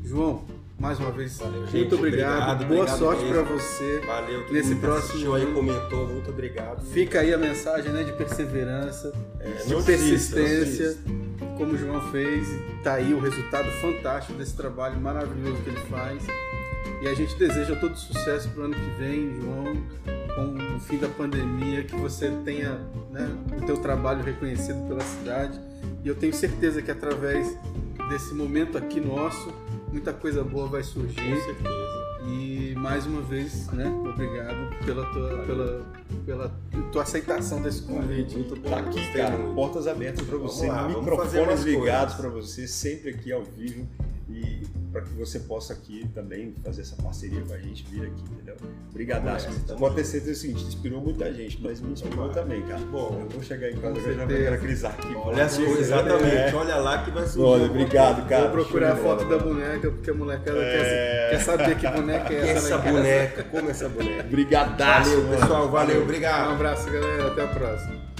João, 0.04 0.44
mais 0.78 0.98
uma 0.98 1.10
vez, 1.10 1.38
Valeu, 1.38 1.64
gente, 1.66 1.76
muito 1.76 1.94
obrigado. 1.94 2.32
obrigado 2.32 2.58
Boa 2.66 2.80
obrigado 2.80 2.98
sorte 2.98 3.24
para 3.24 3.42
você. 3.42 4.00
Valeu, 4.06 4.52
nesse 4.52 4.74
próximo 4.76 5.34
aí 5.34 5.46
comentou, 5.52 6.08
muito 6.08 6.30
obrigado. 6.30 6.84
Fica 6.86 7.20
aí 7.20 7.32
a 7.32 7.38
mensagem 7.38 7.92
né, 7.92 8.02
de 8.02 8.12
perseverança, 8.12 9.12
é, 9.40 9.48
de 9.64 9.82
persistência, 9.84 10.96
como 11.56 11.74
o 11.74 11.78
João 11.78 12.00
fez. 12.10 12.48
Tá 12.82 12.94
aí 12.94 13.14
o 13.14 13.20
resultado 13.20 13.70
fantástico 13.80 14.36
desse 14.36 14.56
trabalho 14.56 15.00
maravilhoso 15.00 15.62
que 15.62 15.70
ele 15.70 15.80
faz. 15.88 16.24
E 17.00 17.08
a 17.08 17.14
gente 17.14 17.34
deseja 17.36 17.76
todo 17.76 17.96
sucesso 17.96 18.48
para 18.50 18.62
o 18.62 18.64
ano 18.64 18.74
que 18.74 18.90
vem, 18.98 19.40
João, 19.40 19.76
com 20.34 20.76
o 20.76 20.80
fim 20.80 20.98
da 20.98 21.08
pandemia, 21.08 21.84
que 21.84 21.94
você 21.96 22.30
tenha 22.44 22.80
né, 23.10 23.28
o 23.56 23.66
teu 23.66 23.76
trabalho 23.76 24.22
reconhecido 24.22 24.86
pela 24.88 25.00
cidade. 25.00 25.60
E 26.04 26.08
eu 26.08 26.14
tenho 26.14 26.32
certeza 26.34 26.82
que 26.82 26.90
através 26.90 27.56
desse 28.08 28.34
momento 28.34 28.76
aqui 28.76 29.00
nosso, 29.00 29.52
muita 29.90 30.12
coisa 30.12 30.42
boa 30.42 30.66
vai 30.66 30.82
surgir. 30.82 31.14
Com 31.14 31.40
certeza. 31.40 31.92
E 32.26 32.74
mais 32.76 33.04
uma 33.04 33.20
vez, 33.20 33.66
né, 33.72 33.88
obrigado 33.88 34.84
pela 34.84 35.04
tua, 35.12 35.38
pela, 35.44 35.86
pela 36.24 36.48
tua 36.92 37.02
aceitação 37.02 37.60
desse 37.60 37.82
convite. 37.82 38.36
Muito 38.36 38.56
bom. 38.56 38.70
Tá 38.70 38.78
aqui, 38.78 39.12
cara, 39.12 39.36
portas 39.54 39.86
abertas 39.88 40.24
para 40.24 40.38
você, 40.38 40.68
lá, 40.68 40.88
microfones 40.88 41.62
ligados 41.62 42.14
para 42.14 42.28
você, 42.28 42.68
sempre 42.68 43.10
aqui 43.10 43.32
ao 43.32 43.42
vivo. 43.42 43.88
E 44.28 44.62
para 44.92 45.00
que 45.00 45.14
você 45.14 45.40
possa 45.40 45.72
aqui 45.72 46.06
também 46.14 46.54
fazer 46.62 46.82
essa 46.82 46.94
parceria 46.96 47.40
com 47.40 47.54
a 47.54 47.58
gente, 47.58 47.84
vir 47.88 48.02
aqui, 48.02 48.22
entendeu? 48.30 48.56
Obrigadaço. 48.90 49.48
É, 49.68 49.74
Pode 49.74 49.94
ter 49.94 50.04
certeza 50.04 50.32
o 50.32 50.34
seguinte, 50.34 50.64
inspirou 50.64 51.00
muita 51.00 51.32
gente, 51.32 51.60
mas 51.62 51.80
me 51.80 51.92
inspirou 51.92 52.28
também, 52.28 52.62
cara. 52.62 52.80
Bom, 52.80 53.18
eu 53.20 53.28
vou 53.28 53.42
chegar 53.42 53.70
em 53.70 53.76
casa 53.76 53.98
e 53.98 54.14
já 54.14 54.24
ver 54.26 54.52
aquele 54.52 54.86
aqui. 54.86 55.14
Olha 55.16 55.44
as 55.44 55.56
coisas, 55.56 55.78
exatamente. 55.80 56.34
É. 56.34 56.54
Olha 56.54 56.76
lá 56.76 57.04
que 57.04 57.10
vai 57.10 57.26
surgir. 57.26 57.40
Olha, 57.40 57.64
obrigado, 57.64 58.28
cara. 58.28 58.42
Vou 58.42 58.64
procurar 58.64 58.92
a 58.92 58.96
foto 58.96 59.24
da 59.24 59.38
boneca, 59.38 59.90
porque 59.90 60.10
a 60.10 60.14
molecada 60.14 60.58
é... 60.58 60.72
quer, 60.72 61.30
quer, 61.30 61.44
saber 61.44 61.78
que 61.78 61.88
boneca 61.88 62.32
é 62.32 62.48
essa. 62.50 62.74
Essa 62.74 62.78
boneca, 62.78 63.44
como 63.44 63.70
essa 63.70 63.88
boneca. 63.88 64.24
Obrigadaço, 64.26 65.10
Valeu, 65.10 65.40
pessoal. 65.40 65.70
Valeu, 65.70 66.02
obrigado. 66.02 66.50
Um 66.50 66.54
abraço, 66.54 66.90
galera. 66.90 67.28
Até 67.28 67.42
a 67.42 67.48
próxima. 67.48 68.11